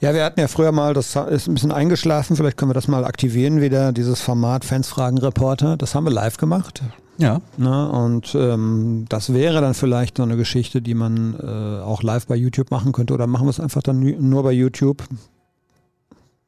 [0.00, 2.86] Ja, wir hatten ja früher mal, das ist ein bisschen eingeschlafen, vielleicht können wir das
[2.86, 5.76] mal aktivieren wieder, dieses Format Fans Fragen Reporter.
[5.76, 6.82] Das haben wir live gemacht.
[7.16, 7.40] Ja.
[7.56, 12.26] Na, und ähm, das wäre dann vielleicht so eine Geschichte, die man äh, auch live
[12.26, 13.14] bei YouTube machen könnte.
[13.14, 15.04] Oder machen wir es einfach dann nur bei YouTube?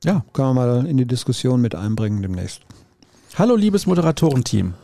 [0.05, 0.25] Ja.
[0.33, 2.63] Können wir mal in die Diskussion mit einbringen demnächst.
[3.37, 4.75] Hallo, liebes Moderatorenteam.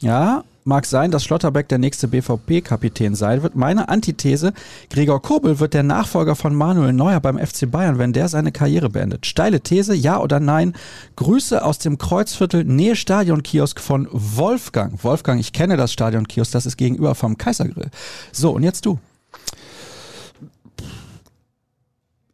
[0.00, 3.54] Ja, mag sein, dass Schlotterbeck der nächste BVB-Kapitän sein wird.
[3.54, 4.52] Meine Antithese,
[4.90, 8.90] Gregor Kobel wird der Nachfolger von Manuel Neuer beim FC Bayern, wenn der seine Karriere
[8.90, 9.26] beendet.
[9.26, 10.74] Steile These, ja oder nein?
[11.16, 15.02] Grüße aus dem Kreuzviertel Nähe Stadionkiosk von Wolfgang.
[15.04, 17.90] Wolfgang, ich kenne das Stadionkiosk, das ist gegenüber vom Kaisergrill.
[18.32, 18.98] So, und jetzt du.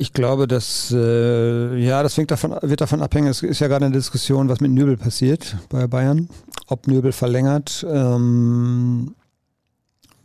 [0.00, 3.26] Ich glaube, dass äh, ja, das davon, wird davon abhängen.
[3.26, 6.30] Es ist ja gerade eine Diskussion, was mit Nübel passiert bei Bayern,
[6.68, 7.84] ob Nübel verlängert.
[7.86, 9.14] Ähm,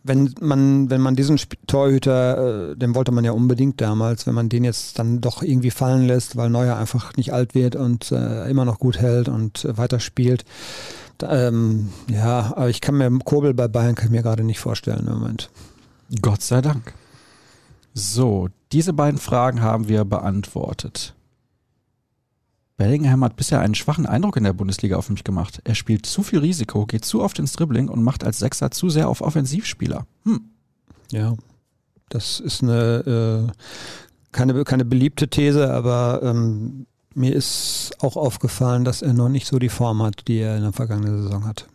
[0.03, 4.47] wenn man, wenn man diesen Torhüter, äh, den wollte man ja unbedingt damals, wenn man
[4.47, 8.49] den jetzt dann doch irgendwie fallen lässt, weil Neuer einfach nicht alt wird und äh,
[8.49, 10.45] immer noch gut hält und äh, weiter spielt.
[11.21, 15.05] Ähm, ja, aber ich kann mir Kobel bei Bayern kann ich mir gerade nicht vorstellen
[15.05, 15.49] im Moment.
[16.21, 16.93] Gott sei Dank.
[17.97, 21.15] So, diese beiden Fragen haben wir beantwortet.
[22.75, 25.61] Bellingham hat bisher einen schwachen Eindruck in der Bundesliga auf mich gemacht.
[25.63, 28.89] Er spielt zu viel Risiko, geht zu oft ins Dribbling und macht als Sechser zu
[28.89, 30.05] sehr auf Offensivspieler.
[30.23, 30.41] Hm.
[31.09, 31.35] Ja,
[32.09, 33.51] das ist eine äh,
[34.33, 39.57] keine, keine beliebte These, aber ähm, mir ist auch aufgefallen, dass er noch nicht so
[39.57, 41.67] die Form hat, die er in der vergangenen Saison hat.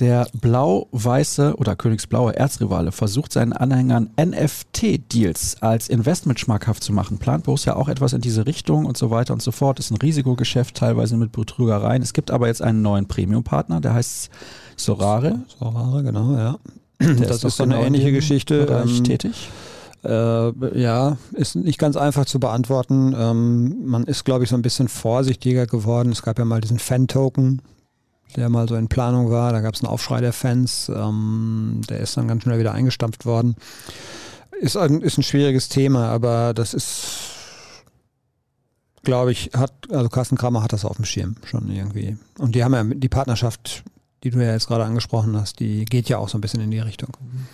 [0.00, 7.18] Der blau-weiße oder königsblaue Erzrivale versucht seinen Anhängern NFT-Deals als Investment schmackhaft zu machen.
[7.18, 9.78] Plant Borussia auch etwas in diese Richtung und so weiter und so fort.
[9.78, 12.00] Ist ein Risikogeschäft, teilweise mit Betrügereien.
[12.00, 14.30] Es gibt aber jetzt einen neuen Premium-Partner, der heißt
[14.76, 15.40] Sorare.
[15.58, 16.56] Sorare, genau, ja.
[16.98, 18.82] Der das ist, ist so eine genau ähnliche Geschichte.
[18.84, 19.50] Ähm, tätig.
[20.02, 23.14] Äh, ja, ist nicht ganz einfach zu beantworten.
[23.14, 26.10] Ähm, man ist, glaube ich, so ein bisschen vorsichtiger geworden.
[26.10, 27.60] Es gab ja mal diesen Fan-Token,
[28.36, 29.52] der mal so in Planung war.
[29.52, 30.90] Da gab es einen Aufschrei der Fans.
[30.94, 33.56] Ähm, der ist dann ganz schnell wieder eingestampft worden.
[34.60, 37.08] Ist ein, ist ein schwieriges Thema, aber das ist,
[39.02, 42.16] glaube ich, hat, also Carsten Kramer hat das auf dem Schirm schon irgendwie.
[42.38, 43.84] Und die haben ja die Partnerschaft,
[44.22, 46.70] die du ja jetzt gerade angesprochen hast, die geht ja auch so ein bisschen in
[46.70, 47.16] die Richtung.
[47.20, 47.46] Mhm.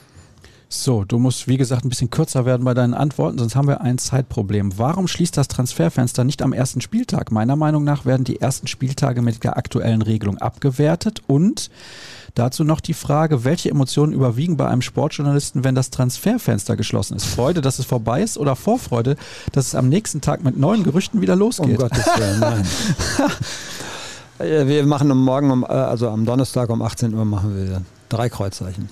[0.69, 3.83] So, du musst, wie gesagt, ein bisschen kürzer werden bei deinen Antworten, sonst haben wir
[3.83, 4.79] ein Zeitproblem.
[4.79, 7.31] Warum schließt das Transferfenster nicht am ersten Spieltag?
[7.31, 11.71] Meiner Meinung nach werden die ersten Spieltage mit der aktuellen Regelung abgewertet und
[12.37, 17.25] Dazu noch die Frage, welche Emotionen überwiegen bei einem Sportjournalisten, wenn das Transferfenster geschlossen ist?
[17.25, 19.17] Freude, dass es vorbei ist oder Vorfreude,
[19.53, 21.71] dass es am nächsten Tag mit neuen Gerüchten wieder losgeht?
[21.71, 22.67] Um Gottes Willen, nein.
[24.69, 28.91] wir machen morgen, um, äh, also am Donnerstag um 18 Uhr machen wir drei Kreuzzeichen.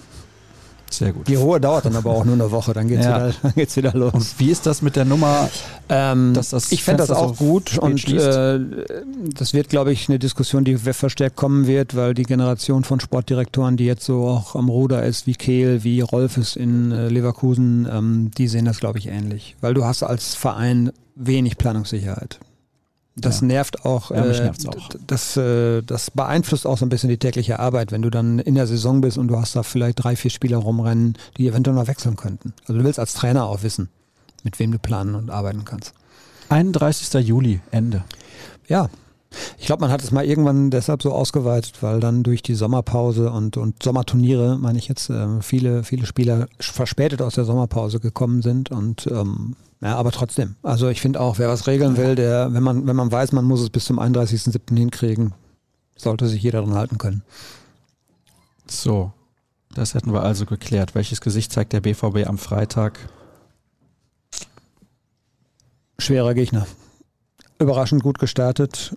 [0.99, 1.29] Sehr gut.
[1.29, 3.29] Die Ruhe dauert dann aber auch nur eine Woche, dann geht es ja.
[3.29, 4.15] wieder, wieder los.
[4.15, 5.49] Und wie ist das mit der Nummer?
[5.89, 8.61] Ähm, dass das ich fände das auch gut und äh,
[9.35, 13.77] das wird, glaube ich, eine Diskussion, die verstärkt kommen wird, weil die Generation von Sportdirektoren,
[13.77, 17.89] die jetzt so auch am Ruder ist, wie Kehl, wie Rolf ist in äh, Leverkusen,
[17.91, 19.57] ähm, die sehen das, glaube ich, ähnlich.
[19.61, 22.39] Weil du hast als Verein wenig Planungssicherheit.
[23.17, 23.47] Das ja.
[23.47, 24.11] nervt auch.
[24.11, 24.89] Ja, mich äh, nervt's auch.
[25.07, 28.57] Das, äh, das beeinflusst auch so ein bisschen die tägliche Arbeit, wenn du dann in
[28.57, 31.87] der Saison bist und du hast da vielleicht drei, vier Spieler rumrennen, die eventuell noch
[31.87, 32.55] wechseln könnten.
[32.63, 33.89] Also du willst als Trainer auch wissen,
[34.43, 35.95] mit wem du planen und arbeiten kannst.
[36.49, 37.27] 31.
[37.27, 38.05] Juli, Ende.
[38.67, 38.89] Ja.
[39.59, 43.33] Ich glaube, man hat es mal irgendwann deshalb so ausgeweitet, weil dann durch die Sommerpause
[43.33, 48.43] und, und Sommerturniere, meine ich jetzt, äh, viele, viele Spieler verspätet aus der Sommerpause gekommen
[48.43, 50.57] sind und ähm, ja, aber trotzdem.
[50.63, 53.45] Also ich finde auch, wer was regeln will, der, wenn man, wenn man weiß, man
[53.45, 54.75] muss es bis zum 31.07.
[54.79, 55.35] hinkriegen,
[55.95, 57.23] sollte sich jeder daran halten können.
[58.67, 59.13] So,
[59.75, 60.95] das hätten wir also geklärt.
[60.95, 62.99] Welches Gesicht zeigt der BVB am Freitag?
[65.99, 66.67] Schwerer Gegner.
[67.59, 68.97] Überraschend gut gestartet.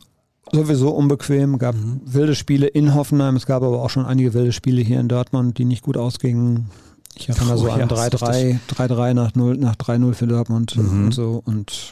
[0.54, 1.58] Sowieso unbequem.
[1.58, 2.00] Gab mhm.
[2.06, 3.36] wilde Spiele in Hoffenheim.
[3.36, 6.70] Es gab aber auch schon einige wilde Spiele hier in Dortmund, die nicht gut ausgingen
[7.20, 11.06] Ich erinnere oh, so an 3-3, 3-3 nach 0, nach 3-0 für Dortmund mhm.
[11.06, 11.92] und so und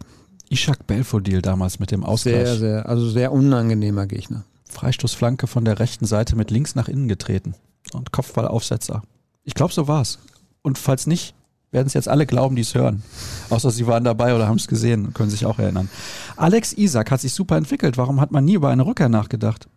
[0.50, 2.48] Ishak Belfodil damals mit dem Ausgleich.
[2.48, 4.46] Sehr, sehr, also sehr unangenehmer Gegner.
[4.70, 7.56] Freistoßflanke von der rechten Seite mit links nach innen getreten
[7.94, 9.02] und Kopfballaufsetzer.
[9.44, 10.20] Ich glaube, so war's.
[10.62, 11.34] Und falls nicht,
[11.72, 13.04] werden es jetzt alle glauben, die es hören.
[13.50, 15.90] Außer sie waren dabei oder haben es gesehen und können sich auch erinnern.
[16.36, 17.98] Alex Isak hat sich super entwickelt.
[17.98, 19.68] Warum hat man nie über eine Rückkehr nachgedacht?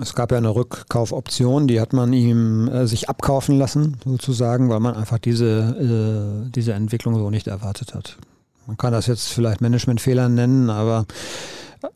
[0.00, 4.80] Es gab ja eine Rückkaufoption, die hat man ihm äh, sich abkaufen lassen, sozusagen, weil
[4.80, 8.16] man einfach diese, äh, diese Entwicklung so nicht erwartet hat.
[8.66, 11.04] Man kann das jetzt vielleicht Managementfehler nennen, aber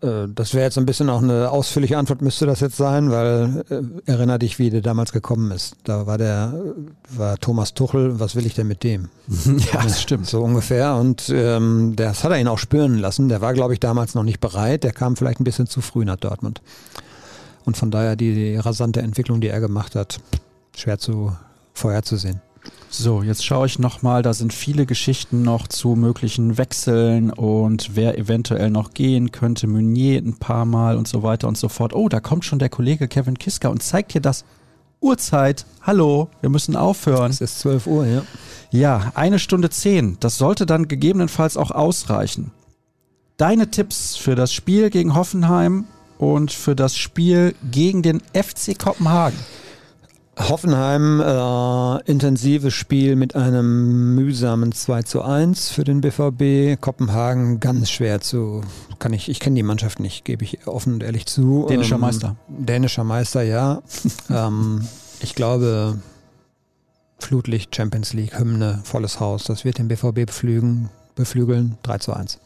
[0.02, 3.64] äh, das wäre jetzt ein bisschen auch eine ausführliche Antwort, müsste das jetzt sein, weil
[3.70, 5.76] äh, erinnere dich, wie der damals gekommen ist.
[5.84, 6.54] Da war der,
[7.08, 9.08] war Thomas Tuchel, was will ich denn mit dem?
[9.72, 10.26] ja, das stimmt.
[10.26, 10.94] So ungefähr.
[10.96, 13.28] Und ähm, das hat er ihn auch spüren lassen.
[13.28, 14.84] Der war, glaube ich, damals noch nicht bereit.
[14.84, 16.60] Der kam vielleicht ein bisschen zu früh nach Dortmund.
[17.68, 20.20] Und von daher die, die rasante Entwicklung, die er gemacht hat,
[20.74, 21.36] schwer zu
[21.74, 22.40] vorherzusehen.
[22.88, 28.16] So, jetzt schaue ich nochmal, da sind viele Geschichten noch zu möglichen Wechseln und wer
[28.16, 31.92] eventuell noch gehen könnte, Meunier ein paar Mal und so weiter und so fort.
[31.92, 34.46] Oh, da kommt schon der Kollege Kevin Kiska und zeigt hier das
[35.02, 35.66] Uhrzeit.
[35.82, 37.30] Hallo, wir müssen aufhören.
[37.30, 38.22] Es ist 12 Uhr, ja.
[38.70, 40.16] Ja, eine Stunde zehn.
[40.20, 42.50] Das sollte dann gegebenenfalls auch ausreichen.
[43.36, 45.84] Deine Tipps für das Spiel gegen Hoffenheim
[46.18, 49.38] und für das Spiel gegen den FC Kopenhagen.
[50.38, 56.80] Hoffenheim, äh, intensives Spiel mit einem mühsamen 2 zu 1 für den BVB.
[56.80, 58.62] Kopenhagen ganz schwer zu,
[59.00, 61.66] kann ich, ich kenne die Mannschaft nicht, gebe ich offen und ehrlich zu.
[61.68, 62.36] Dänischer ähm, Meister.
[62.46, 63.82] Dänischer Meister, ja.
[64.30, 64.86] ähm,
[65.20, 65.98] ich glaube,
[67.18, 69.44] Flutlicht, Champions League, Hymne, volles Haus.
[69.44, 71.78] Das wird den BVB beflügen, beflügeln.
[71.82, 72.38] 3 zu 1.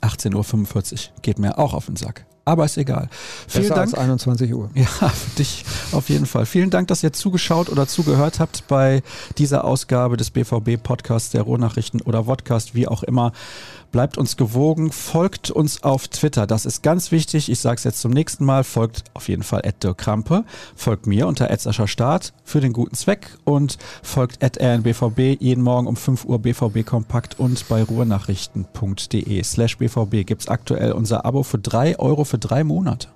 [0.00, 3.08] 18.45 Uhr geht mir auch auf den Sack aber ist egal.
[3.48, 3.92] Vielen Besser Dank.
[3.92, 4.70] Als 21 Uhr.
[4.74, 6.46] Ja, für dich auf jeden Fall.
[6.46, 9.02] Vielen Dank, dass ihr zugeschaut oder zugehört habt bei
[9.36, 13.32] dieser Ausgabe des BVB Podcasts, der Rohnachrichten oder Podcast, wie auch immer.
[13.92, 16.46] Bleibt uns gewogen, folgt uns auf Twitter.
[16.46, 17.50] Das ist ganz wichtig.
[17.50, 18.62] Ich sage es jetzt zum nächsten Mal.
[18.62, 20.44] Folgt auf jeden Fall Dirk Krampe.
[20.74, 21.48] Folgt mir unter
[21.86, 27.38] Start für den guten Zweck und folgt rnbvb jeden Morgen um 5 Uhr BVB Kompakt
[27.38, 32.64] und bei ruhrnachrichten.de slash BVB gibt es aktuell unser Abo für 3 Euro für drei
[32.64, 33.08] Monate.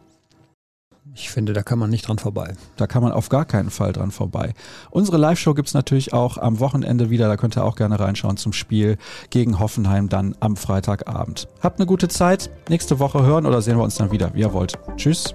[1.14, 2.54] Ich finde, da kann man nicht dran vorbei.
[2.76, 4.54] Da kann man auf gar keinen Fall dran vorbei.
[4.90, 7.28] Unsere Live-Show gibt es natürlich auch am Wochenende wieder.
[7.28, 8.96] Da könnt ihr auch gerne reinschauen zum Spiel
[9.28, 11.48] gegen Hoffenheim dann am Freitagabend.
[11.60, 12.48] Habt eine gute Zeit.
[12.68, 14.78] Nächste Woche hören oder sehen wir uns dann wieder, wie ihr wollt.
[14.96, 15.34] Tschüss.